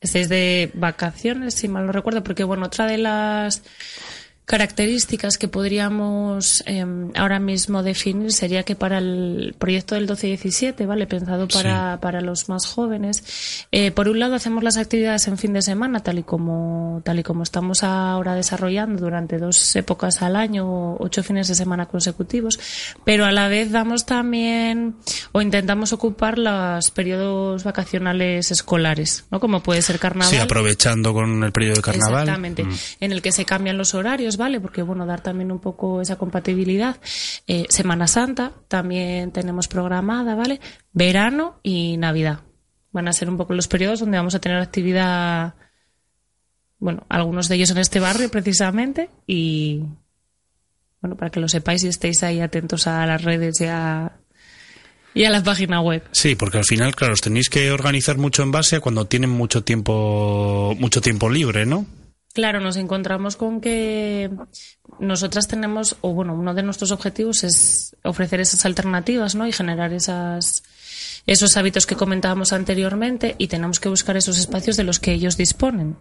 Estáis 0.00 0.28
de 0.28 0.70
vacaciones, 0.74 1.54
si 1.54 1.68
mal 1.68 1.86
no 1.86 1.92
recuerdo, 1.92 2.24
porque 2.24 2.42
bueno, 2.42 2.66
otra 2.66 2.86
de 2.86 2.98
las 2.98 3.62
características 4.44 5.38
que 5.38 5.48
podríamos 5.48 6.64
eh, 6.66 6.84
ahora 7.14 7.38
mismo 7.38 7.82
definir 7.82 8.32
sería 8.32 8.64
que 8.64 8.74
para 8.74 8.98
el 8.98 9.54
proyecto 9.58 9.94
del 9.94 10.08
12-17, 10.08 10.86
¿vale? 10.86 11.06
Pensado 11.06 11.46
para, 11.48 12.00
para 12.00 12.20
los 12.20 12.48
más 12.48 12.66
jóvenes, 12.66 13.66
eh, 13.70 13.92
por 13.92 14.08
un 14.08 14.18
lado 14.18 14.34
hacemos 14.34 14.64
las 14.64 14.76
actividades 14.76 15.28
en 15.28 15.38
fin 15.38 15.52
de 15.52 15.62
semana, 15.62 16.00
tal 16.00 16.18
y 16.18 16.22
como, 16.22 17.00
tal 17.04 17.20
y 17.20 17.22
como 17.22 17.44
estamos 17.44 17.84
ahora 17.84 18.34
desarrollando 18.34 19.00
durante 19.02 19.38
dos 19.38 19.74
épocas 19.76 20.22
al 20.22 20.36
año, 20.36 20.96
ocho 20.96 21.22
fines 21.22 21.48
de 21.48 21.54
semana 21.54 21.86
consecutivos, 21.86 22.58
pero 23.04 23.24
a 23.24 23.32
la 23.32 23.48
vez 23.48 23.70
damos 23.70 24.06
también 24.06 24.96
o 25.30 25.40
intentamos 25.40 25.92
ocupar 25.92 26.38
los 26.38 26.90
periodos 26.90 27.64
vacacionales 27.64 28.50
escolares, 28.50 29.24
¿no? 29.30 29.40
Como 29.40 29.62
puede 29.62 29.82
ser 29.82 29.98
carnaval. 29.98 30.30
Sí, 30.30 30.38
aprovechando 30.38 31.14
con 31.14 31.44
el 31.44 31.52
periodo 31.52 31.76
de 31.76 31.82
carnaval. 31.82 32.22
Exactamente. 32.22 32.64
Mm. 32.64 32.72
En 33.00 33.12
el 33.12 33.22
que 33.22 33.32
se 33.32 33.44
cambian 33.44 33.78
los 33.78 33.94
horarios, 33.94 34.31
¿vale? 34.36 34.60
Porque, 34.60 34.82
bueno, 34.82 35.06
dar 35.06 35.20
también 35.20 35.52
un 35.52 35.60
poco 35.60 36.00
esa 36.00 36.16
compatibilidad. 36.16 36.96
Eh, 37.46 37.66
Semana 37.68 38.06
Santa 38.06 38.52
también 38.68 39.32
tenemos 39.32 39.68
programada, 39.68 40.34
¿vale? 40.34 40.60
Verano 40.92 41.58
y 41.62 41.96
Navidad. 41.96 42.40
Van 42.92 43.08
a 43.08 43.12
ser 43.12 43.28
un 43.28 43.36
poco 43.36 43.54
los 43.54 43.68
periodos 43.68 44.00
donde 44.00 44.18
vamos 44.18 44.34
a 44.34 44.40
tener 44.40 44.58
actividad, 44.58 45.54
bueno, 46.78 47.06
algunos 47.08 47.48
de 47.48 47.54
ellos 47.54 47.70
en 47.70 47.78
este 47.78 48.00
barrio 48.00 48.30
precisamente 48.30 49.08
y, 49.26 49.84
bueno, 51.00 51.16
para 51.16 51.30
que 51.30 51.40
lo 51.40 51.48
sepáis 51.48 51.84
y 51.84 51.88
estéis 51.88 52.22
ahí 52.22 52.40
atentos 52.40 52.86
a 52.86 53.06
las 53.06 53.22
redes 53.22 53.60
y 53.60 53.66
a, 53.66 54.12
y 55.14 55.24
a 55.24 55.30
la 55.30 55.42
página 55.42 55.80
web. 55.80 56.02
Sí, 56.12 56.34
porque 56.34 56.58
al 56.58 56.64
final, 56.64 56.94
claro, 56.94 57.14
os 57.14 57.20
tenéis 57.20 57.48
que 57.48 57.70
organizar 57.70 58.18
mucho 58.18 58.42
en 58.42 58.50
base 58.52 58.76
a 58.76 58.80
cuando 58.80 59.06
tienen 59.06 59.30
mucho 59.30 59.62
tiempo 59.62 60.74
mucho 60.78 61.00
tiempo 61.00 61.30
libre, 61.30 61.66
¿no? 61.66 61.86
Claro, 62.32 62.60
nos 62.60 62.76
encontramos 62.76 63.36
con 63.36 63.60
que 63.60 64.30
nosotras 64.98 65.48
tenemos, 65.48 65.96
o 66.00 66.14
bueno, 66.14 66.34
uno 66.34 66.54
de 66.54 66.62
nuestros 66.62 66.90
objetivos 66.90 67.44
es 67.44 67.94
ofrecer 68.04 68.40
esas 68.40 68.64
alternativas, 68.64 69.34
¿no? 69.34 69.46
Y 69.46 69.52
generar 69.52 69.92
esas, 69.92 70.62
esos 71.26 71.56
hábitos 71.58 71.86
que 71.86 71.94
comentábamos 71.94 72.54
anteriormente 72.54 73.34
y 73.36 73.48
tenemos 73.48 73.80
que 73.80 73.90
buscar 73.90 74.16
esos 74.16 74.38
espacios 74.38 74.78
de 74.78 74.84
los 74.84 74.98
que 74.98 75.12
ellos 75.12 75.36
disponen. 75.36 75.96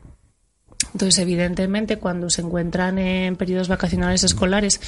Entonces, 0.93 1.19
evidentemente, 1.19 1.97
cuando 1.97 2.29
se 2.29 2.41
encuentran 2.41 2.97
en 2.97 3.36
periodos 3.36 3.67
vacacionales 3.67 4.23
escolares, 4.23 4.79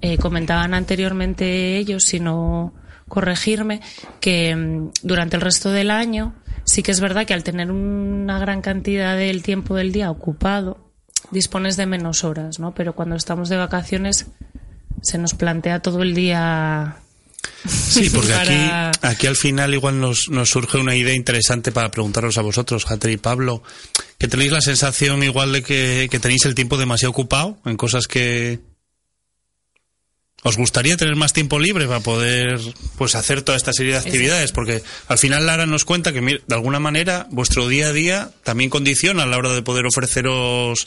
eh, 0.00 0.16
comentaban 0.16 0.72
anteriormente 0.72 1.76
ellos, 1.76 2.04
si 2.04 2.20
no 2.20 2.72
corregirme, 3.06 3.82
que 4.20 4.56
mm, 4.56 4.90
durante 5.02 5.36
el 5.36 5.42
resto 5.42 5.70
del 5.70 5.90
año 5.90 6.34
sí 6.64 6.82
que 6.82 6.90
es 6.90 7.00
verdad 7.00 7.26
que 7.26 7.34
al 7.34 7.44
tener 7.44 7.70
una 7.70 8.38
gran 8.38 8.60
cantidad 8.60 9.16
del 9.16 9.42
tiempo 9.42 9.76
del 9.76 9.92
día 9.92 10.10
ocupado, 10.10 10.85
dispones 11.30 11.76
de 11.76 11.86
menos 11.86 12.24
horas, 12.24 12.58
¿no? 12.58 12.74
Pero 12.74 12.94
cuando 12.94 13.16
estamos 13.16 13.48
de 13.48 13.56
vacaciones 13.56 14.26
se 15.02 15.18
nos 15.18 15.34
plantea 15.34 15.80
todo 15.80 16.02
el 16.02 16.14
día. 16.14 16.96
Sí, 17.68 18.10
porque 18.14 18.32
para- 18.32 18.88
aquí, 18.90 18.98
aquí 19.02 19.26
al 19.26 19.36
final 19.36 19.74
igual 19.74 20.00
nos, 20.00 20.28
nos 20.30 20.50
surge 20.50 20.78
una 20.78 20.94
idea 20.96 21.14
interesante 21.14 21.72
para 21.72 21.90
preguntaros 21.90 22.38
a 22.38 22.42
vosotros, 22.42 22.90
Hatri 22.90 23.12
y 23.14 23.16
Pablo, 23.18 23.62
que 24.18 24.28
tenéis 24.28 24.52
la 24.52 24.60
sensación 24.60 25.22
igual 25.22 25.52
de 25.52 25.62
que, 25.62 26.08
que 26.10 26.18
tenéis 26.18 26.44
el 26.46 26.54
tiempo 26.54 26.76
demasiado 26.76 27.10
ocupado 27.10 27.58
en 27.64 27.76
cosas 27.76 28.06
que 28.06 28.60
os 30.48 30.56
gustaría 30.56 30.96
tener 30.96 31.16
más 31.16 31.32
tiempo 31.32 31.58
libre 31.58 31.86
para 31.86 32.00
poder 32.00 32.60
pues 32.98 33.14
hacer 33.14 33.42
toda 33.42 33.56
esta 33.58 33.72
serie 33.72 33.92
de 33.92 33.98
actividades, 33.98 34.52
porque 34.52 34.82
al 35.08 35.18
final 35.18 35.44
Lara 35.46 35.66
nos 35.66 35.84
cuenta 35.84 36.12
que 36.12 36.20
de 36.20 36.54
alguna 36.54 36.78
manera 36.78 37.26
vuestro 37.30 37.68
día 37.68 37.88
a 37.88 37.92
día 37.92 38.30
también 38.44 38.70
condiciona 38.70 39.24
a 39.24 39.26
la 39.26 39.36
hora 39.38 39.52
de 39.52 39.62
poder 39.62 39.86
ofreceros 39.86 40.86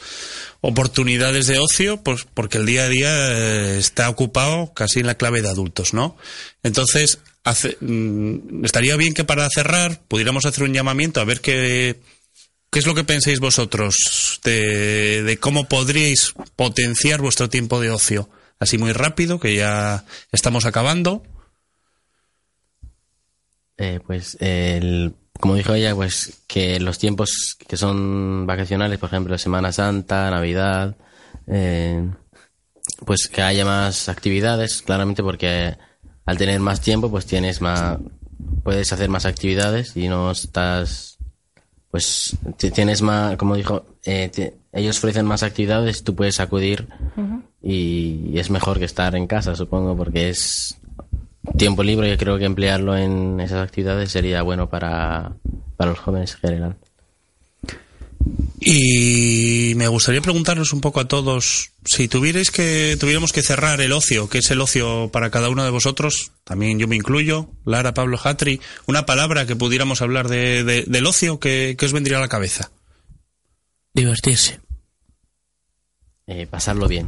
oportunidades 0.62 1.48
de 1.48 1.60
ocio, 1.60 1.98
pues 1.98 2.26
porque 2.34 2.58
el 2.58 2.66
día 2.66 2.86
a 2.86 2.90
día 2.90 3.10
eh, 3.32 3.78
está 3.80 4.10
ocupado 4.10 4.74
casi 4.74 5.00
en 5.00 5.08
la 5.08 5.16
clave 5.16 5.42
de 5.42 5.50
adultos, 5.50 5.94
¿no? 5.94 6.18
Entonces, 6.64 7.20
hace- 7.44 7.78
mm, 7.82 8.66
estaría 8.66 8.96
bien 8.98 9.14
que 9.14 9.24
para 9.24 9.48
cerrar 9.50 10.02
pudiéramos 10.08 10.46
hacer 10.46 10.64
un 10.64 10.74
llamamiento 10.74 11.22
a 11.22 11.26
ver 11.26 11.42
qué, 11.42 12.00
qué 12.72 12.80
es 12.80 12.86
lo 12.86 12.96
que 12.96 13.04
pensáis 13.04 13.40
vosotros 13.40 14.40
de, 14.44 15.24
de 15.24 15.38
cómo 15.38 15.68
podríais 15.68 16.34
potenciar 16.56 17.22
vuestro 17.22 17.50
tiempo 17.50 17.80
de 17.80 17.92
ocio. 17.92 18.30
Así 18.60 18.78
muy 18.78 18.92
rápido, 18.94 19.40
que 19.40 19.56
ya 19.56 20.04
estamos 20.32 20.66
acabando. 20.66 21.24
Eh, 23.78 24.00
pues, 24.06 24.36
el, 24.42 25.14
como 25.40 25.56
dijo 25.56 25.74
ella, 25.74 25.96
pues 25.96 26.42
que 26.48 26.80
los 26.82 26.98
tiempos 27.00 27.56
que 27.68 27.78
son 27.78 28.46
vacacionales, 28.46 29.00
por 29.00 29.08
ejemplo, 29.08 29.38
Semana 29.38 29.72
Santa, 29.72 30.30
Navidad, 30.30 30.98
eh, 31.48 32.06
pues 33.06 33.30
que 33.32 33.42
haya 33.42 33.64
más 33.64 34.10
actividades, 34.10 34.82
claramente 34.82 35.24
porque 35.24 35.78
al 36.26 36.38
tener 36.38 36.60
más 36.60 36.82
tiempo, 36.82 37.10
pues 37.10 37.26
tienes 37.26 37.62
más, 37.62 37.98
puedes 38.64 38.92
hacer 38.92 39.10
más 39.10 39.26
actividades 39.26 39.96
y 39.96 40.10
no 40.10 40.32
estás, 40.32 41.18
pues 41.90 42.36
ti- 42.58 42.72
tienes 42.72 43.02
más, 43.02 43.38
como 43.38 43.56
dijo, 43.56 43.86
eh, 44.04 44.30
ellos 44.74 44.98
ofrecen 44.98 45.26
más 45.26 45.44
actividades, 45.44 46.04
tú 46.04 46.16
puedes 46.16 46.42
acudir 46.42 46.88
y 47.62 48.38
es 48.38 48.50
mejor 48.50 48.80
que 48.80 48.86
estar 48.86 49.16
en 49.16 49.28
casa, 49.28 49.56
supongo, 49.56 49.96
porque 49.98 50.30
es 50.30 50.78
tiempo 51.58 51.84
libre. 51.84 52.10
Yo 52.10 52.18
creo 52.18 52.38
que 52.38 52.46
emplearlo 52.46 52.96
en 52.98 53.40
esas 53.40 53.66
actividades 53.68 54.12
sería 54.12 54.42
bueno 54.42 54.70
para, 54.70 55.34
para 55.78 55.92
los 55.92 56.00
jóvenes 56.00 56.34
en 56.34 56.40
general. 56.40 56.76
Y 58.62 59.74
me 59.78 59.88
gustaría 59.88 60.22
preguntaros 60.22 60.74
un 60.74 60.82
poco 60.82 61.00
a 61.00 61.08
todos, 61.08 61.72
si 61.86 62.10
tuvierais 62.10 62.52
que, 62.52 62.98
tuviéramos 63.00 63.32
que 63.32 63.42
cerrar 63.42 63.80
el 63.80 63.94
ocio, 63.94 64.30
que 64.30 64.40
es 64.40 64.52
el 64.52 64.60
ocio 64.60 65.10
para 65.14 65.32
cada 65.32 65.50
uno 65.50 65.64
de 65.64 65.70
vosotros, 65.70 66.34
también 66.44 66.78
yo 66.78 66.88
me 66.88 66.98
incluyo, 66.98 67.50
Lara, 67.66 67.94
Pablo, 67.94 68.20
Hatri, 68.22 68.60
una 68.86 69.06
palabra 69.06 69.46
que 69.48 69.56
pudiéramos 69.56 70.02
hablar 70.02 70.28
de, 70.28 70.66
de- 70.66 70.84
del 70.84 71.06
ocio, 71.06 71.40
que, 71.40 71.78
os 71.82 71.94
vendría 71.94 72.18
a 72.18 72.22
la 72.22 72.28
cabeza? 72.28 72.72
Divertirse. 73.94 74.60
Eh, 76.28 76.46
pasarlo 76.46 76.88
bien. 76.90 77.08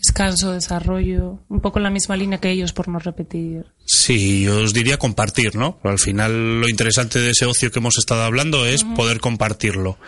Descanso, 0.00 0.52
desarrollo, 0.52 1.40
un 1.50 1.60
poco 1.60 1.78
en 1.78 1.82
la 1.82 1.90
misma 1.90 2.16
línea 2.16 2.40
que 2.40 2.50
ellos 2.50 2.72
por 2.72 2.88
no 2.88 2.98
repetir. 2.98 3.66
Sí, 3.84 4.44
yo 4.44 4.62
os 4.62 4.72
diría 4.72 4.98
compartir, 4.98 5.56
¿no? 5.56 5.78
Pero 5.82 5.92
al 5.92 5.98
final 5.98 6.60
lo 6.60 6.68
interesante 6.70 7.18
de 7.18 7.30
ese 7.32 7.44
ocio 7.44 7.70
que 7.70 7.80
hemos 7.80 7.98
estado 7.98 8.22
hablando 8.22 8.64
es 8.64 8.82
poder 8.82 9.20
compartirlo. 9.20 9.98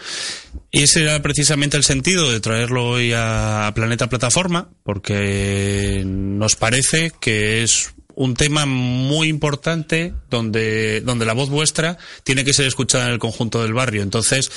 Y 0.70 0.82
ese 0.82 1.02
era 1.02 1.20
precisamente 1.20 1.76
el 1.76 1.84
sentido 1.84 2.30
de 2.30 2.40
traerlo 2.40 2.88
hoy 2.88 3.12
a 3.14 3.70
Planeta 3.74 4.08
Plataforma, 4.08 4.70
porque 4.82 6.02
nos 6.06 6.56
parece 6.56 7.12
que 7.20 7.62
es 7.62 7.92
un 8.14 8.34
tema 8.34 8.64
muy 8.64 9.28
importante 9.28 10.14
donde, 10.30 11.02
donde 11.02 11.26
la 11.26 11.34
voz 11.34 11.50
vuestra 11.50 11.98
tiene 12.24 12.44
que 12.44 12.54
ser 12.54 12.66
escuchada 12.66 13.06
en 13.06 13.12
el 13.12 13.18
conjunto 13.18 13.62
del 13.62 13.74
barrio. 13.74 14.02
Entonces, 14.02 14.50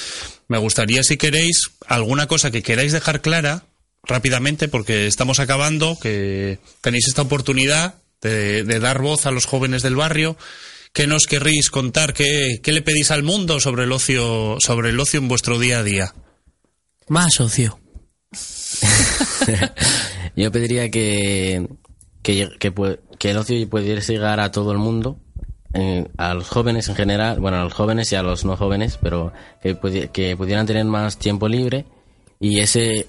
me 0.48 0.60
gustaría, 0.60 1.04
si 1.04 1.18
queréis, 1.18 1.72
alguna 1.88 2.28
cosa 2.28 2.52
que 2.52 2.64
queráis 2.64 2.94
dejar 2.94 3.22
clara 3.22 3.66
rápidamente, 4.08 4.68
porque 4.68 5.08
estamos 5.08 5.40
acabando, 5.40 5.98
que 6.00 6.60
tenéis 6.82 7.08
esta 7.08 7.24
oportunidad 7.24 7.96
de, 8.22 8.64
de 8.64 8.80
dar 8.80 9.02
voz 9.02 9.26
a 9.26 9.32
los 9.32 9.46
jóvenes 9.46 9.84
del 9.84 9.96
barrio. 9.96 10.38
¿Qué 10.94 11.08
nos 11.08 11.26
querréis 11.26 11.70
contar? 11.70 12.14
¿Qué, 12.14 12.62
¿Qué 12.64 12.72
le 12.72 12.82
pedís 12.82 13.12
al 13.12 13.24
mundo 13.24 13.60
sobre 13.60 13.84
el 13.84 13.92
ocio, 13.92 14.58
sobre 14.60 14.92
el 14.92 15.00
ocio 15.00 15.20
en 15.20 15.28
vuestro 15.28 15.60
día 15.60 15.80
a 15.80 15.84
día? 15.84 16.14
Más 17.10 17.40
ocio. 17.42 17.80
Yo 20.38 20.52
pediría 20.52 20.90
que, 20.90 21.68
que, 22.22 22.50
que, 22.60 22.74
que 23.20 23.32
el 23.32 23.38
ocio 23.38 23.70
pudiese 23.70 24.14
llegar 24.14 24.40
a 24.40 24.52
todo 24.52 24.72
el 24.72 24.78
mundo, 24.78 25.20
eh, 25.74 26.08
a 26.18 26.34
los 26.34 26.48
jóvenes 26.48 26.88
en 26.88 26.96
general, 26.96 27.40
bueno, 27.40 27.58
a 27.58 27.64
los 27.66 27.74
jóvenes 27.74 28.12
y 28.14 28.16
a 28.16 28.24
los 28.24 28.46
no 28.46 28.56
jóvenes, 28.56 28.98
pero 29.02 29.34
que 29.62 30.38
pudieran 30.38 30.66
tener 30.66 30.86
más 30.86 31.18
tiempo 31.18 31.50
libre 31.50 31.86
y 32.40 32.60
ese 32.60 33.08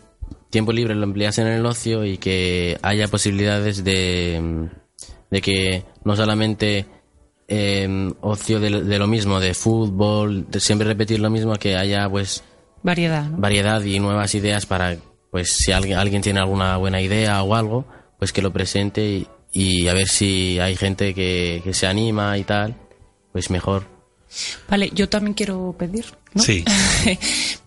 tiempo 0.57 0.73
libre 0.73 0.95
lo 0.95 1.05
empleasen 1.05 1.47
en 1.47 1.53
el 1.55 1.67
ocio 1.67 2.05
y 2.05 2.17
que 2.19 2.79
haya 2.83 3.09
posibilidades 3.09 3.85
de, 3.85 4.69
de 5.31 5.41
que 5.43 5.85
no 6.05 6.17
solamente 6.17 6.87
eh, 7.49 8.13
ocio 8.23 8.59
de, 8.59 8.71
lo- 8.71 8.81
de 8.83 8.99
lo 8.99 9.07
mismo, 9.07 9.39
de 9.39 9.53
fútbol, 9.55 10.47
de 10.51 10.61
siempre 10.61 10.87
repetir 10.89 11.21
lo 11.21 11.29
mismo, 11.31 11.55
que 11.57 11.77
haya 11.77 12.09
pues 12.09 12.43
Variedad, 12.83 13.25
¿no? 13.29 13.39
variedad 13.39 13.83
y 13.83 13.99
nuevas 14.01 14.35
ideas 14.35 14.65
para, 14.67 14.97
pues, 15.31 15.53
si 15.57 15.73
alguien, 15.73 15.99
alguien 15.99 16.23
tiene 16.23 16.41
alguna 16.41 16.77
buena 16.79 17.01
idea 17.03 17.43
o 17.43 17.55
algo, 17.55 17.85
pues 18.19 18.33
que 18.33 18.43
lo 18.43 18.53
presente 18.53 19.05
y, 19.07 19.27
y 19.53 19.89
a 19.89 19.93
ver 19.95 20.09
si 20.09 20.59
hay 20.61 20.75
gente 20.77 21.13
que, 21.15 21.61
que 21.65 21.75
se 21.75 21.87
anima 21.87 22.39
y 22.39 22.45
tal, 22.45 22.75
pues 23.33 23.51
mejor. 23.51 23.85
Vale, 24.69 24.91
yo 24.95 25.09
también 25.09 25.35
quiero 25.35 25.75
pedir. 25.79 26.05
¿No? 26.35 26.43
Sí. 26.43 26.64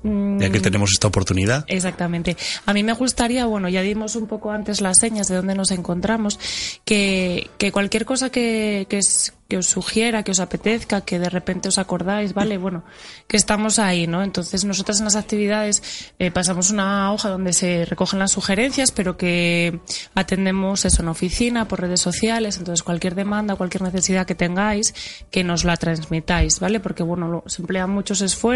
Mm, 0.01 0.39
Ya 0.39 0.49
que 0.49 0.62
tenemos 0.62 0.91
esta 0.93 1.10
oportunidad. 1.10 1.66
Exactamente. 1.68 2.38
A 2.66 2.74
mí 2.74 2.84
me 2.84 2.93
gustaría, 2.93 3.45
bueno, 3.47 3.68
ya 3.68 3.82
dimos 3.82 4.16
un 4.16 4.28
poco 4.28 4.49
antes 4.51 4.80
las 4.80 4.97
señas 4.97 5.28
de 5.28 5.36
dónde 5.36 5.55
nos 5.55 5.72
encontramos, 5.72 6.39
que, 6.86 7.49
que 7.57 7.74
cualquier 7.74 8.05
cosa 8.05 8.30
que, 8.30 8.88
que, 8.89 8.99
es- 8.99 9.34
que 9.49 9.57
os 9.57 9.66
sugiera, 9.66 10.24
que 10.24 10.32
os 10.32 10.39
apetezca, 10.39 11.01
que 11.01 11.20
de 11.20 11.28
repente 11.30 11.68
os 11.68 11.78
acordáis, 11.80 12.34
¿vale? 12.34 12.57
Bueno, 12.57 12.86
que 13.28 13.36
estamos 13.36 13.78
ahí, 13.78 14.07
¿no? 14.07 14.24
Entonces 14.24 14.64
nosotras 14.64 14.99
en 14.99 15.05
las 15.05 15.18
actividades 15.18 15.84
eh, 16.20 16.32
pasamos 16.32 16.70
una 16.70 17.12
hoja 17.12 17.28
donde 17.30 17.51
se 17.51 17.84
recogen 17.84 18.20
las 18.20 18.32
sugerencias, 18.32 18.91
pero 18.91 19.18
que 19.18 19.82
atendemos 20.16 20.86
eso 20.86 21.01
en 21.01 21.10
oficina, 21.10 21.68
por 21.68 21.82
redes 21.82 21.99
sociales, 21.99 22.57
entonces 22.57 22.84
cualquier 22.84 23.16
demanda, 23.16 23.55
cualquier 23.55 23.82
necesidad 23.82 24.26
que 24.26 24.36
tengáis, 24.36 24.93
que 25.30 25.43
nos 25.43 25.66
la 25.66 25.76
transmitáis, 25.76 26.60
¿vale? 26.62 26.80
Porque, 26.80 27.03
bueno, 27.03 27.28
lo- 27.28 27.43
se 27.47 27.62
emplean 27.64 27.89
muchos 27.89 28.22
esfuerzos, 28.22 28.49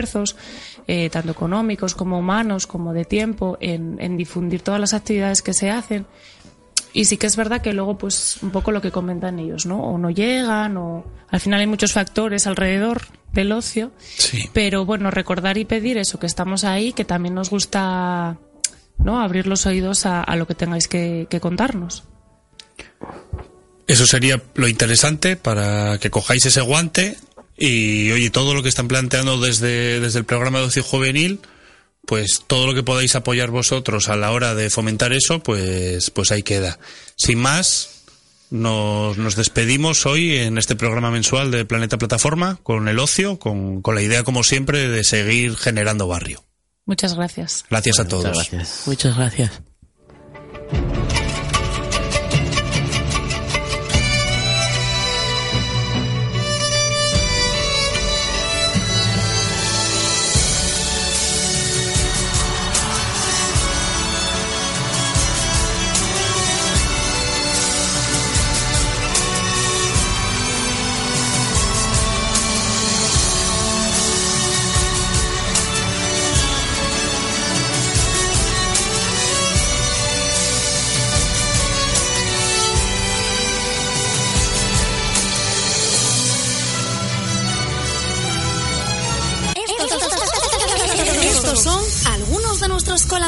eh, 0.88 1.10
tanto 1.10 1.32
económicos 1.32 1.96
como 1.96 2.20
humanos, 2.20 2.68
como 2.68 2.94
de 2.94 3.06
tiempo, 3.06 3.58
en, 3.62 3.98
en 4.00 4.18
difundir 4.18 4.62
todas 4.62 4.80
las 4.80 4.94
actividades 4.94 5.42
que 5.42 5.54
se 5.54 5.72
hacen. 5.72 6.06
Y 6.96 7.06
sí 7.06 7.18
que 7.18 7.26
es 7.26 7.36
verdad 7.36 7.62
que 7.62 7.74
luego, 7.74 7.98
pues, 7.98 8.38
un 8.44 8.52
poco 8.52 8.72
lo 8.72 8.80
que 8.82 8.92
comentan 8.92 9.40
ellos, 9.40 9.66
¿no? 9.66 9.82
O 9.82 9.98
no 9.98 10.12
llegan, 10.12 10.78
o 10.78 11.06
al 11.30 11.40
final 11.40 11.60
hay 11.60 11.68
muchos 11.68 11.92
factores 11.92 12.46
alrededor 12.46 13.02
del 13.32 13.52
ocio. 13.52 13.92
Sí. 13.98 14.50
Pero 14.54 14.86
bueno, 14.86 15.10
recordar 15.10 15.58
y 15.58 15.66
pedir 15.66 15.98
eso, 15.98 16.20
que 16.20 16.28
estamos 16.28 16.64
ahí, 16.64 16.94
que 16.94 17.04
también 17.04 17.34
nos 17.34 17.50
gusta, 17.50 18.38
¿no? 19.00 19.22
Abrir 19.22 19.48
los 19.48 19.66
oídos 19.66 20.06
a, 20.06 20.22
a 20.22 20.36
lo 20.36 20.46
que 20.46 20.54
tengáis 20.54 20.88
que, 20.88 21.26
que 21.30 21.40
contarnos. 21.40 22.04
Eso 23.88 24.06
sería 24.06 24.42
lo 24.54 24.68
interesante 24.68 25.36
para 25.36 25.98
que 25.98 26.12
cojáis 26.12 26.46
ese 26.46 26.62
guante 26.62 27.18
y, 27.66 28.12
oye, 28.12 28.30
todo 28.30 28.54
lo 28.54 28.62
que 28.62 28.70
están 28.70 28.88
planteando 28.88 29.40
desde, 29.40 30.00
desde 30.00 30.20
el 30.20 30.26
programa 30.26 30.60
de 30.60 30.66
ocio 30.66 30.84
juvenil, 30.84 31.40
pues 32.06 32.44
todo 32.46 32.68
lo 32.68 32.74
que 32.74 32.84
podáis 32.84 33.16
apoyar 33.16 33.52
vosotros 33.52 34.10
a 34.10 34.18
la 34.18 34.32
hora 34.32 34.54
de 34.54 34.70
fomentar 34.70 35.14
eso, 35.14 35.42
pues, 35.42 36.10
pues 36.10 36.32
ahí 36.32 36.44
queda. 36.44 36.78
Sin 37.16 37.40
más, 37.40 38.04
nos, 38.50 39.18
nos 39.18 39.38
despedimos 39.38 40.06
hoy 40.06 40.36
en 40.36 40.58
este 40.58 40.76
programa 40.76 41.10
mensual 41.10 41.52
de 41.52 41.64
Planeta 41.64 41.98
Plataforma 41.98 42.60
con 42.64 42.90
el 42.90 43.00
ocio, 43.00 43.40
con, 43.40 43.82
con 43.82 43.96
la 43.96 44.02
idea, 44.02 44.24
como 44.24 44.44
siempre, 44.44 44.90
de 44.90 45.06
seguir 45.06 45.56
generando 45.56 46.08
barrio. 46.08 46.44
Muchas 46.86 47.16
gracias. 47.16 47.64
Gracias 47.70 48.00
a 48.00 48.08
todos. 48.08 48.26
Muchas 48.26 48.52
gracias. 48.52 48.84
Muchas 48.88 49.16
gracias. 49.16 51.13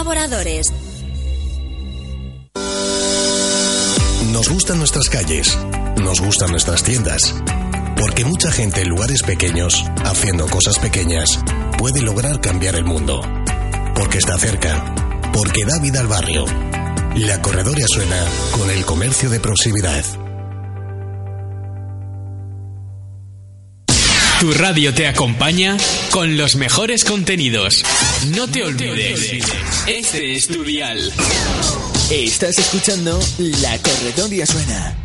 Colaboradores. 0.05 0.71
Nos 4.31 4.49
gustan 4.49 4.77
nuestras 4.77 5.09
calles, 5.09 5.57
nos 5.97 6.21
gustan 6.21 6.51
nuestras 6.51 6.83
tiendas. 6.83 7.33
Porque 7.99 8.23
mucha 8.23 8.51
gente 8.51 8.81
en 8.81 8.89
lugares 8.89 9.23
pequeños, 9.23 9.83
haciendo 10.03 10.47
cosas 10.47 10.77
pequeñas, 10.79 11.39
puede 11.79 12.01
lograr 12.01 12.39
cambiar 12.39 12.75
el 12.75 12.85
mundo. 12.85 13.21
Porque 13.95 14.19
está 14.19 14.37
cerca, 14.37 14.93
porque 15.33 15.65
da 15.65 15.81
vida 15.81 16.01
al 16.01 16.07
barrio. 16.07 16.45
La 17.15 17.41
corredoria 17.41 17.85
suena 17.87 18.23
con 18.51 18.69
el 18.69 18.85
comercio 18.85 19.29
de 19.29 19.39
proximidad. 19.39 20.24
Tu 24.45 24.53
radio 24.53 24.93
te 24.93 25.07
acompaña 25.07 25.75
con 26.11 26.37
los 26.37 26.55
mejores 26.55 27.03
contenidos. 27.03 27.83
No 28.35 28.47
te 28.47 28.63
olvides. 28.63 29.43
Este 29.87 30.35
es 30.35 30.47
tu 30.47 30.63
dial. 30.63 31.11
Estás 32.11 32.59
escuchando 32.59 33.19
La 33.39 33.75
Corredoria 33.79 34.45
Suena. 34.45 35.04